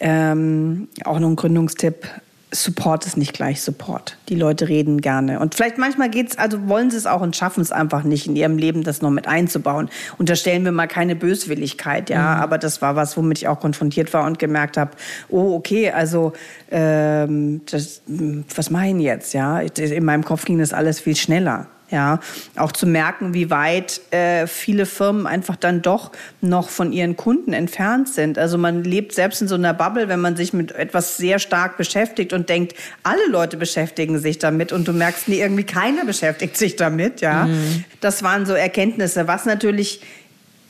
ähm, 0.00 0.88
auch 1.04 1.18
noch 1.18 1.28
ein 1.28 1.36
Gründungstipp. 1.36 2.06
Support 2.50 3.06
ist 3.06 3.16
nicht 3.16 3.34
gleich 3.34 3.60
Support. 3.60 4.16
Die 4.28 4.34
Leute 4.34 4.68
reden 4.68 5.00
gerne. 5.00 5.38
Und 5.40 5.54
vielleicht 5.54 5.76
manchmal 5.76 6.08
geht's, 6.08 6.38
also 6.38 6.68
wollen 6.68 6.90
sie 6.90 6.96
es 6.96 7.06
auch 7.06 7.20
und 7.20 7.36
schaffen 7.36 7.60
es 7.60 7.72
einfach 7.72 8.04
nicht 8.04 8.26
in 8.26 8.36
ihrem 8.36 8.56
Leben, 8.56 8.84
das 8.84 9.02
noch 9.02 9.10
mit 9.10 9.26
einzubauen. 9.26 9.90
Unterstellen 10.16 10.64
wir 10.64 10.72
mal 10.72 10.86
keine 10.86 11.14
Böswilligkeit, 11.14 12.08
ja. 12.08 12.36
Mhm. 12.36 12.42
Aber 12.42 12.58
das 12.58 12.80
war 12.80 12.96
was, 12.96 13.16
womit 13.16 13.38
ich 13.38 13.48
auch 13.48 13.60
konfrontiert 13.60 14.14
war 14.14 14.24
und 14.24 14.38
gemerkt 14.38 14.78
habe, 14.78 14.92
oh, 15.28 15.54
okay, 15.54 15.90
also 15.90 16.32
ähm, 16.70 17.60
das, 17.70 18.00
was 18.06 18.70
mache 18.70 18.86
ich 18.86 18.90
denn 18.92 19.00
jetzt, 19.00 19.34
ja? 19.34 19.60
In 19.60 20.04
meinem 20.04 20.24
Kopf 20.24 20.44
ging 20.44 20.58
das 20.58 20.72
alles 20.72 21.00
viel 21.00 21.16
schneller. 21.16 21.66
Ja, 21.90 22.20
auch 22.56 22.72
zu 22.72 22.86
merken, 22.86 23.32
wie 23.32 23.48
weit 23.48 24.00
äh, 24.10 24.46
viele 24.46 24.84
Firmen 24.84 25.26
einfach 25.26 25.56
dann 25.56 25.80
doch 25.80 26.12
noch 26.42 26.68
von 26.68 26.92
ihren 26.92 27.16
Kunden 27.16 27.54
entfernt 27.54 28.10
sind. 28.10 28.38
Also 28.38 28.58
man 28.58 28.84
lebt 28.84 29.14
selbst 29.14 29.40
in 29.40 29.48
so 29.48 29.54
einer 29.54 29.72
Bubble, 29.72 30.08
wenn 30.08 30.20
man 30.20 30.36
sich 30.36 30.52
mit 30.52 30.72
etwas 30.72 31.16
sehr 31.16 31.38
stark 31.38 31.78
beschäftigt 31.78 32.34
und 32.34 32.50
denkt, 32.50 32.74
alle 33.04 33.26
Leute 33.30 33.56
beschäftigen 33.56 34.18
sich 34.18 34.38
damit 34.38 34.70
und 34.70 34.86
du 34.86 34.92
merkst, 34.92 35.28
nee, 35.28 35.40
irgendwie 35.40 35.64
keiner 35.64 36.04
beschäftigt 36.04 36.58
sich 36.58 36.76
damit. 36.76 37.22
Ja, 37.22 37.46
mhm. 37.46 37.84
das 38.00 38.22
waren 38.22 38.44
so 38.44 38.52
Erkenntnisse, 38.52 39.26
was 39.26 39.46
natürlich 39.46 40.02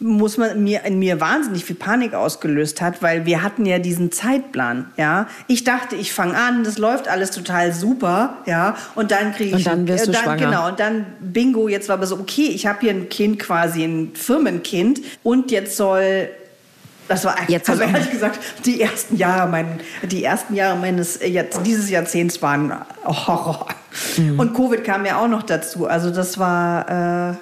muss 0.01 0.39
man 0.39 0.63
mir 0.63 0.85
in 0.85 0.99
mir 0.99 1.21
wahnsinnig 1.21 1.65
viel 1.65 1.77
Panik 1.77 2.15
ausgelöst 2.15 2.81
hat, 2.81 3.03
weil 3.03 3.27
wir 3.27 3.43
hatten 3.43 3.67
ja 3.67 3.79
diesen 3.79 4.13
Zeitplan, 4.13 4.87
ja. 4.97 5.27
Ich 5.49 5.65
dachte, 5.65 5.97
ich 5.97 6.13
fange 6.13 6.37
an, 6.37 6.63
das 6.65 6.79
läuft 6.79 7.09
alles 7.09 7.31
total 7.31 7.73
super, 7.73 8.39
ja, 8.47 8.77
und 8.95 9.11
dann 9.11 9.35
kriege 9.35 9.51
ich 9.51 9.55
und 9.57 9.67
dann 9.67 9.89
wirst 9.89 10.07
du 10.07 10.11
äh, 10.11 10.15
dann, 10.15 10.25
schwanger. 10.25 10.45
genau 10.47 10.69
und 10.69 10.81
dann 10.81 11.07
Bingo, 11.21 11.69
jetzt 11.69 11.89
war 11.89 11.97
aber 11.97 12.07
so 12.07 12.17
okay, 12.17 12.49
ich 12.49 12.67
habe 12.67 12.79
hier 12.81 12.91
ein 12.91 13.09
Kind 13.09 13.39
quasi 13.39 13.83
ein 13.83 14.13
Firmenkind 14.15 15.01
und 15.23 15.51
jetzt 15.51 15.77
soll 15.77 16.29
das 17.09 17.25
war 17.25 17.37
jetzt 17.49 17.71
also 17.71 17.83
ehrlich 17.83 18.11
gesagt 18.11 18.39
die 18.67 18.83
ersten 18.83 19.17
Jahre 19.17 19.49
mein, 19.49 19.81
die 20.03 20.23
ersten 20.23 20.55
Jahre 20.55 20.79
meines 20.79 21.17
äh, 21.17 21.45
dieses 21.65 21.89
Jahrzehnts 21.89 22.43
waren 22.43 22.73
Horror. 23.05 23.69
Mhm. 24.19 24.39
Und 24.39 24.55
Covid 24.55 24.85
kam 24.85 25.07
ja 25.07 25.19
auch 25.19 25.29
noch 25.29 25.43
dazu. 25.43 25.87
Also 25.87 26.11
das 26.11 26.39
war 26.39 27.31
äh, 27.31 27.35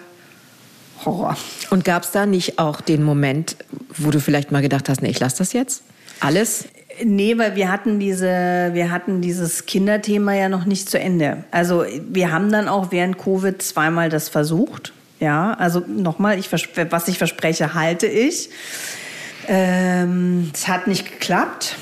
Horror. 1.05 1.37
Und 1.71 1.85
gab 1.85 2.03
es 2.03 2.11
da 2.11 2.27
nicht 2.27 2.59
auch 2.59 2.81
den 2.81 3.03
Moment, 3.03 3.57
wo 3.97 4.11
du 4.11 4.21
vielleicht 4.21 4.53
mal 4.53 4.63
gedacht 4.63 4.89
hast, 4.89 5.03
nee, 5.03 5.11
ich 5.11 5.21
lasse 5.21 5.39
das 5.39 5.53
jetzt? 5.53 5.83
Alles? 6.21 6.67
Nee, 7.05 7.37
weil 7.37 7.57
wir 7.57 7.71
hatten 7.71 7.99
diese, 7.99 8.71
wir 8.73 8.91
hatten 8.91 9.21
dieses 9.21 9.67
Kinderthema 9.67 10.33
ja 10.35 10.49
noch 10.49 10.65
nicht 10.65 10.89
zu 10.89 10.99
Ende. 10.99 11.45
Also 11.51 11.85
wir 12.09 12.33
haben 12.33 12.51
dann 12.51 12.69
auch 12.69 12.91
während 12.91 13.19
Covid 13.19 13.61
zweimal 13.61 14.09
das 14.09 14.29
versucht. 14.29 14.93
Ja, 15.21 15.55
also 15.55 15.83
nochmal, 15.87 16.39
ich, 16.39 16.51
was 16.53 17.09
ich 17.09 17.19
verspreche, 17.19 17.75
halte 17.75 18.07
ich. 18.07 18.51
Ähm, 19.49 20.51
es 20.55 20.69
hat 20.69 20.87
nicht 20.87 21.07
geklappt. 21.07 21.77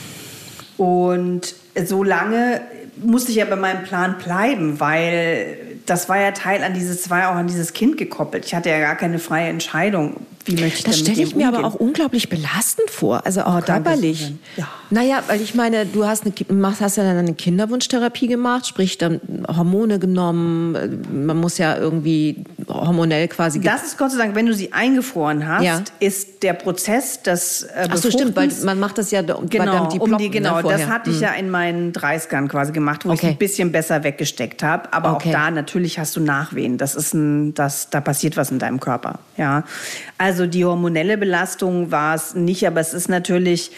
Und 0.76 1.54
so 1.84 2.02
lange 2.02 2.60
musste 2.96 3.30
ich 3.30 3.36
ja 3.36 3.44
bei 3.44 3.56
meinem 3.56 3.84
Plan 3.84 4.18
bleiben, 4.18 4.80
weil 4.80 5.73
das 5.86 6.08
war 6.08 6.18
ja 6.18 6.30
Teil 6.32 6.62
an 6.62 6.74
dieses, 6.74 7.10
war 7.10 7.20
ja 7.20 7.30
auch 7.32 7.36
an 7.36 7.46
dieses 7.46 7.72
Kind 7.72 7.96
gekoppelt. 7.96 8.44
Ich 8.44 8.54
hatte 8.54 8.70
ja 8.70 8.78
gar 8.78 8.96
keine 8.96 9.18
freie 9.18 9.48
Entscheidung. 9.48 10.16
Wie 10.44 10.60
möchte 10.60 10.78
ich 10.78 10.84
das 10.84 10.98
stelle 10.98 11.22
ich 11.22 11.34
mir 11.34 11.48
aber 11.48 11.64
auch 11.64 11.74
unglaublich 11.74 12.28
belastend 12.28 12.90
vor, 12.90 13.24
also 13.24 13.42
auch 13.42 13.64
körperlich. 13.64 14.32
Ja. 14.56 14.68
Naja, 14.90 15.22
weil 15.26 15.40
ich 15.40 15.54
meine, 15.54 15.86
du 15.86 16.06
hast, 16.06 16.24
eine, 16.24 16.34
hast 16.80 16.96
ja 16.96 17.02
dann 17.02 17.16
eine 17.16 17.34
Kinderwunschtherapie 17.34 18.26
gemacht, 18.26 18.66
sprich 18.66 18.98
dann 18.98 19.20
Hormone 19.48 19.98
genommen, 19.98 21.02
man 21.26 21.38
muss 21.38 21.58
ja 21.58 21.76
irgendwie 21.76 22.44
hormonell 22.68 23.28
quasi... 23.28 23.60
Das 23.60 23.84
ist 23.84 23.98
Gott 23.98 24.12
sei 24.12 24.18
Dank, 24.18 24.34
wenn 24.34 24.46
du 24.46 24.54
sie 24.54 24.72
eingefroren 24.72 25.46
hast, 25.46 25.64
ja. 25.64 25.82
ist 26.00 26.42
der 26.42 26.52
Prozess 26.52 27.20
das 27.22 27.62
äh, 27.62 27.88
Ach 27.90 27.96
so, 27.96 28.10
stimmt, 28.10 28.36
weil 28.36 28.50
man 28.64 28.78
macht 28.78 28.98
das 28.98 29.10
ja 29.10 29.22
genau, 29.22 29.40
beim 29.48 29.88
die 29.88 29.98
um 29.98 30.18
die, 30.18 30.30
Genau, 30.30 30.60
ne, 30.60 30.68
das 30.68 30.86
hatte 30.86 31.10
ich 31.10 31.16
hm. 31.16 31.22
ja 31.22 31.32
in 31.32 31.50
meinen 31.50 31.92
30ern 31.92 32.48
quasi 32.48 32.72
gemacht, 32.72 33.04
wo 33.04 33.10
okay. 33.10 33.26
ich 33.28 33.32
ein 33.32 33.38
bisschen 33.38 33.72
besser 33.72 34.04
weggesteckt 34.04 34.62
habe, 34.62 34.92
aber 34.92 35.14
okay. 35.14 35.30
auch 35.30 35.32
da 35.32 35.50
natürlich 35.50 35.98
hast 35.98 36.16
du 36.16 36.20
Nachwehen, 36.20 36.76
das 36.76 36.94
ist 36.94 37.14
ein, 37.14 37.54
das, 37.54 37.88
da 37.90 38.00
passiert 38.00 38.36
was 38.36 38.50
in 38.50 38.58
deinem 38.58 38.80
Körper, 38.80 39.20
ja. 39.36 39.64
Also 40.18 40.33
die 40.46 40.64
hormonelle 40.64 41.16
Belastung 41.16 41.90
war 41.90 42.14
es 42.14 42.34
nicht, 42.34 42.66
aber 42.66 42.80
es 42.80 42.94
ist 42.94 43.08
natürlich. 43.08 43.70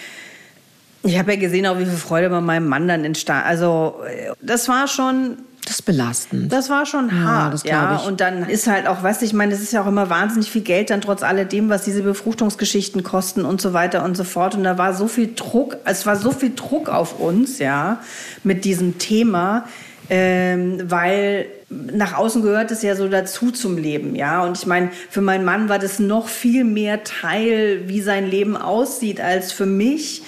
Ich 1.02 1.18
habe 1.18 1.34
ja 1.34 1.40
gesehen, 1.40 1.66
auch 1.66 1.78
wie 1.78 1.84
viel 1.84 1.94
Freude 1.96 2.30
bei 2.30 2.40
meinem 2.40 2.66
Mann 2.66 2.88
dann 2.88 3.04
entstand. 3.04 3.46
Also 3.46 4.00
das 4.42 4.68
war 4.68 4.88
schon 4.88 5.36
das 5.66 5.82
belastend. 5.82 6.52
Das 6.52 6.70
war 6.70 6.86
schon 6.86 7.08
ja, 7.08 7.14
hart, 7.14 7.54
das 7.54 7.64
ja. 7.64 7.96
Ich. 8.00 8.06
Und 8.06 8.20
dann 8.20 8.48
ist 8.48 8.68
halt 8.68 8.86
auch, 8.86 9.02
weißt 9.02 9.20
du, 9.20 9.26
ich 9.26 9.32
meine, 9.32 9.52
es 9.52 9.60
ist 9.60 9.72
ja 9.72 9.82
auch 9.82 9.88
immer 9.88 10.08
wahnsinnig 10.08 10.50
viel 10.50 10.62
Geld 10.62 10.90
dann 10.90 11.00
trotz 11.00 11.24
alledem, 11.24 11.68
was 11.68 11.84
diese 11.84 12.02
Befruchtungsgeschichten 12.02 13.02
kosten 13.02 13.44
und 13.44 13.60
so 13.60 13.72
weiter 13.72 14.04
und 14.04 14.16
so 14.16 14.22
fort. 14.22 14.54
Und 14.54 14.62
da 14.62 14.78
war 14.78 14.94
so 14.94 15.08
viel 15.08 15.34
Druck, 15.34 15.76
es 15.84 16.06
war 16.06 16.14
so 16.16 16.30
viel 16.30 16.52
Druck 16.54 16.88
auf 16.88 17.18
uns, 17.18 17.58
ja, 17.58 18.00
mit 18.44 18.64
diesem 18.64 18.98
Thema 18.98 19.64
ähm, 20.08 20.90
weil 20.90 21.46
nach 21.68 22.16
außen 22.16 22.42
gehört 22.42 22.70
es 22.70 22.82
ja 22.82 22.94
so 22.94 23.08
dazu 23.08 23.50
zum 23.50 23.76
Leben, 23.76 24.14
ja. 24.14 24.44
Und 24.44 24.56
ich 24.58 24.66
meine, 24.66 24.90
für 25.10 25.20
meinen 25.20 25.44
Mann 25.44 25.68
war 25.68 25.78
das 25.78 25.98
noch 25.98 26.28
viel 26.28 26.64
mehr 26.64 27.02
Teil, 27.04 27.82
wie 27.86 28.00
sein 28.00 28.30
Leben 28.30 28.56
aussieht, 28.56 29.20
als 29.20 29.52
für 29.52 29.66
mich. 29.66 30.22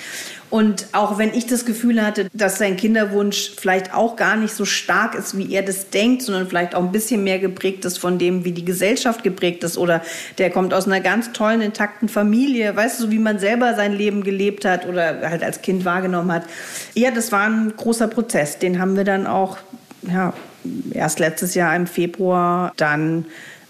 Und 0.51 0.87
auch 0.93 1.19
wenn 1.19 1.35
ich 1.35 1.47
das 1.47 1.67
Gefühl 1.67 2.03
hatte, 2.03 2.31
dass 2.33 2.57
sein 2.59 2.77
Kinderwunsch 2.77 3.53
vielleicht 3.59 3.93
auch 3.93 4.17
gar 4.17 4.37
nicht 4.37 4.55
so 4.55 4.65
stark 4.65 5.15
ist, 5.15 5.37
wie 5.37 5.53
er 5.53 5.63
das 5.63 5.91
denkt, 5.91 6.23
sondern 6.23 6.49
vielleicht 6.49 6.75
auch 6.75 6.83
ein 6.83 6.93
bisschen 6.93 7.23
mehr 7.23 7.39
geprägt 7.39 7.85
ist 7.85 7.99
von 7.99 8.19
dem, 8.19 8.45
wie 8.45 8.53
die 8.53 8.65
Gesellschaft 8.65 9.23
geprägt 9.23 9.63
ist 9.63 9.77
oder 9.77 10.03
der 10.39 10.51
kommt 10.51 10.73
aus 10.73 10.87
einer 10.87 11.01
ganz 11.01 11.33
tollen, 11.33 11.61
intakten 11.61 12.09
Familie, 12.09 12.75
weißt 12.75 12.99
du, 12.99 13.05
so 13.05 13.11
wie 13.11 13.19
man 13.19 13.39
selber 13.39 13.75
sein 13.75 13.93
Leben 13.93 14.25
gelebt 14.25 14.65
hat 14.65 14.87
oder 14.87 15.29
halt 15.29 15.43
als 15.43 15.61
Kind 15.61 15.85
wahrgenommen 15.85 16.33
hat. 16.33 16.45
Ja, 16.95 17.11
das 17.11 17.31
war 17.31 17.47
ein 17.47 17.75
großer 17.77 18.09
Prozess. 18.09 18.59
Den 18.59 18.79
haben 18.79 18.97
wir 18.97 19.05
dann 19.05 19.27
auch, 19.27 19.59
ja, 20.03 20.33
erst 20.93 21.19
letztes 21.19 21.55
Jahr 21.55 21.77
im 21.77 21.87
Februar 21.87 22.73
dann 22.77 23.27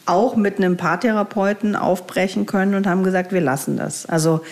auch 0.06 0.36
mit 0.36 0.58
einem 0.58 0.76
Paartherapeuten 0.76 1.74
aufbrechen 1.74 2.46
können 2.46 2.74
und 2.76 2.86
haben 2.86 3.02
gesagt, 3.02 3.32
wir 3.32 3.40
lassen 3.40 3.76
das. 3.76 4.06
Also 4.06 4.42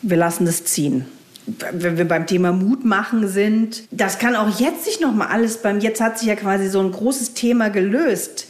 wir 0.00 0.16
lassen 0.16 0.46
das 0.46 0.64
ziehen 0.64 1.06
wenn 1.46 1.96
wir 1.98 2.06
beim 2.06 2.26
Thema 2.26 2.52
Mut 2.52 2.84
machen 2.84 3.26
sind, 3.26 3.84
das 3.90 4.18
kann 4.18 4.36
auch 4.36 4.60
jetzt 4.60 4.84
sich 4.84 5.00
noch 5.00 5.12
mal 5.12 5.26
alles 5.26 5.58
beim 5.58 5.80
jetzt 5.80 6.00
hat 6.00 6.18
sich 6.18 6.28
ja 6.28 6.36
quasi 6.36 6.68
so 6.68 6.80
ein 6.80 6.92
großes 6.92 7.34
Thema 7.34 7.68
gelöst. 7.68 8.48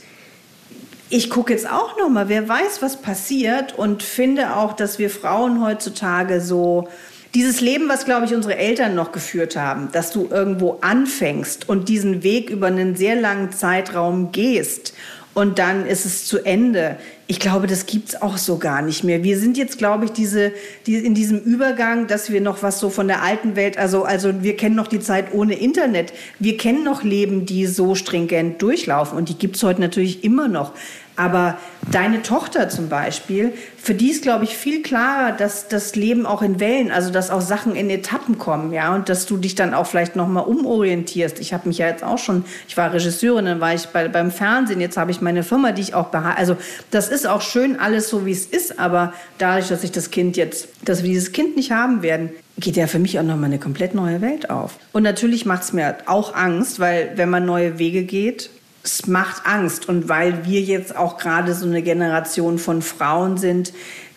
Ich 1.08 1.30
gucke 1.30 1.52
jetzt 1.52 1.70
auch 1.70 1.98
noch 1.98 2.08
mal, 2.08 2.28
wer 2.28 2.48
weiß, 2.48 2.80
was 2.80 3.00
passiert 3.00 3.78
und 3.78 4.02
finde 4.02 4.56
auch, 4.56 4.74
dass 4.74 4.98
wir 4.98 5.10
Frauen 5.10 5.62
heutzutage 5.62 6.40
so 6.40 6.88
dieses 7.34 7.60
Leben, 7.60 7.88
was 7.88 8.04
glaube 8.04 8.26
ich 8.26 8.34
unsere 8.34 8.56
Eltern 8.56 8.94
noch 8.94 9.12
geführt 9.12 9.56
haben, 9.56 9.88
dass 9.92 10.10
du 10.10 10.28
irgendwo 10.30 10.78
anfängst 10.82 11.68
und 11.68 11.88
diesen 11.88 12.22
Weg 12.22 12.50
über 12.50 12.66
einen 12.66 12.94
sehr 12.94 13.16
langen 13.16 13.52
Zeitraum 13.52 14.32
gehst 14.32 14.92
und 15.34 15.58
dann 15.58 15.86
ist 15.86 16.04
es 16.04 16.26
zu 16.26 16.44
Ende. 16.44 16.98
Ich 17.28 17.38
glaube, 17.38 17.66
das 17.66 17.86
gibt's 17.86 18.20
auch 18.20 18.36
so 18.36 18.58
gar 18.58 18.82
nicht 18.82 19.04
mehr. 19.04 19.22
Wir 19.22 19.38
sind 19.38 19.56
jetzt, 19.56 19.78
glaube 19.78 20.06
ich, 20.06 20.10
diese, 20.10 20.52
die, 20.86 20.96
in 20.96 21.14
diesem 21.14 21.38
Übergang, 21.38 22.06
dass 22.06 22.30
wir 22.30 22.40
noch 22.40 22.62
was 22.62 22.80
so 22.80 22.90
von 22.90 23.06
der 23.06 23.22
alten 23.22 23.56
Welt, 23.56 23.78
also, 23.78 24.02
also 24.04 24.42
wir 24.42 24.56
kennen 24.56 24.74
noch 24.74 24.88
die 24.88 25.00
Zeit 25.00 25.32
ohne 25.32 25.54
Internet. 25.54 26.12
Wir 26.38 26.56
kennen 26.56 26.84
noch 26.84 27.04
Leben, 27.04 27.46
die 27.46 27.66
so 27.66 27.94
stringent 27.94 28.60
durchlaufen. 28.60 29.16
Und 29.16 29.28
die 29.28 29.38
gibt's 29.38 29.62
heute 29.62 29.80
natürlich 29.80 30.24
immer 30.24 30.48
noch. 30.48 30.72
Aber 31.16 31.58
deine 31.90 32.22
Tochter 32.22 32.68
zum 32.68 32.88
Beispiel, 32.88 33.52
für 33.76 33.94
die 33.94 34.10
ist, 34.10 34.22
glaube 34.22 34.44
ich, 34.44 34.56
viel 34.56 34.82
klarer, 34.82 35.32
dass 35.32 35.68
das 35.68 35.94
Leben 35.94 36.24
auch 36.24 36.40
in 36.40 36.58
Wellen, 36.60 36.90
also 36.90 37.10
dass 37.10 37.30
auch 37.30 37.40
Sachen 37.40 37.74
in 37.74 37.90
Etappen 37.90 38.38
kommen, 38.38 38.72
ja, 38.72 38.94
und 38.94 39.08
dass 39.08 39.26
du 39.26 39.36
dich 39.36 39.54
dann 39.54 39.74
auch 39.74 39.86
vielleicht 39.86 40.16
nochmal 40.16 40.44
umorientierst. 40.44 41.38
Ich 41.40 41.52
habe 41.52 41.68
mich 41.68 41.78
ja 41.78 41.88
jetzt 41.88 42.04
auch 42.04 42.18
schon, 42.18 42.44
ich 42.66 42.76
war 42.76 42.92
Regisseurin, 42.92 43.44
dann 43.44 43.60
war 43.60 43.74
ich 43.74 43.86
bei, 43.88 44.08
beim 44.08 44.30
Fernsehen, 44.30 44.80
jetzt 44.80 44.96
habe 44.96 45.10
ich 45.10 45.20
meine 45.20 45.42
Firma, 45.42 45.72
die 45.72 45.82
ich 45.82 45.94
auch 45.94 46.08
behalte. 46.08 46.38
Also 46.38 46.56
das 46.90 47.08
ist 47.08 47.26
auch 47.26 47.42
schön 47.42 47.78
alles 47.78 48.08
so, 48.08 48.24
wie 48.24 48.32
es 48.32 48.46
ist, 48.46 48.78
aber 48.78 49.12
dadurch, 49.38 49.68
dass 49.68 49.84
ich 49.84 49.92
das 49.92 50.10
Kind 50.10 50.36
jetzt, 50.36 50.68
dass 50.84 51.02
wir 51.02 51.10
dieses 51.10 51.32
Kind 51.32 51.56
nicht 51.56 51.72
haben 51.72 52.02
werden, 52.02 52.30
geht 52.58 52.76
ja 52.76 52.86
für 52.86 52.98
mich 52.98 53.18
auch 53.18 53.24
nochmal 53.24 53.46
eine 53.46 53.58
komplett 53.58 53.94
neue 53.94 54.20
Welt 54.20 54.50
auf. 54.50 54.76
Und 54.92 55.02
natürlich 55.02 55.46
macht 55.46 55.64
es 55.64 55.72
mir 55.72 55.96
auch 56.06 56.34
Angst, 56.34 56.80
weil 56.80 57.12
wenn 57.16 57.30
man 57.30 57.44
neue 57.44 57.78
Wege 57.78 58.02
geht, 58.02 58.50
es 58.82 59.06
macht 59.06 59.46
Angst. 59.46 59.88
Und 59.88 60.08
weil 60.08 60.44
wir 60.44 60.60
jetzt 60.60 60.96
auch 60.96 61.18
gerade 61.18 61.54
so 61.54 61.66
eine 61.66 61.82
Generation 61.82 62.58
von 62.58 62.82
Frauen 62.82 63.36
sind, 63.36 63.72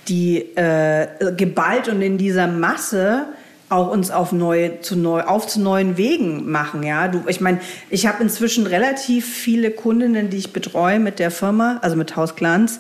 die 0.08 0.38
äh, 0.56 1.08
geballt 1.36 1.88
und 1.90 2.02
in 2.02 2.18
dieser 2.18 2.48
Masse 2.48 3.26
auch 3.70 3.90
uns 3.90 4.12
auf 4.12 4.32
neue, 4.32 4.82
zu 4.82 4.96
neu, 4.96 5.22
auf 5.22 5.48
zu 5.48 5.60
neuen 5.60 5.98
Wegen 5.98 6.50
machen. 6.50 6.84
Ja, 6.84 7.08
du, 7.08 7.24
ich 7.28 7.42
meine, 7.42 7.60
ich 7.90 8.06
habe 8.06 8.22
inzwischen 8.22 8.68
relativ 8.68 9.26
viele 9.26 9.72
Kundinnen, 9.72 10.30
die 10.30 10.38
ich 10.38 10.54
betreue 10.54 11.00
mit 11.00 11.18
der 11.18 11.32
Firma, 11.32 11.80
also 11.82 11.96
mit 11.96 12.16
Haus 12.16 12.36
Glanz, 12.36 12.80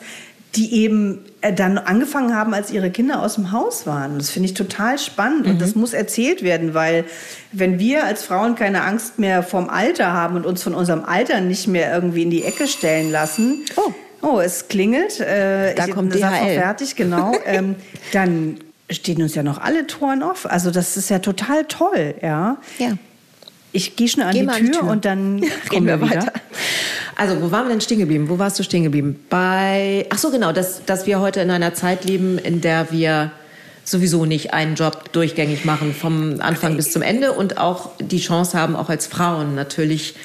die 0.55 0.83
eben 0.83 1.25
dann 1.51 1.77
angefangen 1.77 2.35
haben, 2.35 2.53
als 2.53 2.71
ihre 2.71 2.89
Kinder 2.89 3.21
aus 3.21 3.35
dem 3.35 3.51
Haus 3.51 3.85
waren. 3.85 4.17
Das 4.17 4.29
finde 4.29 4.47
ich 4.47 4.53
total 4.53 4.97
spannend 4.97 5.45
mhm. 5.45 5.53
und 5.53 5.61
das 5.61 5.75
muss 5.75 5.93
erzählt 5.93 6.43
werden, 6.43 6.73
weil 6.73 7.05
wenn 7.51 7.79
wir 7.79 8.05
als 8.05 8.23
Frauen 8.23 8.55
keine 8.55 8.83
Angst 8.83 9.19
mehr 9.19 9.43
vom 9.43 9.69
Alter 9.69 10.13
haben 10.13 10.35
und 10.35 10.45
uns 10.45 10.63
von 10.63 10.73
unserem 10.73 11.03
Alter 11.03 11.41
nicht 11.41 11.67
mehr 11.67 11.93
irgendwie 11.93 12.23
in 12.23 12.29
die 12.29 12.43
Ecke 12.43 12.67
stellen 12.67 13.11
lassen, 13.11 13.65
oh, 13.75 13.91
oh 14.21 14.39
es 14.39 14.67
klingelt, 14.67 15.19
äh, 15.19 15.75
da 15.75 15.85
ich, 15.85 15.91
kommt 15.91 16.13
DHL. 16.13 16.55
fertig, 16.55 16.95
genau, 16.95 17.33
ähm, 17.45 17.75
dann 18.13 18.57
stehen 18.89 19.21
uns 19.21 19.35
ja 19.35 19.43
noch 19.43 19.59
alle 19.59 19.87
Toren 19.87 20.23
offen. 20.23 20.51
Also 20.51 20.71
das 20.71 20.97
ist 20.97 21.09
ja 21.09 21.19
total 21.19 21.65
toll, 21.65 22.15
ja. 22.21 22.57
Ja. 22.77 22.93
Ich 23.75 23.97
gehe 23.97 24.07
schnell 24.07 24.27
an, 24.27 24.33
Geh 24.33 24.39
die, 24.39 24.45
Tür 24.45 24.55
an 24.55 24.65
die 24.65 24.71
Tür 24.71 24.83
und 24.83 25.05
dann 25.05 25.41
kommen 25.69 25.85
wir 25.85 25.99
weiter. 25.99 26.31
Also, 27.17 27.41
wo 27.41 27.51
waren 27.51 27.65
wir 27.65 27.71
denn 27.71 27.81
stehen 27.81 27.99
geblieben? 27.99 28.29
Wo 28.29 28.39
warst 28.39 28.57
du 28.57 28.63
stehen 28.63 28.83
geblieben? 28.83 29.19
Bei, 29.29 30.05
ach 30.09 30.17
so, 30.17 30.31
genau, 30.31 30.53
dass, 30.53 30.85
dass 30.85 31.05
wir 31.07 31.19
heute 31.19 31.41
in 31.41 31.51
einer 31.51 31.73
Zeit 31.73 32.05
leben, 32.05 32.37
in 32.37 32.61
der 32.61 32.91
wir 32.91 33.31
sowieso 33.83 34.25
nicht 34.25 34.53
einen 34.53 34.75
Job 34.75 35.11
durchgängig 35.11 35.65
machen, 35.65 35.93
vom 35.93 36.39
Anfang 36.39 36.77
bis 36.77 36.91
zum 36.91 37.01
Ende 37.01 37.33
und 37.33 37.57
auch 37.57 37.91
die 37.99 38.19
Chance 38.19 38.57
haben, 38.57 38.77
auch 38.77 38.89
als 38.89 39.07
Frauen 39.07 39.55
natürlich 39.55 40.15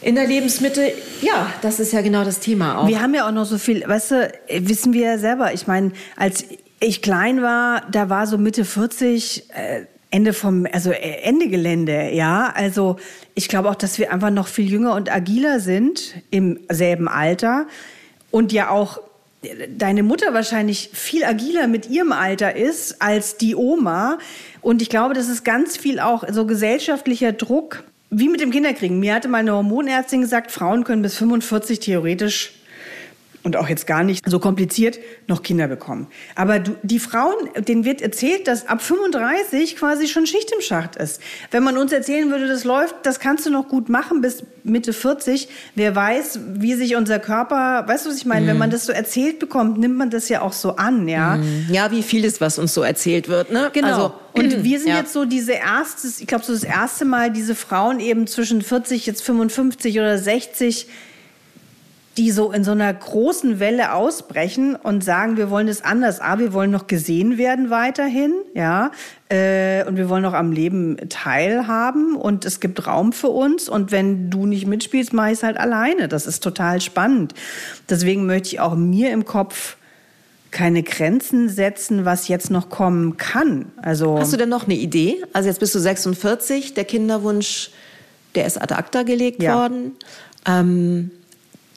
in 0.00 0.14
der 0.14 0.28
Lebensmitte, 0.28 0.92
ja, 1.20 1.52
das 1.60 1.80
ist 1.80 1.92
ja 1.92 2.02
genau 2.02 2.24
das 2.24 2.38
Thema 2.38 2.78
auch. 2.78 2.86
Wir 2.86 3.02
haben 3.02 3.14
ja 3.14 3.26
auch 3.26 3.32
noch 3.32 3.46
so 3.46 3.58
viel, 3.58 3.82
weißt 3.86 4.10
du, 4.12 4.32
wissen 4.60 4.92
wir 4.92 5.06
ja 5.06 5.18
selber. 5.18 5.52
Ich 5.54 5.66
meine, 5.66 5.90
als 6.16 6.44
ich 6.78 7.02
klein 7.02 7.42
war, 7.42 7.82
da 7.90 8.08
war 8.08 8.28
so 8.28 8.38
Mitte 8.38 8.64
40, 8.64 9.50
äh, 9.50 9.86
Ende 10.10 10.32
vom, 10.32 10.66
also 10.72 10.90
äh, 10.90 11.22
Ende 11.22 11.48
Gelände, 11.48 12.10
ja. 12.12 12.52
Also 12.54 12.96
ich 13.34 13.48
glaube 13.48 13.68
auch, 13.70 13.74
dass 13.74 13.98
wir 13.98 14.12
einfach 14.12 14.30
noch 14.30 14.48
viel 14.48 14.70
jünger 14.70 14.94
und 14.94 15.12
agiler 15.12 15.60
sind 15.60 16.14
im 16.30 16.60
selben 16.70 17.08
Alter 17.08 17.66
und 18.30 18.52
ja 18.52 18.70
auch 18.70 19.00
deine 19.76 20.02
Mutter 20.02 20.34
wahrscheinlich 20.34 20.90
viel 20.92 21.24
agiler 21.24 21.68
mit 21.68 21.88
ihrem 21.88 22.12
Alter 22.12 22.56
ist 22.56 23.00
als 23.00 23.36
die 23.36 23.54
Oma. 23.54 24.18
Und 24.62 24.82
ich 24.82 24.88
glaube, 24.88 25.14
das 25.14 25.28
ist 25.28 25.44
ganz 25.44 25.76
viel 25.76 26.00
auch 26.00 26.24
so 26.30 26.44
gesellschaftlicher 26.44 27.32
Druck, 27.32 27.84
wie 28.10 28.28
mit 28.28 28.40
dem 28.40 28.50
Kinderkriegen. 28.50 28.98
Mir 28.98 29.14
hatte 29.14 29.28
meine 29.28 29.52
Hormonärztin 29.52 30.22
gesagt, 30.22 30.50
Frauen 30.50 30.84
können 30.84 31.02
bis 31.02 31.16
45 31.16 31.78
theoretisch 31.80 32.52
und 33.42 33.56
auch 33.56 33.68
jetzt 33.68 33.86
gar 33.86 34.02
nicht 34.02 34.28
so 34.28 34.38
kompliziert 34.38 34.98
noch 35.26 35.42
Kinder 35.42 35.68
bekommen. 35.68 36.08
Aber 36.34 36.58
du, 36.58 36.76
die 36.82 36.98
Frauen, 36.98 37.34
denen 37.56 37.84
wird 37.84 38.02
erzählt, 38.02 38.48
dass 38.48 38.66
ab 38.66 38.82
35 38.82 39.76
quasi 39.76 40.08
schon 40.08 40.26
Schicht 40.26 40.52
im 40.52 40.60
Schacht 40.60 40.96
ist. 40.96 41.20
Wenn 41.50 41.62
man 41.62 41.78
uns 41.78 41.92
erzählen 41.92 42.30
würde, 42.30 42.48
das 42.48 42.64
läuft, 42.64 42.94
das 43.04 43.20
kannst 43.20 43.46
du 43.46 43.50
noch 43.50 43.68
gut 43.68 43.88
machen 43.88 44.20
bis 44.20 44.42
Mitte 44.64 44.92
40. 44.92 45.48
Wer 45.74 45.94
weiß, 45.94 46.40
wie 46.54 46.74
sich 46.74 46.96
unser 46.96 47.18
Körper, 47.18 47.84
weißt 47.86 48.06
du, 48.06 48.10
was 48.10 48.16
ich 48.16 48.26
meine? 48.26 48.42
Mhm. 48.42 48.48
Wenn 48.48 48.58
man 48.58 48.70
das 48.70 48.86
so 48.86 48.92
erzählt 48.92 49.38
bekommt, 49.38 49.78
nimmt 49.78 49.96
man 49.96 50.10
das 50.10 50.28
ja 50.28 50.42
auch 50.42 50.52
so 50.52 50.76
an, 50.76 51.08
ja? 51.08 51.36
Mhm. 51.36 51.66
Ja, 51.70 51.90
wie 51.90 52.02
vieles, 52.02 52.40
was 52.40 52.58
uns 52.58 52.74
so 52.74 52.82
erzählt 52.82 53.28
wird, 53.28 53.52
ne? 53.52 53.70
Genau. 53.72 53.88
Also, 53.88 54.14
und 54.32 54.64
wir 54.64 54.78
sind 54.78 54.88
ja. 54.88 54.98
jetzt 54.98 55.12
so 55.12 55.24
diese 55.24 55.52
erste, 55.52 56.08
ich 56.20 56.26
glaube 56.26 56.44
so 56.44 56.52
das 56.52 56.64
erste 56.64 57.04
Mal, 57.04 57.30
diese 57.30 57.54
Frauen 57.54 58.00
eben 58.00 58.26
zwischen 58.26 58.62
40, 58.62 59.06
jetzt 59.06 59.22
55 59.22 59.98
oder 59.98 60.18
60, 60.18 60.86
die 62.18 62.32
so 62.32 62.50
in 62.50 62.64
so 62.64 62.72
einer 62.72 62.92
großen 62.92 63.60
Welle 63.60 63.94
ausbrechen 63.94 64.74
und 64.74 65.04
sagen, 65.04 65.36
wir 65.36 65.50
wollen 65.50 65.68
es 65.68 65.84
anders. 65.84 66.20
A, 66.20 66.40
wir 66.40 66.52
wollen 66.52 66.72
noch 66.72 66.88
gesehen 66.88 67.38
werden 67.38 67.70
weiterhin, 67.70 68.34
ja, 68.54 68.90
äh, 69.28 69.84
und 69.84 69.96
wir 69.96 70.08
wollen 70.08 70.24
noch 70.24 70.34
am 70.34 70.50
Leben 70.50 70.96
teilhaben 71.08 72.16
und 72.16 72.44
es 72.44 72.58
gibt 72.58 72.86
Raum 72.88 73.12
für 73.12 73.28
uns. 73.28 73.68
Und 73.68 73.92
wenn 73.92 74.30
du 74.30 74.46
nicht 74.46 74.66
mitspielst, 74.66 75.12
mache 75.12 75.28
ich 75.28 75.34
es 75.34 75.42
halt 75.44 75.58
alleine. 75.58 76.08
Das 76.08 76.26
ist 76.26 76.42
total 76.42 76.80
spannend. 76.80 77.34
Deswegen 77.88 78.26
möchte 78.26 78.48
ich 78.48 78.60
auch 78.60 78.74
mir 78.74 79.12
im 79.12 79.24
Kopf 79.24 79.76
keine 80.50 80.82
Grenzen 80.82 81.48
setzen, 81.48 82.04
was 82.04 82.26
jetzt 82.26 82.50
noch 82.50 82.68
kommen 82.68 83.16
kann. 83.16 83.66
Also 83.76 84.18
Hast 84.18 84.32
du 84.32 84.36
denn 84.36 84.48
noch 84.48 84.64
eine 84.64 84.74
Idee? 84.74 85.22
Also 85.32 85.48
jetzt 85.48 85.60
bist 85.60 85.74
du 85.74 85.78
46, 85.78 86.74
der 86.74 86.84
Kinderwunsch, 86.84 87.70
der 88.34 88.46
ist 88.46 88.60
ad 88.60 88.74
acta 88.74 89.04
gelegt 89.04 89.40
ja. 89.40 89.54
worden. 89.54 89.92
Ähm, 90.46 91.10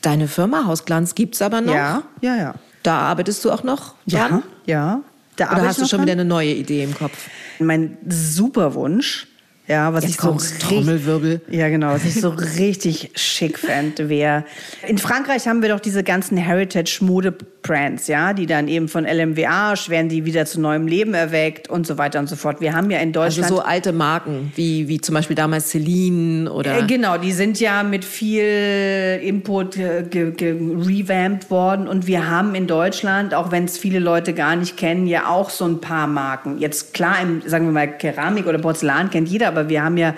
Deine 0.01 0.27
Firma 0.27 0.65
Hausglanz 0.65 1.15
gibt 1.15 1.35
es 1.35 1.41
aber 1.41 1.61
noch? 1.61 1.73
Ja, 1.73 2.03
ja, 2.21 2.35
ja. 2.35 2.55
Da 2.83 2.97
arbeitest 2.99 3.45
du 3.45 3.51
auch 3.51 3.63
noch 3.63 3.95
dran? 4.07 4.43
Ja, 4.65 4.73
ja. 4.73 5.01
Da 5.35 5.51
Oder 5.53 5.67
hast 5.67 5.79
du 5.79 5.85
schon 5.85 5.99
dran? 5.99 6.07
wieder 6.07 6.13
eine 6.13 6.25
neue 6.25 6.51
Idee 6.53 6.83
im 6.83 6.95
Kopf? 6.95 7.29
Mein 7.59 7.97
super 8.07 8.73
Wunsch 8.73 9.27
ja, 9.67 9.93
was 9.93 10.03
Jetzt 10.03 10.15
ich 10.15 10.19
so 10.19 10.37
Trommelwirbel. 10.59 11.41
Ja, 11.49 11.69
genau, 11.69 11.93
was 11.93 12.03
ich 12.03 12.19
so 12.19 12.29
richtig 12.29 13.11
schick 13.15 13.59
fände, 13.59 14.09
wäre. 14.09 14.43
In 14.87 14.97
Frankreich 14.97 15.47
haben 15.47 15.61
wir 15.61 15.69
doch 15.69 15.79
diese 15.79 16.03
ganzen 16.03 16.35
Heritage-Mode-Brands, 16.35 18.07
ja, 18.07 18.33
die 18.33 18.47
dann 18.47 18.67
eben 18.67 18.87
von 18.87 19.05
LMWA 19.05 19.75
werden 19.87 20.09
die 20.09 20.25
wieder 20.25 20.45
zu 20.45 20.59
neuem 20.59 20.87
Leben 20.87 21.13
erweckt 21.13 21.69
und 21.69 21.85
so 21.85 21.99
weiter 21.99 22.19
und 22.19 22.27
so 22.27 22.35
fort. 22.35 22.59
Wir 22.59 22.73
haben 22.73 22.89
ja 22.89 22.99
in 22.99 23.13
Deutschland. 23.13 23.43
Also 23.45 23.57
so 23.57 23.61
alte 23.61 23.93
Marken, 23.93 24.51
wie, 24.55 24.87
wie 24.87 24.99
zum 24.99 25.13
Beispiel 25.13 25.35
damals 25.35 25.69
Celine 25.69 26.51
oder. 26.51 26.79
Äh, 26.79 26.87
genau, 26.87 27.17
die 27.17 27.31
sind 27.31 27.59
ja 27.59 27.83
mit 27.83 28.03
viel 28.03 29.19
Input 29.23 29.77
revamped 29.77 31.51
worden 31.51 31.87
und 31.87 32.07
wir 32.07 32.27
haben 32.29 32.55
in 32.55 32.65
Deutschland, 32.65 33.35
auch 33.35 33.51
wenn 33.51 33.65
es 33.65 33.77
viele 33.77 33.99
Leute 33.99 34.33
gar 34.33 34.55
nicht 34.55 34.75
kennen, 34.75 35.05
ja 35.05 35.29
auch 35.29 35.51
so 35.51 35.65
ein 35.65 35.79
paar 35.79 36.07
Marken. 36.07 36.57
Jetzt 36.57 36.93
klar, 36.93 37.21
im, 37.21 37.41
sagen 37.45 37.67
wir 37.67 37.73
mal, 37.73 37.87
Keramik 37.87 38.47
oder 38.47 38.57
Porzellan 38.57 39.11
kennt 39.11 39.29
jeder, 39.29 39.50
aber 39.51 39.69
wir 39.69 39.83
haben 39.83 39.97
ja 39.97 40.15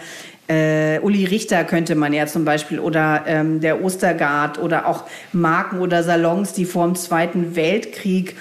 äh, 0.48 1.00
Uli 1.00 1.26
Richter 1.26 1.64
könnte 1.64 1.96
man 1.96 2.14
ja 2.14 2.28
zum 2.28 2.46
Beispiel 2.46 2.80
oder 2.80 3.24
ähm, 3.28 3.62
der 3.62 3.84
Ostergard 3.84 4.60
oder 4.60 4.88
auch 4.88 5.06
Marken 5.32 5.80
oder 5.80 6.04
Salons, 6.04 6.54
die 6.54 6.66
vor 6.66 6.86
dem 6.86 6.96
Zweiten 6.96 7.56
Weltkrieg 7.56 8.36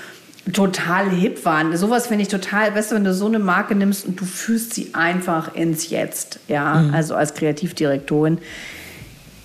total 0.52 1.10
hip 1.10 1.44
waren. 1.44 1.76
Sowas 1.76 2.08
finde 2.08 2.22
ich 2.22 2.28
total, 2.28 2.74
weißt 2.74 2.90
du, 2.90 2.96
wenn 2.96 3.04
du 3.04 3.14
so 3.14 3.26
eine 3.26 3.38
Marke 3.38 3.76
nimmst 3.76 4.06
und 4.06 4.20
du 4.20 4.24
führst 4.24 4.74
sie 4.74 4.90
einfach 4.94 5.54
ins 5.54 5.90
Jetzt, 5.90 6.40
ja, 6.48 6.74
mhm. 6.74 6.94
also 6.94 7.14
als 7.14 7.34
Kreativdirektorin. 7.34 8.38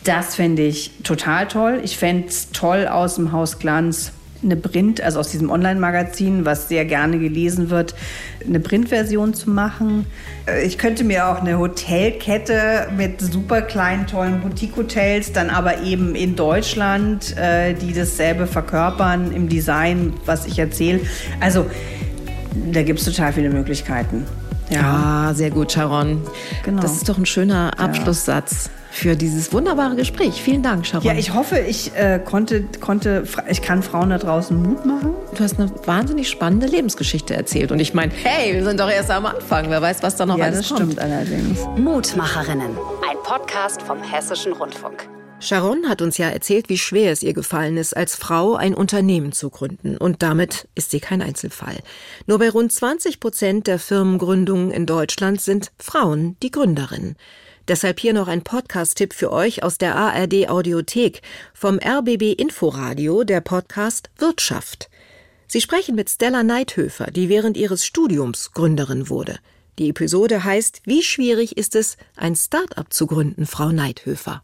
Das 0.04 0.36
finde 0.36 0.64
ich 0.64 0.92
total 1.04 1.48
toll. 1.48 1.82
Ich 1.84 1.98
fände 1.98 2.28
es 2.28 2.52
toll 2.52 2.88
aus 2.88 3.16
dem 3.16 3.32
Haus 3.32 3.60
Glanz 3.60 4.14
eine 4.44 4.56
Print, 4.56 5.02
also 5.02 5.20
aus 5.20 5.30
diesem 5.30 5.50
Online-Magazin, 5.50 6.46
was 6.46 6.68
sehr 6.68 6.86
gerne 6.86 7.20
gelesen 7.20 7.70
wird, 7.70 7.96
eine 8.46 8.60
Printversion 8.60 9.34
zu 9.34 9.50
machen. 9.50 10.06
Äh, 10.48 10.66
ich 10.66 10.78
könnte 10.78 11.04
mir 11.04 11.28
auch 11.28 11.42
eine 11.42 11.58
Hotelkette 11.60 12.88
mit 12.96 13.22
super 13.22 13.62
kleinen, 13.62 14.08
tollen 14.08 14.42
Boutique-Hotels, 14.42 15.34
dann 15.34 15.50
aber 15.50 15.82
eben 15.82 16.16
in 16.16 16.36
Deutschland, 16.36 17.36
äh, 17.38 17.74
die 17.74 17.94
dasselbe 17.94 18.48
verkörpern 18.48 19.32
im 19.32 19.50
Design, 19.50 20.14
was 20.26 20.46
ich 20.46 20.60
erzähle. 20.60 21.02
Also 21.40 21.66
da 22.72 22.84
gibt 22.84 23.00
es 23.00 23.06
total 23.06 23.34
viele 23.34 23.50
Möglichkeiten. 23.50 24.26
Ja, 24.70 25.30
ah, 25.30 25.34
sehr 25.34 25.50
gut, 25.50 25.72
Sharon. 25.72 26.22
Genau. 26.64 26.82
Das 26.82 26.94
ist 26.94 27.08
doch 27.08 27.18
ein 27.18 27.26
schöner 27.26 27.80
Abschlusssatz. 27.80 28.66
Ja 28.66 28.87
für 28.98 29.16
dieses 29.16 29.54
wunderbare 29.54 29.96
Gespräch. 29.96 30.42
Vielen 30.42 30.64
Dank, 30.64 30.86
Sharon. 30.88 31.06
Ja, 31.06 31.14
ich 31.14 31.34
hoffe, 31.34 31.60
ich 31.60 31.96
äh, 31.96 32.20
konnte, 32.24 32.64
konnte, 32.82 33.24
ich 33.48 33.62
kann 33.62 33.84
Frauen 33.84 34.10
da 34.10 34.18
draußen 34.18 34.60
Mut 34.60 34.86
machen. 34.86 35.14
Du 35.36 35.44
hast 35.44 35.60
eine 35.60 35.72
wahnsinnig 35.86 36.28
spannende 36.30 36.66
Lebensgeschichte 36.66 37.36
erzählt. 37.36 37.72
Und 37.72 37.80
ich 37.80 37.94
meine, 37.94 38.12
hey, 38.12 38.56
wir 38.56 38.66
sind 38.66 38.80
doch 38.80 38.90
erst 38.90 39.12
am 39.12 39.28
Anfang. 39.28 39.70
Wer 39.70 39.84
weiß, 39.84 40.02
was 40.02 40.16
da 40.16 40.26
noch 40.26 40.40
ja, 40.40 40.46
alles 40.46 40.68
kommt. 40.68 40.80
Das 40.80 40.88
stimmt 40.88 41.00
allerdings. 41.00 41.60
Mutmacherinnen. 41.78 42.76
Ein 43.08 43.18
Podcast 43.24 43.84
vom 43.84 44.02
Hessischen 44.02 44.54
Rundfunk. 44.54 45.08
Sharon 45.40 45.88
hat 45.88 46.02
uns 46.02 46.18
ja 46.18 46.30
erzählt, 46.30 46.68
wie 46.68 46.80
schwer 46.80 47.12
es 47.12 47.22
ihr 47.22 47.34
gefallen 47.34 47.78
ist, 47.78 47.96
als 47.96 48.16
Frau 48.16 48.56
ein 48.56 48.74
Unternehmen 48.74 49.32
zu 49.32 49.52
gründen. 49.52 49.96
Und 49.96 50.24
damit 50.24 50.68
ist 50.74 50.90
sie 50.90 51.00
kein 51.00 51.22
Einzelfall. 51.22 51.78
Nur 52.26 52.40
bei 52.40 52.50
rund 52.50 52.72
20 52.72 53.20
Prozent 53.20 53.68
der 53.68 53.78
Firmengründungen 53.78 54.72
in 54.72 54.88
Deutschland 54.88 55.40
sind 55.40 55.72
Frauen 55.78 56.36
die 56.42 56.50
Gründerinnen. 56.50 57.16
Deshalb 57.68 58.00
hier 58.00 58.14
noch 58.14 58.30
ein 58.30 58.44
Podcast-Tipp 58.44 59.14
für 59.14 59.32
euch 59.32 59.62
aus 59.62 59.78
der 59.78 59.96
ARD 59.96 60.50
Audiothek 60.50 61.22
vom 61.54 61.80
RBB 61.80 62.34
Inforadio, 62.40 63.26
der 63.26 63.42
Podcast 63.42 64.10
Wirtschaft. 64.18 64.90
Sie 65.48 65.60
sprechen 65.60 65.96
mit 65.96 66.10
Stella 66.10 66.44
Neithöfer, 66.44 67.12
die 67.12 67.28
während 67.28 67.58
ihres 67.58 67.86
Studiums 67.86 68.54
Gründerin 68.54 69.10
wurde. 69.10 69.40
Die 69.80 69.90
Episode 69.90 70.46
heißt 70.46 70.82
Wie 70.86 71.04
schwierig 71.04 71.58
ist 71.58 71.76
es, 71.76 71.98
ein 72.16 72.36
Start-up 72.36 72.94
zu 72.94 73.06
gründen, 73.06 73.46
Frau 73.46 73.72
Neithöfer? 73.72 74.44